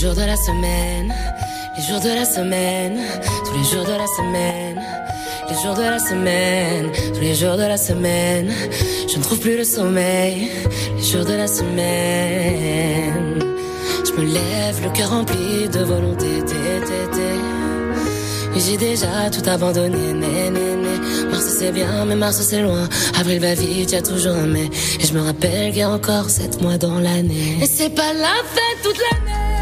Jours 0.00 0.14
de 0.14 0.22
la 0.22 0.36
semaine, 0.36 1.12
les 1.80 1.86
jours 1.86 2.00
de 2.00 2.14
la 2.14 2.26
semaine, 2.26 2.98
tous 3.46 3.54
les 3.54 3.64
jours 3.64 3.84
de 3.84 3.96
la 3.96 4.06
semaine, 4.06 4.82
les 5.48 5.56
jours 5.62 5.74
de 5.74 5.82
la 5.82 5.98
semaine, 5.98 6.90
tous 7.14 7.20
les 7.22 7.34
jours 7.34 7.56
de 7.56 7.62
la 7.62 7.78
semaine, 7.78 8.52
je 9.10 9.16
ne 9.16 9.22
trouve 9.22 9.38
plus 9.38 9.56
le 9.56 9.64
sommeil, 9.64 10.50
les 10.98 11.02
jours 11.02 11.24
de 11.24 11.32
la 11.32 11.46
semaine. 11.46 13.38
Je 14.04 14.12
me 14.12 14.26
lève, 14.26 14.82
le 14.82 14.90
cœur 14.90 15.08
rempli 15.08 15.68
de 15.72 15.78
volonté, 15.78 16.42
té, 16.46 16.62
té, 16.88 17.16
té. 17.16 18.56
Et 18.56 18.60
j'ai 18.60 18.76
déjà 18.76 19.30
tout 19.32 19.48
abandonné, 19.48 20.12
né, 20.12 20.50
né, 20.50 20.76
né. 20.84 21.30
Mars 21.30 21.46
c'est 21.58 21.72
bien, 21.72 22.04
mais 22.04 22.16
mars 22.16 22.42
c'est 22.42 22.60
loin. 22.60 22.88
Avril 23.18 23.40
va 23.40 23.54
vite, 23.54 23.92
y 23.92 23.96
a 23.96 24.02
toujours 24.02 24.34
un 24.34 24.46
mai. 24.46 24.68
Et 25.00 25.06
je 25.06 25.14
me 25.14 25.22
rappelle 25.22 25.68
qu'il 25.70 25.78
y 25.78 25.82
a 25.82 25.88
encore 25.88 26.28
sept 26.28 26.60
mois 26.60 26.76
dans 26.76 26.98
l'année. 26.98 27.56
Et 27.62 27.66
c'est 27.66 27.94
pas 27.94 28.12
la 28.12 28.36
fête 28.54 28.82
toute 28.82 28.98
l'année. 28.98 29.59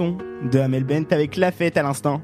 De 0.00 0.58
Amel 0.58 0.84
Bent 0.84 1.12
avec 1.12 1.36
la 1.36 1.52
fête 1.52 1.76
à 1.76 1.82
l'instant. 1.82 2.22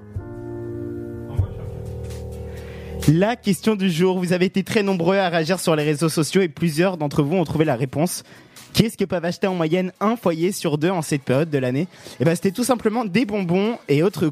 La 3.09 3.37
question 3.37 3.77
du 3.77 3.91
jour, 3.91 4.19
vous 4.19 4.33
avez 4.33 4.47
été 4.47 4.65
très 4.65 4.83
nombreux 4.83 5.17
à 5.17 5.29
réagir 5.29 5.61
sur 5.61 5.77
les 5.77 5.85
réseaux 5.85 6.09
sociaux 6.09 6.43
et 6.43 6.49
plusieurs 6.49 6.97
d'entre 6.97 7.23
vous 7.23 7.37
ont 7.37 7.45
trouvé 7.45 7.65
la 7.65 7.77
réponse. 7.77 8.25
Qu'est-ce 8.77 8.99
que 8.99 9.07
peuvent 9.07 9.25
acheter 9.25 9.47
en 9.47 9.55
moyenne 9.55 9.91
un 10.01 10.17
foyer 10.17 10.53
sur 10.53 10.77
deux 10.77 10.91
en 10.91 11.01
cette 11.01 11.23
période 11.23 11.49
de 11.49 11.57
l'année? 11.57 11.89
Eh 12.21 12.27
ben, 12.27 12.35
c'était 12.35 12.51
tout 12.51 12.63
simplement 12.63 13.07
des 13.07 13.25
bonbons 13.25 13.79
et 13.89 14.03
autres, 14.03 14.31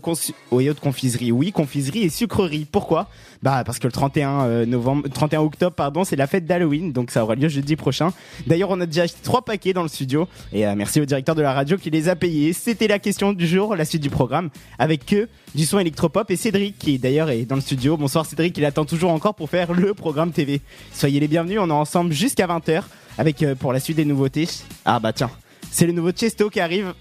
oh, 0.51 0.61
et 0.61 0.71
confiseries. 0.75 1.33
Oui, 1.33 1.51
confiseries 1.51 2.03
et 2.03 2.11
sucreries. 2.11 2.67
Pourquoi? 2.71 3.09
Bah 3.43 3.63
parce 3.65 3.79
que 3.79 3.87
le 3.87 3.93
31 3.93 4.41
euh, 4.43 4.67
novembre, 4.67 5.09
31 5.09 5.41
octobre, 5.41 5.75
pardon, 5.75 6.05
c'est 6.05 6.17
la 6.17 6.27
fête 6.27 6.45
d'Halloween, 6.45 6.93
donc 6.93 7.11
ça 7.11 7.25
aura 7.25 7.37
lieu 7.37 7.49
jeudi 7.49 7.75
prochain. 7.75 8.13
D'ailleurs, 8.47 8.69
on 8.69 8.79
a 8.83 8.87
déjà 8.87 9.05
acheté 9.05 9.19
trois 9.23 9.47
paquets 9.47 9.73
dans 9.73 9.83
le 9.83 9.89
studio 9.89 10.29
et 10.53 10.67
euh, 10.67 10.75
merci 10.77 11.01
au 11.01 11.07
directeur 11.07 11.35
de 11.35 11.41
la 11.41 11.55
radio 11.55 11.79
qui 11.79 11.89
les 11.89 12.11
a 12.11 12.15
payés. 12.15 12.53
C'était 12.53 12.87
la 12.87 12.99
question 12.99 13.33
du 13.33 13.47
jour, 13.47 13.75
la 13.77 13.87
suite 13.87 14.03
du 14.03 14.11
programme, 14.11 14.51
avec 14.79 15.07
que 15.07 15.27
du 15.55 15.65
son 15.65 15.79
électropop 15.79 16.31
et 16.31 16.37
Cédric 16.37 16.79
qui 16.79 16.99
d'ailleurs 16.99 17.31
est 17.31 17.47
dans 17.47 17.55
le 17.55 17.63
studio. 17.63 17.97
Bonsoir 17.97 18.27
Cédric, 18.27 18.59
il 18.59 18.67
attend 18.67 18.85
toujours 18.85 19.11
encore 19.11 19.35
pour 19.35 19.49
faire 19.49 19.73
le 19.73 19.95
programme 19.95 20.33
TV. 20.33 20.61
Soyez 20.93 21.19
les 21.19 21.29
bienvenus, 21.29 21.61
on 21.63 21.71
est 21.71 21.73
ensemble 21.73 22.13
jusqu'à 22.13 22.47
20h 22.47 22.83
avec 23.19 23.43
euh, 23.43 23.55
pour 23.55 23.73
la 23.73 23.81
suite 23.81 23.97
des 23.97 24.05
nouveautés. 24.05 24.49
Ah 24.85 25.01
bah 25.01 25.13
tiens, 25.13 25.31
c'est 25.71 25.87
le 25.87 25.93
nouveau 25.93 26.11
Chesto 26.11 26.51
qui 26.51 26.61
arrive. 26.61 26.95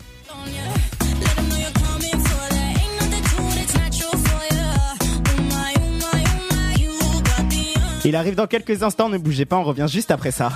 Il 8.06 8.18
arrive 8.18 8.35
dans 8.35 8.48
quelques 8.48 8.84
instants, 8.84 9.07
ne 9.07 9.18
bougez 9.18 9.45
pas, 9.45 9.56
on 9.56 9.64
revient 9.64 9.88
juste 9.90 10.11
après 10.11 10.31
ça. 10.31 10.52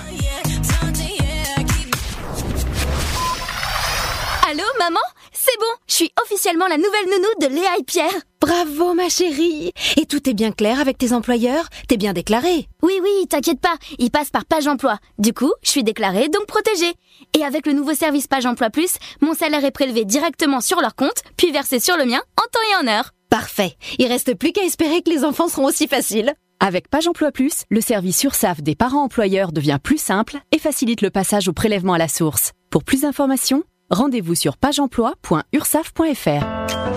Allô, 4.50 4.64
maman? 4.80 5.00
C'est 5.49 5.60
bon, 5.60 5.65
je 5.88 5.94
suis 5.94 6.11
officiellement 6.22 6.68
la 6.68 6.76
nouvelle 6.76 7.06
nounou 7.06 7.30
de 7.40 7.56
Léa 7.56 7.78
et 7.80 7.84
Pierre. 7.84 8.11
Bravo, 8.41 8.94
ma 8.94 9.07
chérie. 9.07 9.72
Et 9.95 10.06
tout 10.06 10.30
est 10.30 10.34
bien 10.34 10.52
clair 10.52 10.82
avec 10.82 10.98
tes 10.98 11.14
employeurs? 11.14 11.69
T'es 11.88 11.95
bien 11.95 12.11
déclarée 12.11 12.68
Oui, 12.84 12.99
oui, 13.02 13.28
t'inquiète 13.30 13.61
pas, 13.61 13.78
ils 13.98 14.11
passent 14.11 14.30
par 14.30 14.44
Page 14.44 14.68
Emploi. 14.68 14.98
Du 15.19 15.34
coup, 15.34 15.53
je 15.64 15.69
suis 15.69 15.86
déclarée, 15.86 16.28
donc 16.28 16.48
protégée. 16.48 16.94
Et 17.34 17.45
avec 17.45 17.65
le 17.65 17.72
nouveau 17.72 17.94
service 17.94 18.28
Page 18.28 18.45
Emploi 18.45 18.69
Plus, 18.72 18.98
mon 19.22 19.34
salaire 19.34 19.64
est 19.64 19.72
prélevé 19.72 20.03
directement 20.03 20.60
sur 20.60 20.82
leur 20.82 20.95
compte, 20.95 21.24
puis 21.38 21.53
versé 21.53 21.80
sur 21.80 21.95
le 21.95 22.03
mien 22.03 22.22
en 22.36 22.48
temps 22.52 22.60
et 22.74 22.84
en 22.84 22.91
heure. 22.91 23.11
Parfait. 23.30 23.78
Il 23.99 24.07
reste 24.07 24.36
plus 24.36 24.52
qu'à 24.52 24.65
espérer 24.65 25.02
que 25.02 25.10
les 25.10 25.24
enfants 25.24 25.48
seront 25.48 25.68
aussi 25.68 25.88
faciles. 25.88 26.34
Avec 26.60 26.90
Page 26.90 27.07
Emploi 27.07 27.32
Plus, 27.32 27.64
le 27.69 27.80
service 27.80 28.22
URSAF 28.22 28.61
des 28.61 28.76
parents 28.76 29.03
employeurs 29.03 29.53
devient 29.53 29.80
plus 29.82 29.99
simple 29.99 30.40
et 30.52 30.60
facilite 30.60 31.02
le 31.02 31.10
passage 31.10 31.48
au 31.48 31.53
prélèvement 31.53 31.94
à 31.94 31.98
la 31.98 32.10
source. 32.10 32.52
Pour 32.69 32.84
plus 32.84 33.02
d'informations, 33.02 33.64
rendez-vous 33.90 34.36
sur 34.36 34.58
pageemploi.ursaf.fr. 34.58 36.97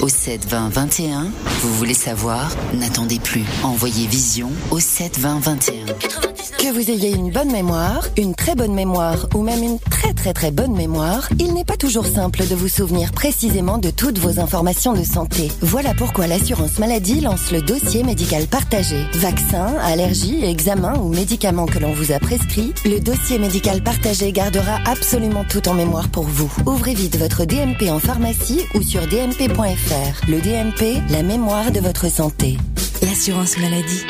au 0.00 0.08
7 0.08 0.46
20 0.46 0.68
21. 0.68 1.30
Vous 1.60 1.74
voulez 1.74 1.94
savoir? 1.94 2.50
N'attendez 2.74 3.18
plus. 3.18 3.44
Envoyez 3.62 4.06
Vision 4.06 4.50
au 4.70 4.80
7 4.80 5.18
20 5.18 5.40
21. 5.40 5.86
Que 6.58 6.72
vous 6.72 6.90
ayez 6.90 7.10
une 7.10 7.30
bonne 7.30 7.50
mémoire, 7.50 8.06
une 8.16 8.34
très 8.34 8.54
bonne 8.54 8.74
mémoire 8.74 9.26
ou 9.34 9.42
même 9.42 9.62
une 9.62 9.78
très 9.78 10.12
très 10.12 10.32
très 10.32 10.50
bonne 10.50 10.74
mémoire, 10.74 11.28
il 11.40 11.54
n'est 11.54 11.64
pas 11.64 11.76
toujours 11.76 12.06
simple 12.06 12.46
de 12.46 12.54
vous 12.54 12.68
souvenir 12.68 13.10
précisément 13.10 13.78
de 13.78 13.90
toutes 13.90 14.18
vos 14.18 14.38
informations 14.38 14.92
de 14.92 15.02
santé. 15.02 15.50
Voilà 15.60 15.94
pourquoi 15.94 16.28
l'assurance 16.28 16.78
maladie 16.78 17.20
lance 17.20 17.50
le 17.50 17.62
dossier 17.62 18.04
médical 18.04 18.46
partagé. 18.46 19.04
Vaccins, 19.14 19.74
allergies, 19.82 20.44
examens 20.44 20.98
ou 20.98 21.08
médicaments 21.08 21.66
que 21.66 21.78
l'on 21.80 21.92
vous 21.92 22.12
a 22.12 22.20
prescrits, 22.20 22.72
le 22.84 23.00
dossier 23.00 23.38
médical 23.38 23.82
partagé 23.82 24.30
gardera 24.30 24.78
absolument 24.86 25.44
tout 25.44 25.68
en 25.68 25.74
mémoire 25.74 26.08
pour 26.08 26.24
vous. 26.24 26.52
Ouvrez 26.66 26.94
vite 26.94 27.16
votre 27.18 27.44
DMP 27.44 27.90
en 27.90 27.98
pharmacie 27.98 28.62
ou 28.74 28.82
sur 28.82 29.06
dmp.fr. 29.08 29.71
Le 30.28 30.38
DMP, 30.42 31.00
la 31.08 31.22
mémoire 31.22 31.70
de 31.72 31.80
votre 31.80 32.10
santé. 32.10 32.58
L'assurance 33.00 33.56
maladie. 33.56 34.02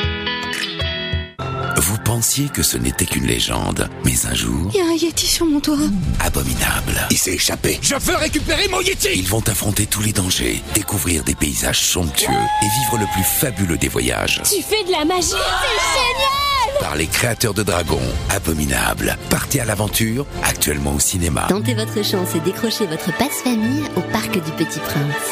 Vous 1.77 1.97
pensiez 2.03 2.49
que 2.49 2.61
ce 2.63 2.75
n'était 2.77 3.05
qu'une 3.05 3.25
légende, 3.25 3.87
mais 4.03 4.25
un 4.25 4.33
jour, 4.33 4.69
Il 4.73 4.77
y 4.79 4.81
a 4.81 4.85
un 4.87 4.93
Yeti 4.95 5.25
sur 5.25 5.45
mon 5.45 5.61
toit. 5.61 5.77
abominable. 6.19 7.07
Il 7.11 7.17
s'est 7.17 7.35
échappé. 7.35 7.79
Je 7.81 7.95
veux 7.95 8.15
récupérer 8.17 8.67
mon 8.67 8.81
Yeti 8.81 9.07
Ils 9.15 9.25
vont 9.27 9.43
affronter 9.47 9.85
tous 9.85 10.01
les 10.01 10.11
dangers, 10.11 10.61
découvrir 10.75 11.23
des 11.23 11.33
paysages 11.35 11.79
somptueux 11.79 12.27
et 12.33 12.65
vivre 12.81 12.97
le 12.99 13.05
plus 13.13 13.23
fabuleux 13.23 13.77
des 13.77 13.87
voyages. 13.87 14.41
Tu 14.43 14.61
fais 14.61 14.83
de 14.85 14.91
la 14.91 15.05
magie 15.05 15.27
C'est 15.29 15.37
génial 15.37 16.79
Par 16.81 16.95
les 16.97 17.07
créateurs 17.07 17.53
de 17.53 17.63
dragons, 17.63 18.01
Abominable. 18.31 19.17
Partez 19.29 19.61
à 19.61 19.65
l'aventure, 19.65 20.25
actuellement 20.43 20.95
au 20.95 20.99
cinéma. 20.99 21.45
Tentez 21.47 21.73
votre 21.73 22.03
chance 22.03 22.35
et 22.35 22.41
décrochez 22.41 22.85
votre 22.85 23.15
passe-famille 23.17 23.83
au 23.95 24.01
Parc 24.11 24.33
du 24.33 24.51
Petit 24.57 24.79
Prince. 24.79 25.31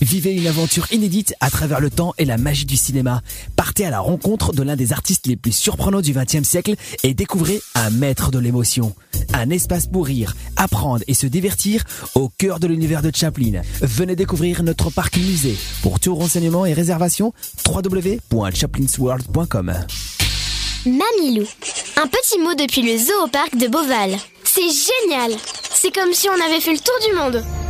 Vivez 0.00 0.32
une 0.32 0.46
aventure 0.46 0.90
inédite 0.92 1.34
à 1.40 1.50
travers 1.50 1.78
le 1.78 1.90
temps 1.90 2.14
et 2.16 2.24
la 2.24 2.38
magie 2.38 2.64
du 2.64 2.76
cinéma. 2.76 3.20
Partez 3.54 3.84
à 3.84 3.90
la 3.90 4.00
rencontre 4.00 4.54
de 4.54 4.62
l'un 4.62 4.76
des 4.76 4.92
artistes 4.92 5.26
les 5.26 5.36
plus 5.36 5.52
surprenants 5.52 6.00
du 6.00 6.14
XXe 6.14 6.42
siècle 6.42 6.74
et 7.02 7.12
découvrez 7.12 7.60
un 7.74 7.90
maître 7.90 8.30
de 8.30 8.38
l'émotion. 8.38 8.94
Un 9.34 9.50
espace 9.50 9.86
pour 9.86 10.06
rire, 10.06 10.34
apprendre 10.56 11.04
et 11.06 11.12
se 11.12 11.26
divertir 11.26 11.84
au 12.14 12.30
cœur 12.30 12.60
de 12.60 12.66
l'univers 12.66 13.02
de 13.02 13.10
Chaplin. 13.14 13.60
Venez 13.82 14.16
découvrir 14.16 14.62
notre 14.62 14.88
parc 14.88 15.18
musée. 15.18 15.58
Pour 15.82 16.00
tout 16.00 16.14
renseignement 16.14 16.64
et 16.64 16.72
réservation, 16.72 17.34
www.chaplinsworld.com. 17.66 19.74
Mamilou. 20.86 21.44
Un 21.96 22.06
petit 22.06 22.38
mot 22.38 22.54
depuis 22.54 22.80
le 22.82 22.96
zoo 22.96 23.28
de 23.58 23.68
Beauval. 23.68 24.16
C'est 24.44 24.62
génial 24.62 25.32
C'est 25.74 25.94
comme 25.94 26.14
si 26.14 26.30
on 26.30 26.40
avait 26.46 26.60
fait 26.60 26.72
le 26.72 26.78
tour 26.78 26.98
du 27.06 27.12
monde 27.14 27.44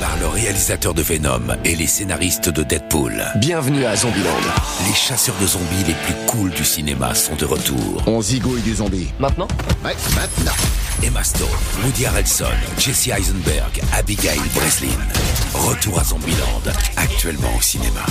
Par 0.00 0.16
le 0.18 0.26
réalisateur 0.26 0.92
de 0.94 1.02
Venom 1.02 1.40
et 1.64 1.74
les 1.76 1.86
scénaristes 1.86 2.48
de 2.48 2.62
Deadpool. 2.62 3.24
Bienvenue 3.36 3.84
à 3.86 3.96
Zombieland. 3.96 4.30
Les 4.86 4.94
chasseurs 4.94 5.36
de 5.40 5.46
zombies 5.46 5.84
les 5.86 5.94
plus 5.94 6.14
cools 6.26 6.50
du 6.50 6.64
cinéma 6.64 7.14
sont 7.14 7.34
de 7.36 7.44
retour. 7.44 8.02
On 8.06 8.20
zigouille 8.20 8.60
des 8.62 8.74
zombies. 8.74 9.08
Maintenant 9.18 9.48
Ouais, 9.84 9.94
maintenant. 10.14 10.52
Emma 11.02 11.22
Stone, 11.22 11.48
Woody 11.84 12.06
Harrelson, 12.06 12.46
Jesse 12.78 13.08
Eisenberg, 13.08 13.80
Abigail 13.92 14.40
Breslin. 14.54 14.88
Retour 15.54 15.98
à 16.00 16.04
Zombieland, 16.04 16.62
actuellement 16.96 17.54
au 17.58 17.62
cinéma. 17.62 18.04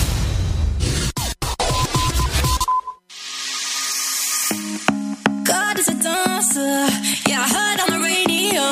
God 5.44 5.78
is 5.78 5.88
a 5.88 5.94
dancer. 5.94 6.86
Yeah, 7.26 7.40
I 7.40 7.48
heard 7.48 7.80
on 7.84 7.98
the 7.98 8.02
radio 8.04 8.62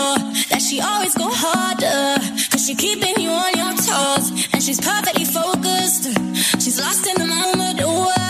that 0.51 0.61
she 0.61 0.81
always 0.81 1.15
go 1.15 1.29
harder. 1.31 2.22
She 2.65 2.77
keeping 2.77 3.19
you 3.19 3.29
on 3.29 3.53
your 3.55 3.75
toes. 3.75 4.47
And 4.53 4.63
she's 4.63 4.81
perfectly 4.81 5.25
focused. 5.25 6.05
She's 6.63 6.79
lost 6.79 7.09
in 7.09 7.17
the 7.17 7.27
moment. 7.27 7.81
Ooh, 7.81 8.22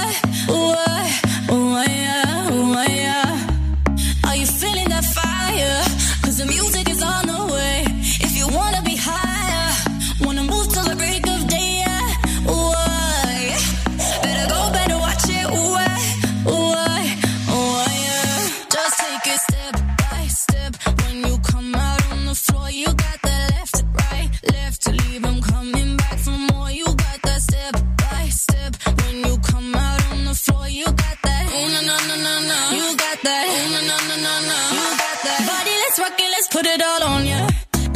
Ooh, 33.45 33.71
no, 33.73 33.81
no, 33.81 33.97
no, 34.09 34.17
no, 34.19 34.59
You 34.77 34.89
got 35.03 35.19
that. 35.27 35.41
Body, 35.51 35.75
let's 35.83 35.99
rock 35.99 36.19
it, 36.19 36.31
let's 36.31 36.49
put 36.49 36.67
it 36.67 36.81
all 36.83 37.03
on 37.03 37.27
ya. 37.27 37.49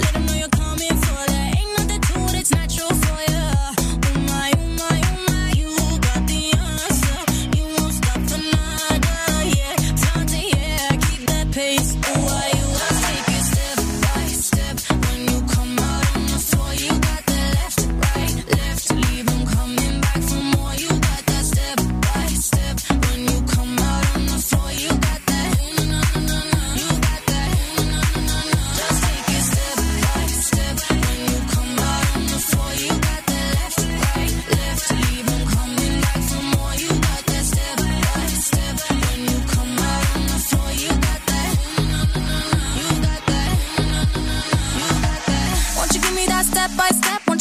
Let 0.03 0.13
know 0.27 0.35
you're 0.35 0.49
coming 0.49 0.97
for 1.07 1.23
that. 1.33 1.57
Ain't 1.59 1.79
nothing 1.79 2.01
natural 2.51 2.93
for 3.05 3.21
ya. 3.33 3.47
Ooh, 4.07 4.21
my, 4.31 4.49
ooh, 4.59 4.71
my, 4.81 4.99
ooh, 5.07 5.29
my. 5.29 5.47
You 5.61 5.71
got 6.07 6.23
the 6.27 6.43
answer. 6.59 7.19
You 7.57 7.65
won't 7.75 7.95
stop 7.95 8.21
for 8.31 8.41
nada, 8.55 9.17
yeah. 9.57 9.77
To, 10.03 10.27
keep 11.07 11.27
that 11.29 11.47
pace. 11.53 11.96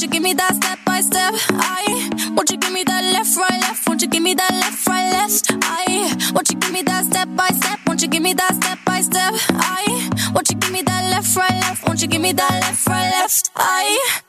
You 0.06 0.12
give 0.12 0.22
me 0.22 0.34
that 0.34 0.54
step 0.56 0.80
by 0.86 1.02
step? 1.02 1.34
I 1.50 2.10
won't 2.36 2.52
you 2.52 2.58
give 2.58 2.72
me 2.72 2.84
that 2.84 3.04
left, 3.14 3.36
right, 3.38 3.60
left? 3.62 3.88
Won't 3.88 4.02
you 4.04 4.08
give 4.08 4.22
me 4.22 4.36
that 4.36 4.52
left, 4.52 4.88
right, 4.88 5.12
left? 5.12 5.52
I 5.64 6.16
won't 6.34 6.52
you 6.52 6.60
give 6.60 6.72
me 6.72 6.84
that 6.84 7.06
step 7.06 7.28
by 7.36 7.48
step? 7.48 7.80
Won't 7.88 8.02
you 8.04 8.08
give 8.08 8.22
me 8.22 8.34
that 8.34 8.54
step 8.54 8.78
by 8.86 9.02
step? 9.02 9.34
I 9.50 10.10
won't 10.34 10.50
you 10.52 10.58
give 10.58 10.72
me 10.72 10.84
that 10.84 11.10
left, 11.10 11.36
right, 11.36 11.58
left? 11.62 11.88
Won't 11.88 12.02
you 12.04 12.08
give 12.08 12.22
me 12.22 12.34
that 12.34 12.52
left, 12.62 12.88
right, 12.88 13.10
left? 13.10 13.50
I 13.56 14.22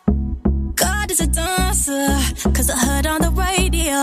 God 0.77 1.11
is 1.11 1.21
a 1.21 1.27
dancer, 1.27 2.09
cause 2.55 2.71
I 2.71 2.79
heard 2.79 3.07
on 3.07 3.21
the 3.21 3.31
radio, 3.31 3.99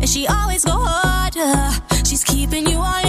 and 0.00 0.08
she 0.08 0.26
always 0.26 0.64
go 0.64 0.74
harder. 0.74 1.54
She's 2.04 2.24
keeping 2.24 2.66
you 2.66 2.78
on 2.78 3.01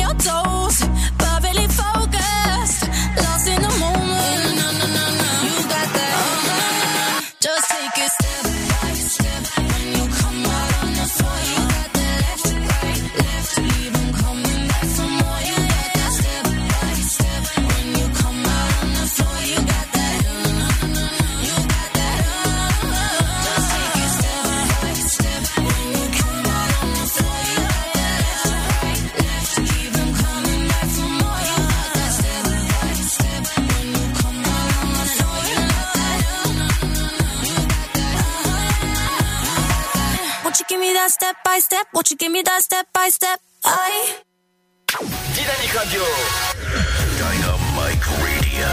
that 41.04 41.12
step 41.12 41.36
by 41.44 41.60
step? 41.60 41.86
Won't 41.94 42.10
you 42.12 42.18
give 42.18 42.32
me 42.32 42.42
that 42.44 42.62
step 42.62 42.88
by 42.94 43.10
step? 43.10 43.40
I 43.66 44.22
Dynamique 45.36 45.74
Radio. 45.74 46.02
Dynamique 47.18 48.06
Radio. 48.22 48.68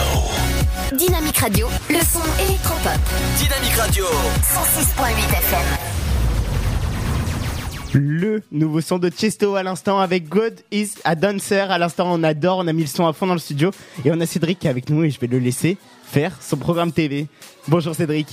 Dynamique 0.97 1.39
Radio, 1.39 1.69
le 1.89 2.01
son 2.01 2.23
électropop. 2.41 3.01
Dynamique 3.39 3.75
Radio. 3.77 4.05
106.8 4.05 5.11
FM. 5.39 5.67
Le 7.95 8.43
nouveau 8.53 8.81
son 8.81 8.99
de 8.99 9.11
Chesto 9.11 9.57
à 9.57 9.65
l'instant 9.65 9.99
avec 9.99 10.29
God 10.29 10.61
is 10.71 10.93
a 11.05 11.17
Dancer. 11.17 11.71
À 11.71 11.79
l'instant, 11.79 12.07
on 12.13 12.23
adore, 12.23 12.59
on 12.59 12.69
a 12.69 12.73
mis 12.73 12.83
le 12.83 12.89
son 12.89 13.09
à 13.09 13.13
fond 13.13 13.27
dans 13.27 13.35
le 13.35 13.41
studio. 13.41 13.73
Et 14.05 14.13
on 14.13 14.21
a 14.21 14.27
Cédric 14.27 14.61
qui 14.61 14.69
est 14.69 14.71
avec 14.71 14.89
nous 14.89 15.03
et 15.03 15.11
je 15.11 15.19
vais 15.19 15.27
le 15.27 15.39
laisser 15.39 15.79
faire 16.05 16.37
son 16.41 16.59
programme 16.59 16.93
TV. 16.93 17.27
Bonjour 17.67 17.95
Cédric. 17.95 18.29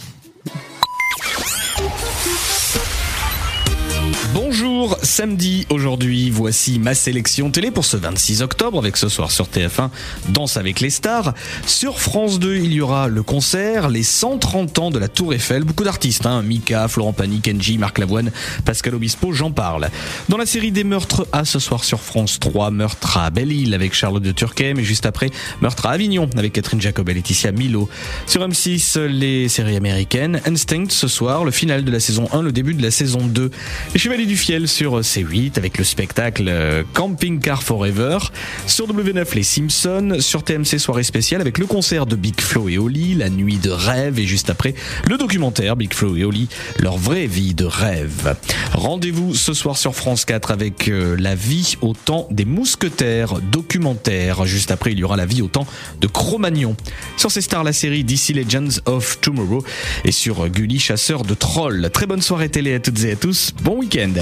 Samedi 5.03 5.65
aujourd'hui, 5.69 6.29
voici 6.29 6.79
ma 6.79 6.93
sélection 6.93 7.49
télé 7.49 7.71
pour 7.71 7.85
ce 7.85 7.97
26 7.97 8.41
octobre 8.41 8.79
avec 8.79 8.97
ce 8.97 9.09
soir 9.09 9.31
sur 9.31 9.47
TF1 9.47 9.89
Danse 10.29 10.57
avec 10.57 10.79
les 10.79 10.89
stars. 10.89 11.33
Sur 11.65 11.99
France 11.99 12.39
2, 12.39 12.57
il 12.57 12.73
y 12.73 12.81
aura 12.81 13.07
le 13.07 13.23
concert, 13.23 13.89
les 13.89 14.03
130 14.03 14.79
ans 14.79 14.91
de 14.91 14.99
la 14.99 15.07
Tour 15.07 15.33
Eiffel, 15.33 15.63
beaucoup 15.63 15.83
d'artistes, 15.83 16.25
hein, 16.25 16.41
Mika, 16.41 16.87
Florent 16.87 17.13
Pagny, 17.13 17.41
Kenji, 17.41 17.77
Marc 17.77 17.97
Lavoine, 17.97 18.31
Pascal 18.65 18.95
Obispo, 18.95 19.33
j'en 19.33 19.51
parle. 19.51 19.89
Dans 20.29 20.37
la 20.37 20.45
série 20.45 20.71
des 20.71 20.83
meurtres 20.83 21.27
à 21.31 21.45
ce 21.45 21.59
soir 21.59 21.83
sur 21.83 22.01
France 22.01 22.39
3, 22.39 22.71
meurtre 22.71 23.17
à 23.17 23.29
Belle-Île 23.29 23.73
avec 23.73 23.93
Charlotte 23.93 24.23
de 24.23 24.31
Turquet, 24.31 24.73
mais 24.73 24.83
juste 24.83 25.05
après, 25.05 25.29
meurtre 25.61 25.85
à 25.85 25.91
Avignon 25.91 26.29
avec 26.37 26.53
Catherine 26.53 26.81
Jacob 26.81 27.09
et 27.09 27.13
Laetitia 27.13 27.51
Milo. 27.51 27.89
Sur 28.25 28.47
M6, 28.47 28.99
les 29.05 29.49
séries 29.49 29.75
américaines, 29.75 30.41
Instinct 30.45 30.89
ce 30.89 31.07
soir, 31.07 31.43
le 31.43 31.51
final 31.51 31.83
de 31.83 31.91
la 31.91 31.99
saison 31.99 32.27
1, 32.31 32.41
le 32.41 32.51
début 32.51 32.73
de 32.73 32.83
la 32.83 32.91
saison 32.91 33.25
2. 33.25 33.51
Les 33.93 33.99
Chevaliers 33.99 34.25
du 34.25 34.37
Fiel 34.37 34.67
sur 34.77 34.99
C8 34.99 35.57
avec 35.57 35.79
le 35.79 35.83
spectacle 35.83 36.45
euh, 36.47 36.83
Camping 36.93 37.39
Car 37.39 37.63
Forever. 37.63 38.19
Sur 38.67 38.87
W9, 38.87 39.33
les 39.33 39.41
Simpsons. 39.41 40.17
Sur 40.19 40.43
TMC, 40.43 40.77
soirée 40.77 41.01
spéciale 41.01 41.41
avec 41.41 41.57
le 41.57 41.65
concert 41.65 42.05
de 42.05 42.15
Big 42.15 42.39
Flo 42.39 42.69
et 42.69 42.77
Oli, 42.77 43.15
la 43.15 43.31
nuit 43.31 43.57
de 43.57 43.71
rêve. 43.71 44.19
Et 44.19 44.27
juste 44.27 44.51
après, 44.51 44.75
le 45.09 45.17
documentaire 45.17 45.77
Big 45.77 45.91
Flo 45.91 46.15
et 46.15 46.23
Oli, 46.23 46.47
leur 46.79 46.95
vraie 46.95 47.25
vie 47.25 47.55
de 47.55 47.65
rêve. 47.65 48.35
Rendez-vous 48.73 49.33
ce 49.33 49.51
soir 49.55 49.79
sur 49.79 49.95
France 49.95 50.25
4 50.25 50.51
avec 50.51 50.89
euh, 50.89 51.15
la 51.17 51.33
vie 51.33 51.73
au 51.81 51.93
temps 51.93 52.27
des 52.29 52.45
mousquetaires, 52.45 53.41
documentaire. 53.51 54.45
Juste 54.45 54.69
après, 54.69 54.91
il 54.91 54.99
y 54.99 55.03
aura 55.03 55.17
la 55.17 55.25
vie 55.25 55.41
au 55.41 55.47
temps 55.47 55.65
de 56.01 56.05
Cro-Magnon. 56.05 56.75
Sur 57.17 57.31
ces 57.31 57.41
stars, 57.41 57.63
la 57.63 57.73
série 57.73 58.03
DC 58.03 58.29
Legends 58.35 58.79
of 58.85 59.19
Tomorrow. 59.21 59.63
Et 60.05 60.11
sur 60.11 60.45
euh, 60.45 60.49
Gulli, 60.49 60.77
chasseur 60.77 61.23
de 61.23 61.33
trolls. 61.33 61.89
Très 61.91 62.05
bonne 62.05 62.21
soirée 62.21 62.49
télé 62.49 62.75
à 62.75 62.79
toutes 62.79 63.03
et 63.05 63.13
à 63.13 63.15
tous. 63.15 63.53
Bon 63.63 63.79
week-end. 63.79 64.13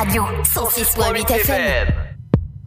Radio, 0.00 0.22
106.8 0.22 1.26
FM. 1.44 1.92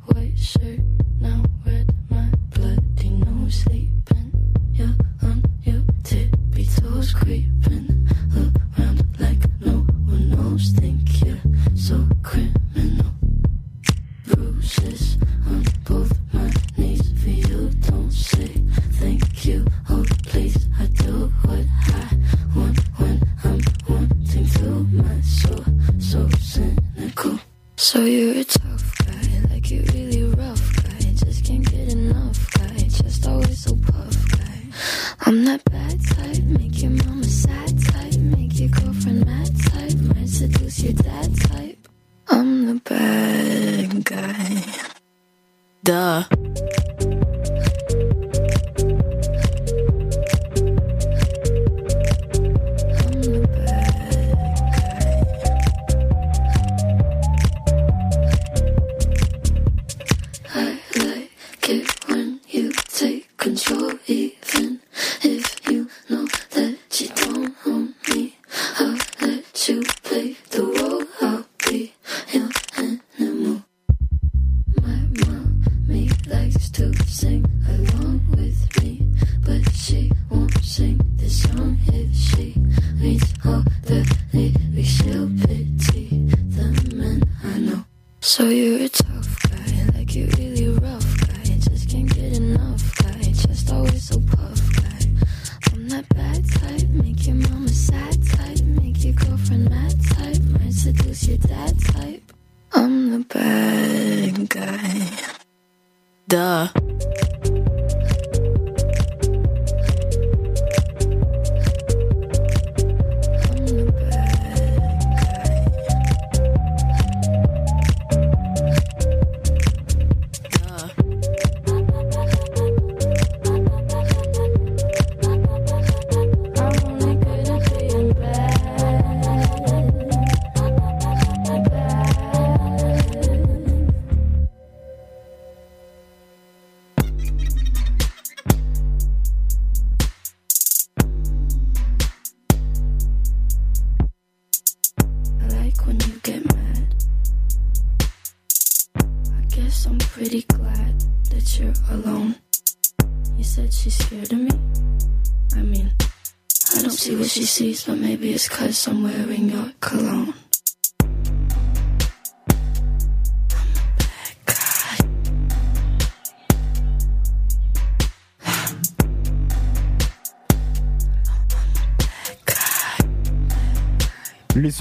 White 0.06 0.38
shirt, 0.38 0.80
now 1.20 1.44
red, 1.66 1.92
my 2.08 2.30
bloody 2.52 3.10
nose 3.10 3.56
sleeping. 3.64 4.32
You're 4.72 4.94
on 5.24 5.44
your 5.64 5.82
tippy 6.04 6.68
toes 6.68 7.12
creeping 7.12 7.53
So 27.94 28.06
you're 28.06 28.40
a 28.40 28.44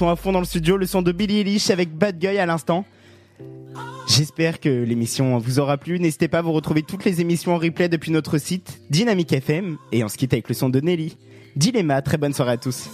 À 0.09 0.17
fond 0.17 0.33
dans 0.33 0.41
le 0.41 0.45
studio, 0.45 0.77
le 0.77 0.87
son 0.87 1.01
de 1.01 1.13
Billy 1.13 1.39
Eilish 1.39 1.71
avec 1.71 1.97
Bad 1.97 2.19
Guy 2.19 2.37
à 2.39 2.45
l'instant. 2.45 2.85
J'espère 4.09 4.59
que 4.59 4.69
l'émission 4.69 5.39
vous 5.39 5.61
aura 5.61 5.77
plu. 5.79 6.01
N'hésitez 6.01 6.27
pas 6.27 6.39
à 6.39 6.43
vous 6.43 6.53
retrouver 6.53 6.83
toutes 6.83 7.05
les 7.05 7.21
émissions 7.21 7.55
en 7.55 7.59
replay 7.59 7.89
depuis 7.89 8.11
notre 8.11 8.39
site 8.39 8.81
Dynamique 8.91 9.33
FM. 9.33 9.77
Et 9.93 10.03
on 10.03 10.09
se 10.09 10.17
quitte 10.17 10.33
avec 10.33 10.49
le 10.49 10.55
son 10.55 10.69
de 10.71 10.81
Nelly. 10.81 11.17
Dilemma, 11.55 12.03
très 12.03 12.19
bonne 12.19 12.33
soirée 12.33 12.53
à 12.53 12.57
tous. 12.57 12.89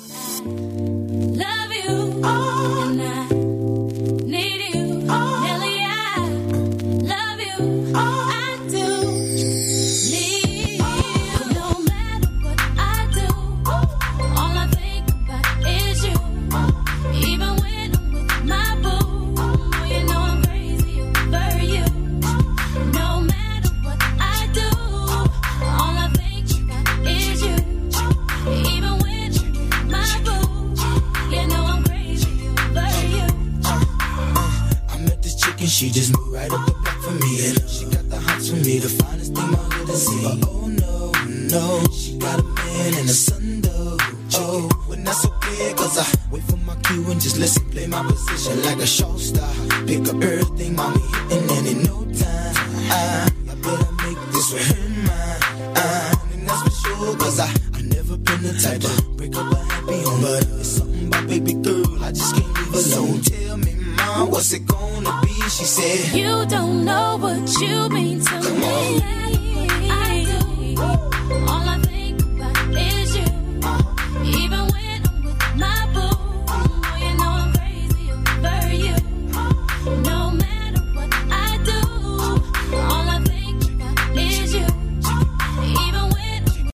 She 35.79 35.91
just 35.91 36.13
moved 36.13 36.33
right 36.35 36.51
up 36.51 36.67
the 36.67 36.73
block 36.73 36.99
for 36.99 37.13
me. 37.23 37.47
And 37.47 37.71
she 37.71 37.85
got 37.85 38.11
the 38.11 38.19
hots 38.19 38.51
for 38.51 38.57
me, 38.57 38.81
the 38.81 38.89
finest 38.89 39.33
thing 39.33 39.47
my 39.47 39.59
hood 39.71 39.89
has 39.89 40.07
seen. 40.07 40.43
Oh 40.43 40.67
no, 40.67 41.13
no, 41.55 41.85
she 41.93 42.19
got 42.19 42.41
a 42.41 42.43
man 42.43 42.95
and 42.99 43.09
a 43.09 43.15
son 43.15 43.61
though. 43.61 43.97
Oh, 44.35 44.69
when 44.89 45.05
that's 45.05 45.25
okay, 45.25 45.73
cause 45.75 45.97
I 45.97 46.07
wait 46.33 46.43
for 46.51 46.57
my 46.67 46.75
cue 46.83 47.09
and 47.13 47.21
just 47.21 47.39
listen, 47.39 47.63
play 47.71 47.87
my 47.87 48.03
position 48.03 48.61
like 48.65 48.79
a 48.79 48.87
show 48.87 49.17
star. 49.19 49.49
Pick 49.87 50.03
up 50.09 50.21
everything, 50.21 50.75
mommy, 50.75 51.01
and 51.31 51.67
in 51.71 51.83
no 51.85 52.03
time, 52.11 52.55
I, 52.91 53.31
I 53.47 53.55
better 53.63 53.93
make 54.03 54.19
this 54.35 54.51
with 54.53 54.67
her 54.67 54.89
mine. 55.07 55.77
Uh, 55.79 56.15
and 56.35 56.49
that's 56.49 56.63
for 56.63 56.75
sure, 56.83 57.17
cause 57.19 57.39
I, 57.39 57.55
I 57.79 57.83
never 57.83 58.17
been 58.19 58.43
the 58.43 58.59
type 58.59 58.83
to 58.83 58.91
break 59.15 59.37
up 59.37 59.53
a 59.53 59.57
happy 59.71 60.03
home. 60.03 60.23
But 60.23 60.43
it's 60.59 60.75
something 60.75 61.07
about 61.07 61.29
baby 61.29 61.55
girl, 61.55 62.03
I 62.03 62.11
just 62.11 62.35
can't 62.35 62.51
leave 62.51 62.75
alone. 62.75 63.23
Tell 63.23 63.57
me, 63.59 63.78
mom, 64.19 64.31
what's 64.31 64.53
it 64.53 64.67
gonna 64.67 65.21
be? 65.23 65.35
She 65.49 65.65
said, 65.65 66.17
You 66.17 66.47
don't 66.47 66.85
know 66.85 67.19
what 67.19 67.61
you 67.61 67.89
mean 67.89 68.21
to 68.21 68.41
me. 68.61 69.48